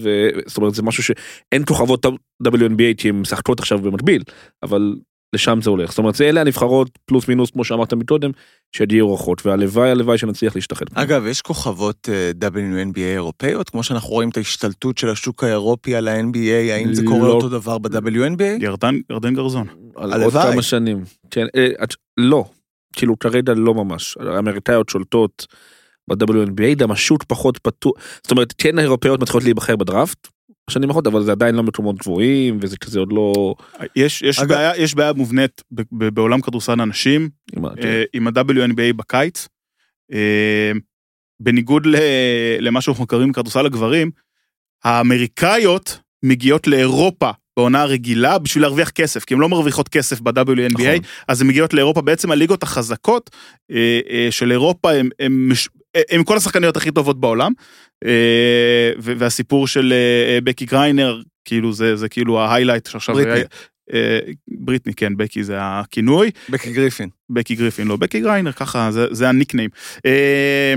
זאת 0.46 0.58
אומרת 0.58 0.76
זה 0.76 0.84
משהו 0.84 1.04
שאין 1.04 1.66
כוכבות 1.66 2.06
WNBA 2.48 2.98
כי 2.98 3.10
הן 3.10 3.16
משחקות 3.16 3.60
עכשיו 3.60 3.80
במקביל, 3.80 4.24
אבל 4.64 4.96
לשם 5.36 5.60
זה 5.62 5.70
הולך. 5.70 5.90
זאת 5.90 5.98
אומרת, 5.98 6.16
זה 6.16 6.30
אלה 6.30 6.42
הנבחרות 6.42 6.90
פלוס 7.06 7.28
מינוס 7.28 7.52
כמו 7.52 7.64
שאמרת 7.64 7.94
מקודם, 7.94 8.32
שיגיעו 8.76 9.10
אורחות, 9.10 9.46
והלוואי 9.46 9.92
הלוואי 9.92 10.18
שנצליח 10.18 10.56
להשתחל. 10.56 10.86
אגב, 10.94 11.26
יש 11.26 11.42
כוכבות 11.42 12.10
uh, 12.10 12.46
WNBA 12.46 13.00
אירופאיות, 13.00 13.70
כמו 13.70 13.84
שאנחנו 13.84 14.10
רואים 14.10 14.30
את 14.30 14.38
ההשתלטות 14.38 14.98
של 14.98 15.10
השוק 15.10 15.44
האירופי 15.44 15.96
על 15.96 16.08
ה-NBA, 16.08 16.72
האם 16.72 16.94
זה 16.94 17.04
קורה 17.06 17.28
לא... 17.28 17.34
אותו 17.34 17.50
דבר 17.50 17.78
ב-WNBA? 17.78 18.64
ירדן, 18.64 18.96
ירדן 19.10 19.34
גרזון. 19.36 19.68
הלוואי. 19.98 20.24
עוד 20.24 20.34
כמה 20.34 20.62
שנים. 20.62 21.04
כן, 21.32 21.46
אה, 21.56 21.68
לא, 22.18 22.46
כאילו 22.94 23.20
כרגע 23.20 23.54
לא 23.54 23.74
ממש. 23.74 24.18
האמריקאיות 24.20 24.90
שולטות. 24.90 25.48
ב-WNBA, 26.08 26.76
גם 26.78 26.92
השוט 26.92 27.24
פחות 27.24 27.58
פתוח, 27.58 27.94
זאת 28.24 28.32
אומרת, 28.32 28.54
כן 28.58 28.80
האירופאיות 28.80 29.22
מתחילות 29.22 29.44
להיבחר 29.44 29.76
בדראפט, 29.76 30.28
בשנים 30.70 30.90
האחרונות, 30.90 31.08
אבל 31.08 31.24
זה 31.24 31.32
עדיין 31.32 31.56
לא 31.56 31.64
מקומות 31.64 31.96
גבוהים, 31.98 32.60
וזה 32.62 32.78
כזה 32.78 33.00
עוד 33.00 33.14
לא... 33.14 33.56
יש, 33.96 34.22
יש, 34.22 34.40
אגב... 34.40 34.50
בעיה, 34.50 34.78
יש 34.78 34.96
בעיה 34.96 35.14
מובנית 35.14 35.62
בעולם 35.92 36.42
כדורסל 36.42 36.82
הנשים, 36.82 37.30
עם, 37.58 37.66
אה, 37.66 38.04
עם 38.14 38.28
ה-WNBA 38.28 38.94
בקיץ. 38.96 39.48
אה, 40.14 40.72
בניגוד 41.40 41.88
למה 42.60 42.82
שאנחנו 42.82 43.04
מכירים 43.04 43.32
בכדורסל 43.32 43.66
הגברים, 43.66 44.12
האמריקאיות 44.84 46.00
מגיעות 46.24 46.68
לאירופה 46.68 47.32
בעונה 47.58 47.82
הרגילה 47.82 48.40
בשביל 48.40 48.64
להרוויח 48.64 48.90
כסף, 48.90 49.26
כי 49.26 49.34
הן 49.34 49.40
לא 49.40 49.50
מרוויחות 49.50 49.90
כסף 49.90 50.22
ב-WNBA, 50.22 50.72
נכון. 50.72 50.86
אז 51.28 51.42
הן 51.42 51.48
מגיעות 51.48 51.74
לאירופה, 51.74 52.02
בעצם 52.02 52.32
הליגות 52.32 52.64
החזקות 52.64 53.30
אה, 53.72 54.00
אה, 54.10 54.28
של 54.32 54.52
אירופה 54.52 54.92
הם, 55.20 55.52
הם, 55.96 56.02
הם 56.10 56.24
כל 56.24 56.38
השחקניות 56.38 56.78
הכי 56.78 56.92
טובות 56.92 57.20
בעולם, 57.20 57.52
אה, 58.06 58.92
והסיפור 59.00 59.68
של 59.68 59.94
אה, 59.94 60.42
בקי 60.42 60.66
גריינר, 60.66 61.22
כאילו 61.46 61.74
זה, 61.74 61.96
זה 61.96 62.10
כאילו 62.10 62.40
ההיילייט 62.40 62.88
שעכשיו... 62.88 63.16
בריטני. 63.16 63.42
אה, 63.94 64.20
בריטני, 64.48 64.94
כן, 64.94 65.18
בקי 65.18 65.44
זה 65.44 65.56
הכינוי. 65.60 66.32
בקי 66.50 66.74
גריפין. 66.74 67.10
בקי 67.30 67.56
גריפין, 67.56 67.88
לא, 67.88 67.98
בקי 67.98 68.20
גריינר, 68.20 68.52
ככה, 68.52 68.92
זה, 68.92 69.06
זה 69.12 69.30
הניקניים. 69.30 69.70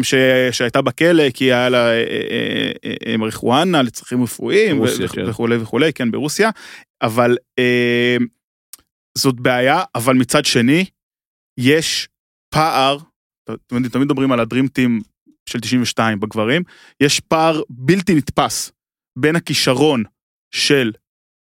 ש, 0.03 0.15
שהייתה 0.53 0.83
בכלא 0.83 1.31
כי 1.31 1.45
היה 1.45 1.69
לה 1.69 1.89
מריחואנה 3.19 3.83
לצרכים 3.83 4.23
רפואיים 4.23 4.79
ברוסיה, 4.79 5.09
כן. 5.09 5.29
וכולי 5.29 5.57
וכולי, 5.57 5.93
כן, 5.93 6.11
ברוסיה, 6.11 6.51
אבל 7.03 7.37
זאת 9.19 9.41
בעיה, 9.41 9.83
אבל 9.95 10.15
מצד 10.15 10.45
שני, 10.45 10.85
יש 11.59 12.09
פער, 12.55 12.99
תמיד, 13.66 13.88
תמיד 13.88 14.05
מדברים 14.05 14.32
על 14.32 14.40
הדרימטים 14.40 15.01
של 15.49 15.61
92 15.61 16.20
בגברים, 16.20 16.62
יש 17.01 17.20
פער 17.20 17.62
בלתי 17.70 18.14
נתפס 18.14 18.72
בין 19.18 19.36
הכישרון 19.36 20.03
של 20.55 20.92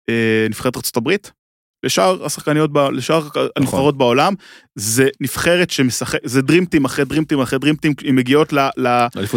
אה, 0.10 0.46
נבחרת 0.50 0.76
הברית 0.98 1.32
לשאר 1.84 2.26
השחקניות, 2.26 2.72
לשאר 2.92 3.20
נכון. 3.20 3.48
הנבחרות 3.56 3.98
בעולם, 3.98 4.34
זה 4.76 5.08
נבחרת 5.22 5.70
שמשחק, 5.70 6.20
זה 6.24 6.42
דרימטים 6.42 6.86
אחרי 6.86 7.06
דרימטים 7.06 7.40
אחרי 7.40 7.60
דרימטים, 7.60 7.94
הן 8.06 8.16
מגיעות 8.16 8.54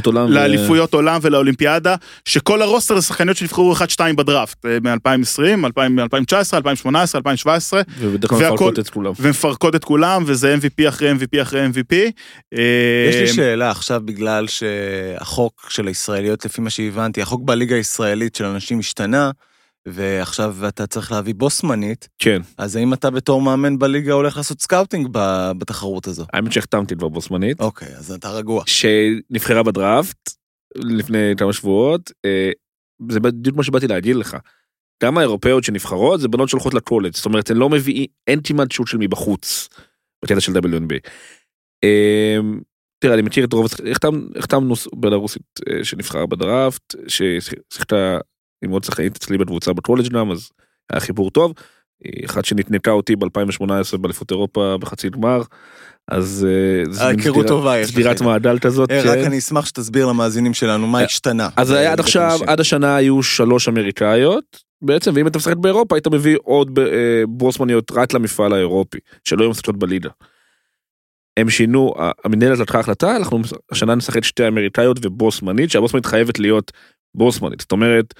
לאליפויות 0.08 0.94
עולם 0.94 1.18
ולאולימפיאדה, 1.22 1.94
שכל 2.24 2.62
הרוסטר 2.62 3.00
זה 3.00 3.06
שחקניות 3.06 3.36
שנבחרו 3.36 3.74
1-2 3.74 4.00
בדראפט, 4.16 4.66
מ-2020, 4.66 5.66
2019, 5.66 6.58
2018, 6.58 7.18
2017. 7.18 7.82
ובדרך 7.98 8.30
כלל 8.30 8.38
מפרקות 8.38 8.78
את 8.78 8.90
כולם. 8.90 9.12
ומפרקות 9.20 9.74
את 9.74 9.84
כולם, 9.84 10.22
וזה 10.26 10.56
MVP 10.60 10.88
אחרי 10.88 11.12
MVP 11.12 11.42
אחרי 11.42 11.66
MVP. 11.66 11.94
יש 13.08 13.16
לי 13.16 13.28
שאלה 13.28 13.70
עכשיו, 13.70 14.00
בגלל 14.04 14.46
שהחוק 14.46 15.66
של 15.68 15.86
הישראליות, 15.86 16.44
לפי 16.44 16.60
מה 16.60 16.70
שהבנתי, 16.70 17.22
החוק 17.22 17.42
בליגה 17.44 17.76
הישראלית 17.76 18.34
של 18.34 18.44
אנשים 18.44 18.78
השתנה, 18.78 19.30
ועכשיו 19.88 20.56
אתה 20.68 20.86
צריך 20.86 21.12
להביא 21.12 21.34
בוסמנית. 21.34 22.08
כן. 22.18 22.42
אז 22.58 22.76
האם 22.76 22.92
אתה 22.92 23.10
בתור 23.10 23.42
מאמן 23.42 23.78
בליגה 23.78 24.12
הולך 24.12 24.36
לעשות 24.36 24.60
scouting 24.60 25.08
בתחרות 25.58 26.06
הזו? 26.06 26.24
האמת 26.32 26.52
שהחתמתי 26.52 26.96
כבר 26.96 27.08
בוסמנית. 27.08 27.60
אוקיי, 27.60 27.96
אז 27.96 28.12
אתה 28.12 28.30
רגוע. 28.30 28.64
שנבחרה 28.66 29.62
בדראפט 29.62 30.30
לפני 30.76 31.32
כמה 31.36 31.52
שבועות, 31.52 32.12
אה, 32.24 32.50
זה 33.08 33.20
בדיוק 33.20 33.56
מה 33.56 33.62
שבאתי 33.62 33.86
להגיד 33.86 34.16
לך. 34.16 34.36
גם 35.02 35.18
האירופאיות 35.18 35.64
שנבחרות 35.64 36.20
זה 36.20 36.28
בנות 36.28 36.48
שהולכות 36.48 36.74
לקולג', 36.74 37.16
זאת 37.16 37.26
אומרת, 37.26 37.50
הן 37.50 37.56
לא 37.56 37.68
מביאים, 37.68 38.06
אין 38.26 38.40
כמעט 38.44 38.72
שוט 38.72 38.86
של 38.86 38.98
מבחוץ, 38.98 39.68
בקטע 40.24 40.40
של 40.40 40.52
WNB. 40.52 40.94
אה, 41.84 42.38
תראה, 42.98 43.14
אני 43.14 43.22
מכיר 43.22 43.44
את 43.44 43.52
רוב, 43.52 43.66
החתמנו 44.38 44.74
בלרוסית 44.94 45.42
אה, 45.68 45.84
שנבחרה 45.84 46.26
בדראפט, 46.26 46.94
ששיחקה 47.08 48.18
עם 48.64 48.70
עוד 48.70 48.84
שחקנית 48.84 49.16
אצלי 49.16 49.38
בקבוצה 49.38 49.72
בקולג' 49.72 50.08
גם, 50.08 50.30
אז 50.30 50.50
היה 50.92 51.00
חיבור 51.00 51.30
טוב. 51.30 51.54
אחת 52.24 52.44
שנתנקה 52.44 52.90
אותי 52.90 53.16
ב-2018 53.16 53.96
באליפות 53.98 54.30
אירופה 54.30 54.76
בחצי 54.80 55.08
גמר, 55.08 55.42
אז 56.08 56.46
אה, 56.48 56.92
זה 56.92 57.06
היכרות 57.06 57.46
טובה 57.46 57.84
סדירת 57.84 58.20
מעגל 58.20 58.58
כזאת. 58.58 58.90
אה, 58.90 58.98
רק 58.98 59.18
כן. 59.18 59.24
אני 59.24 59.38
אשמח 59.38 59.66
שתסביר 59.66 60.06
למאזינים 60.06 60.54
שלנו 60.54 60.86
מה 60.86 61.00
אה, 61.00 61.04
השתנה. 61.04 61.48
אז 61.56 61.70
עד 61.70 62.00
עכשיו, 62.00 62.38
עד 62.46 62.60
השנה 62.60 62.96
היו 62.96 63.22
שלוש 63.22 63.68
אמריקאיות, 63.68 64.70
בעצם, 64.82 65.12
ואם 65.14 65.26
אתה 65.26 65.38
משחק 65.38 65.56
באירופה 65.56 65.96
היית 65.96 66.06
מביא 66.06 66.36
עוד 66.42 66.78
בוסמניות 67.28 67.92
רק 67.92 68.14
למפעל 68.14 68.52
האירופי, 68.52 68.98
שלא 69.24 69.42
היו 69.42 69.50
משחקות 69.50 69.78
בליגה. 69.78 70.10
הם 71.36 71.50
שינו, 71.50 71.94
המנהלת 72.24 72.58
לקחה 72.58 72.80
החלטה, 72.80 73.16
אנחנו 73.16 73.40
השנה 73.72 73.94
נשחק 73.94 74.24
שתי 74.24 74.48
אמריקאיות 74.48 75.06
ובוסמנית, 75.06 75.70
שהבוסמנית 75.70 76.06
חייבת 76.06 76.38
להיות 76.38 76.72
בוסמנית. 77.14 77.60
זאת 77.60 77.72
אומרת, 77.72 78.14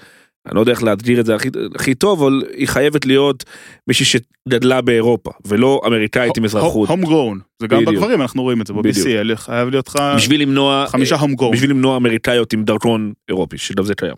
אני 0.47 0.55
לא 0.55 0.59
יודע 0.59 0.71
איך 0.71 0.83
להגדיר 0.83 1.19
את 1.19 1.25
זה 1.25 1.35
הכי, 1.35 1.49
הכי 1.75 1.95
טוב, 1.95 2.23
אבל 2.23 2.43
היא 2.53 2.67
חייבת 2.67 3.05
להיות 3.05 3.43
מישהי 3.87 4.05
שגדלה 4.05 4.81
באירופה, 4.81 5.31
ולא 5.45 5.81
אמריקאית 5.85 6.37
עם 6.37 6.45
אזרחות. 6.45 6.89
הום 6.89 7.01
גרון, 7.01 7.39
זה 7.59 7.67
גם 7.67 7.81
בדיוק. 7.81 7.95
בגברים, 7.95 8.21
אנחנו 8.21 8.41
רואים 8.41 8.61
את 8.61 8.67
זה. 8.67 8.73
ב-BCL, 8.73 9.35
חייב 9.35 9.69
להיות 9.69 9.87
לך 9.87 9.97
בשביל 10.15 10.41
למנוע, 10.41 10.85
חמישה 10.87 11.15
הום 11.15 11.35
גרון. 11.35 11.53
בשביל 11.53 11.69
למנוע 11.69 11.97
אמריקאיות 11.97 12.53
עם 12.53 12.63
דרכון 12.63 13.13
אירופי, 13.29 13.57
שגם 13.57 13.83
זה 13.83 13.95
קיים. 13.95 14.15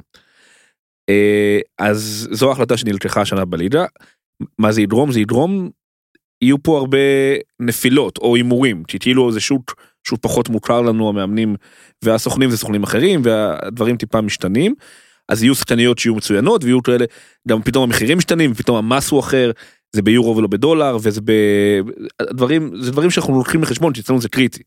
אה, 1.10 1.60
אז 1.80 2.28
זו 2.32 2.50
ההחלטה 2.50 2.78
שנלקחה 2.78 3.22
השנה 3.22 3.46
בליגה. 3.46 3.86
מה 4.60 4.72
זה 4.72 4.82
ידרום? 4.82 5.12
זה 5.12 5.20
ידרום, 5.20 5.70
יהיו 6.42 6.64
פה 6.64 6.78
הרבה 6.78 6.98
נפילות 7.60 8.18
או 8.18 8.36
הימורים, 8.36 8.84
כי 8.84 9.00
כאילו 9.00 9.32
זה 9.32 9.40
שוק 9.40 9.76
שהוא 10.08 10.20
פחות 10.22 10.50
מוכר 10.50 10.82
לנו 10.82 11.10
המאמנים 11.10 11.56
והסוכנים 12.02 12.50
זה 12.50 12.58
סוכנים 12.58 12.84
אחרים 12.84 13.22
והדברים 13.24 13.98
טיפה 13.98 14.22
משתנים. 14.22 14.76
אז 15.30 15.44
יהיו 15.44 15.56
שחקניות 15.56 16.00
שיהיו 16.00 16.16
מצוינות 16.16 16.64
ויהיו 16.64 16.84
כאלה, 16.84 17.06
גם 17.48 17.62
פתאום 17.62 17.84
המחירים 17.84 18.18
משתנים 18.18 18.52
ופתאום 18.52 18.78
המס 18.78 19.10
הוא 19.10 19.20
אחר, 19.20 19.52
זה 19.96 20.02
ביורו 20.02 20.38
ולא 20.38 20.48
בדולר 20.48 20.98
וזה 21.02 21.22
ב... 21.22 21.32
דברים, 22.34 22.72
זה 22.82 22.92
דברים 22.92 23.10
שאנחנו 23.12 23.38
לוקחים 23.38 23.62
בחשבון 23.62 23.94
שאצלנו 23.94 24.22
זה 24.22 24.30
קריטי. 24.30 24.64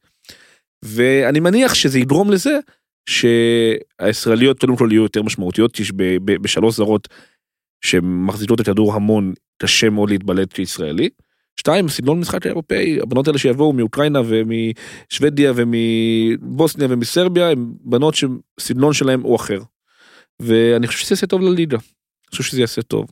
ואני 0.84 1.40
מניח 1.40 1.74
שזה 1.74 1.98
יגרום 1.98 2.30
לזה 2.30 2.59
שהישראליות 3.09 4.61
קודם 4.61 4.76
כל 4.76 4.88
יהיו 4.92 5.02
יותר 5.02 5.22
משמעותיות, 5.22 5.72
כי 5.72 5.82
ב- 5.96 6.16
ב- 6.24 6.42
בשלוש 6.42 6.76
זרות 6.76 7.09
שמחזיקות 7.84 8.61
את 8.61 8.68
הכדור 8.68 8.94
המון, 8.94 9.32
קשה 9.62 9.90
מאוד 9.90 10.11
להתבלט 10.11 10.52
כישראלי. 10.52 11.09
שתיים, 11.61 11.88
סגנון 11.88 12.20
משחק 12.20 12.46
האירופאי, 12.46 13.00
הבנות 13.00 13.26
האלה 13.26 13.38
שיבואו 13.38 13.72
מאוקראינה 13.72 14.20
ומשוודיה 14.26 15.52
ומבוסניה 15.57 16.88
ומסרביה, 16.90 17.50
הן 17.50 17.72
בנות 17.80 18.14
שסגנון 18.14 18.92
שלהם 18.92 19.20
הוא 19.20 19.36
אחר. 19.36 19.61
ואני 20.43 20.87
חושב 20.87 20.99
שזה 20.99 21.12
יעשה 21.12 21.26
טוב 21.26 21.41
לליגה. 21.41 21.76
אני 21.76 22.30
חושב 22.30 22.43
שזה 22.43 22.61
יעשה 22.61 22.82
טוב. 22.82 23.07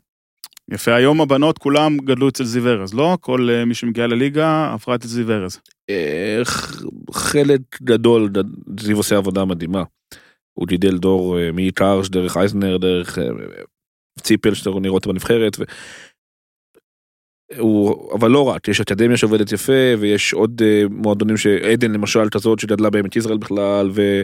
יפה, 0.71 0.95
היום 0.95 1.21
הבנות 1.21 1.59
כולם 1.59 1.97
גדלו 1.99 2.29
אצל 2.29 2.45
זיו 2.45 2.69
ארז, 2.69 2.95
לא? 2.95 3.19
כל 3.21 3.49
אה, 3.51 3.65
מי 3.65 3.75
שמגיע 3.75 4.07
לליגה 4.07 4.73
עברה 4.73 4.95
אצל 4.95 5.09
זיו 5.09 5.33
ארז. 5.33 5.61
אה, 5.91 6.43
חלק 7.13 7.61
גדול, 7.83 8.31
זיו 8.81 8.97
עושה 8.97 9.17
עבודה 9.17 9.45
מדהימה. 9.45 9.83
הוא 10.55 10.69
גידל 10.69 10.99
דור 10.99 11.39
אה, 11.39 11.51
מקארש, 11.53 12.09
דרך 12.09 12.37
אייזנר, 12.37 12.77
דרך 12.77 13.19
ציפל 14.21 14.55
שאתה 14.55 14.71
נראה 14.71 14.95
אותה 14.95 15.09
בנבחרת. 15.09 15.57
ו... 15.59 15.63
הוא, 17.59 18.13
אבל 18.19 18.31
לא 18.31 18.49
רק, 18.49 18.69
יש 18.69 18.81
אקדמיה 18.81 19.17
שעובדת 19.17 19.53
יפה 19.53 19.95
ויש 19.99 20.33
עוד 20.33 20.63
מועדונים 20.91 21.37
שעדן 21.37 21.93
למשל 21.93 22.29
כזאת 22.31 22.59
שגדלה 22.59 22.91
בעמק 22.91 23.17
יזרעאל 23.17 23.39
בכלל 23.39 23.91
ו... 23.95 24.23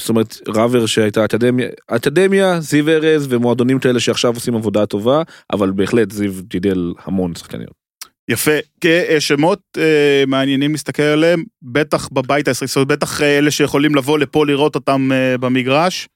זאת 0.00 0.08
אומרת 0.08 0.38
ראבר 0.48 0.86
שהייתה 0.86 1.24
אקדמיה, 1.24 1.68
אקדמיה, 1.86 2.60
זיו 2.60 2.88
ארז 2.88 3.26
ומועדונים 3.30 3.78
כאלה 3.78 4.00
שעכשיו 4.00 4.34
עושים 4.34 4.54
עבודה 4.54 4.86
טובה, 4.86 5.22
אבל 5.52 5.70
בהחלט 5.70 6.10
זיו 6.10 6.32
גידל 6.48 6.92
המון 7.04 7.34
שחקניות. 7.34 7.82
יפה, 8.28 8.50
כ- 8.80 8.86
שמות 9.18 9.60
אה, 9.78 10.24
מעניינים 10.26 10.72
להסתכל 10.72 11.02
עליהם, 11.02 11.44
בטח 11.62 12.08
בבית 12.12 12.48
הישראלי, 12.48 12.68
זאת 12.68 12.76
אומרת, 12.76 12.88
בטח 12.88 13.22
אה, 13.22 13.38
אלה 13.38 13.50
שיכולים 13.50 13.94
לבוא 13.94 14.18
לפה 14.18 14.46
לראות 14.46 14.74
אותם 14.74 15.08
אה, 15.12 15.38
במגרש. 15.38 16.08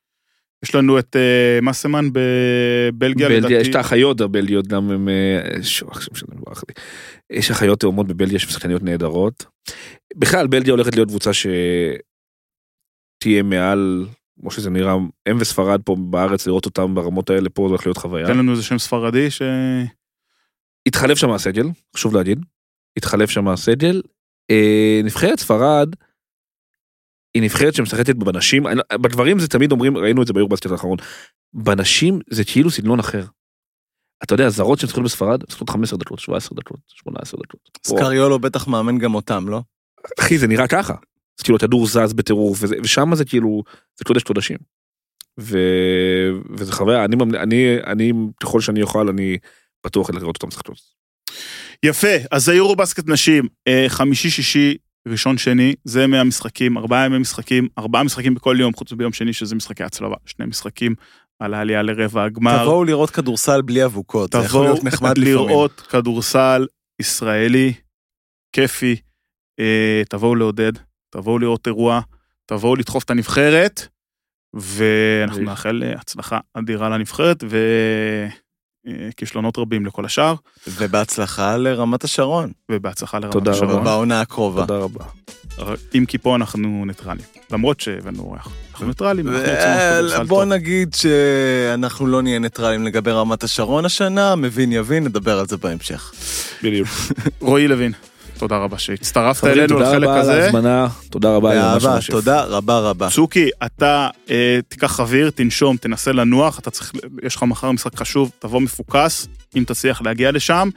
יש 0.64 0.74
לנו 0.74 0.98
את 0.98 1.16
אה, 1.16 1.58
מסמן 1.62 2.08
בבלגיה, 2.12 3.28
בלגיה, 3.28 3.60
יש 3.60 3.68
את. 3.68 3.74
האחיות 3.74 4.20
הבלגיות 4.20 4.66
גם 4.66 4.90
הם, 4.90 5.08
אה, 5.08 5.58
לי. 6.68 6.74
יש 7.30 7.50
אחיות 7.50 7.80
תאומות 7.80 8.06
בבלגיה 8.06 8.38
שהן 8.38 8.50
שחקניות 8.50 8.82
נהדרות. 8.82 9.44
בכלל 10.16 10.46
בלגיה 10.46 10.72
הולכת 10.72 10.94
להיות 10.94 11.08
קבוצה 11.08 11.32
שתהיה 13.16 13.42
מעל, 13.42 14.06
כמו 14.40 14.50
שזה 14.50 14.70
נראה, 14.70 14.92
הם 15.26 15.36
וספרד 15.40 15.82
פה 15.84 15.96
בארץ 16.10 16.46
לראות 16.46 16.66
אותם 16.66 16.94
ברמות 16.94 17.30
האלה 17.30 17.48
פה 17.50 17.62
הולך 17.62 17.86
להיות 17.86 17.96
חוויה. 17.96 18.26
תן 18.26 18.38
לנו 18.38 18.52
איזה 18.52 18.62
שם 18.62 18.78
ספרדי 18.78 19.30
ש... 19.30 19.42
התחלף 20.88 21.18
שם 21.18 21.30
הסגל, 21.30 21.66
חשוב 21.96 22.14
להגיד. 22.14 22.44
התחלף 22.98 23.30
שם 23.30 23.48
הסגל. 23.48 24.02
אה, 24.50 25.00
נבחרת 25.04 25.38
ספרד 25.38 25.94
היא 27.34 27.42
נבחרת 27.42 27.74
שמשחקת 27.74 28.16
בנשים, 28.16 28.66
לא- 28.66 28.96
בגברים 28.98 29.38
זה 29.38 29.48
תמיד 29.48 29.72
אומרים, 29.72 29.96
ראינו 29.96 30.22
את 30.22 30.26
זה 30.26 30.32
ביורבסקט 30.32 30.70
האחרון, 30.70 30.98
בנשים 31.52 32.18
זה 32.30 32.44
כאילו 32.44 32.70
סגנון 32.70 32.98
אחר. 32.98 33.24
אתה 34.22 34.34
יודע, 34.34 34.48
זרות 34.48 34.78
שמשחקות 34.78 35.04
בספרד, 35.04 35.40
משחקות 35.48 35.70
15 35.70 35.98
דקות, 35.98 36.18
17 36.18 36.56
דקות, 36.56 36.80
18 36.86 37.40
דקות. 37.42 37.60
סקריולו 37.86 38.38
בטח 38.38 38.68
מאמן 38.68 38.98
גם 38.98 39.14
אותם, 39.14 39.48
לא? 39.48 39.60
אחי, 40.20 40.38
זה 40.38 40.46
נראה 40.46 40.68
ככה. 40.68 40.94
זה 41.38 41.44
כאילו 41.44 41.56
הכדור 41.56 41.86
זז 41.86 42.12
בטירוף, 42.12 42.58
ושם 42.62 43.14
זה 43.14 43.24
כאילו, 43.24 43.62
זה 43.98 44.04
קודש 44.04 44.22
קודשים. 44.22 44.56
ו... 45.40 45.58
וזה 46.56 46.72
חוויה, 46.72 47.04
אני, 47.04 47.16
אני, 47.42 47.76
אני, 47.86 48.12
ככל 48.42 48.60
שאני 48.60 48.82
אוכל, 48.82 49.08
אני 49.08 49.38
בטוח 49.86 50.10
לראות 50.10 50.36
אותם 50.36 50.48
משחקות. 50.48 50.76
יפה, 51.82 52.16
אז 52.30 52.44
זה 52.44 52.54
יורו 52.54 52.76
בסקט 52.76 53.08
נשים, 53.08 53.48
אה, 53.68 53.84
חמישי, 53.88 54.30
שישי, 54.30 54.76
ראשון, 55.08 55.38
שני, 55.38 55.74
זה 55.84 56.06
מהמשחקים, 56.06 56.78
ארבעה 56.78 57.06
ימי 57.06 57.18
משחקים, 57.18 57.68
ארבעה 57.78 58.04
משחקים 58.04 58.34
בכל 58.34 58.56
יום, 58.60 58.74
חוץ 58.74 58.92
מביום 58.92 59.12
שני 59.12 59.32
שזה 59.32 59.54
משחקי 59.54 59.84
הצלבה, 59.84 60.16
שני 60.26 60.46
משחקים 60.46 60.94
על 61.38 61.54
העלייה 61.54 61.82
לרבע 61.82 62.24
הגמר. 62.24 62.62
תבואו 62.62 62.84
לראות 62.84 63.10
כדורסל 63.10 63.62
בלי 63.62 63.84
אבוקות, 63.84 64.32
זה 64.32 64.38
יכול 64.38 64.48
תבואו 64.48 64.64
להיות 64.64 64.84
נחמד 64.84 65.18
לפעמים. 65.18 65.34
לראות 65.34 65.80
כדורסל 65.80 66.66
ישראלי, 67.00 67.72
כיפי, 68.52 68.96
אה, 69.60 70.02
תבואו 70.08 70.34
לעודד, 70.34 70.72
תבואו 71.10 71.38
לראות 71.38 71.66
אירוע, 71.66 72.00
תבואו 72.46 72.76
לדחוף 72.76 73.04
את 73.04 73.10
הנבחרת, 73.10 73.86
ואנחנו. 74.54 75.42
נאחל 75.42 75.82
אה, 75.86 75.92
הצלחה 76.00 76.38
אדירה 76.54 76.88
לנבחרת, 76.88 77.44
וכישלונות 79.08 79.58
רבים 79.58 79.86
לכל 79.86 80.04
השאר, 80.04 80.34
ובהצלחה 80.68 81.56
לרמת 81.56 82.04
השרון, 82.04 82.52
ובהצלחה 82.70 83.18
לרמת 83.18 83.32
תודה 83.32 83.50
השרון. 83.50 83.70
רבה. 83.70 83.84
בעונה 83.84 84.20
הקרובה. 84.20 84.66
תודה 84.66 84.78
רבה. 84.78 85.04
אם 85.94 86.04
כי 86.08 86.18
פה 86.18 86.36
אנחנו 86.36 86.84
ניטרלים, 86.86 87.24
למרות 87.50 87.80
שהבאנו 87.80 88.22
אורח. 88.22 88.48
אנחנו 88.72 88.86
ניטרלים, 88.86 89.28
אנחנו 89.28 89.40
רוצים 89.40 89.54
לראות 89.54 89.74
ו- 90.04 90.08
כדורסל 90.08 90.24
בוא 90.24 90.44
טוב. 90.44 90.52
נגיד 90.52 90.94
שאנחנו 90.94 92.06
לא 92.06 92.22
נהיה 92.22 92.38
ניטרלים 92.38 92.86
לגבי 92.86 93.10
רמת 93.10 93.42
השרון 93.44 93.84
השנה, 93.84 94.36
מבין 94.36 94.72
יבין, 94.72 95.04
נדבר 95.04 95.38
על 95.38 95.46
זה 95.46 95.56
בהמשך. 95.56 96.12
בדיוק. 96.62 96.88
רועי 97.40 97.68
לוין, 97.68 97.92
תודה 98.38 98.56
רבה 98.56 98.78
שהצטרפת 98.78 99.40
חברים, 99.40 99.58
אלינו 99.58 99.68
תודה 99.68 99.90
לחלק 99.90 100.08
רבה 100.08 100.14
על 100.14 100.20
הזה. 100.20 100.44
ההזמנה, 100.44 100.88
תודה 101.10 101.36
רבה. 101.36 101.72
על 101.74 101.80
ממש 101.84 102.10
תודה 102.10 102.44
רבה 102.44 102.78
רבה. 102.78 103.08
צוקי, 103.10 103.48
אתה 103.66 104.08
אה, 104.30 104.58
תיקח 104.68 105.00
אוויר, 105.00 105.30
תנשום, 105.30 105.76
תנסה 105.76 106.12
לנוח, 106.12 106.58
אתה 106.58 106.70
צריך, 106.70 106.92
יש 107.22 107.36
לך 107.36 107.42
מחר 107.42 107.70
משחק 107.70 107.96
חשוב, 107.96 108.30
תבוא 108.38 108.60
מפוקס, 108.60 109.28
אם 109.56 109.64
תצליח 109.66 110.02
להגיע 110.02 110.32
לשם. 110.32 110.68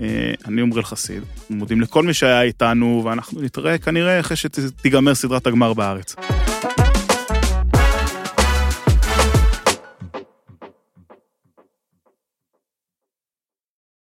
אה, 0.00 0.32
אני 0.46 0.62
עמרי 0.62 0.82
חסיד, 0.82 1.22
אנחנו 1.40 1.54
מודים 1.54 1.80
לכל 1.80 2.02
מי 2.02 2.14
שהיה 2.14 2.42
איתנו, 2.42 3.02
ואנחנו 3.04 3.42
נתראה 3.42 3.78
כנראה 3.78 4.20
אחרי 4.20 4.36
שתיגמר 4.36 5.14
סדרת 5.14 5.46
הגמר 5.46 5.72
בארץ. 5.72 6.16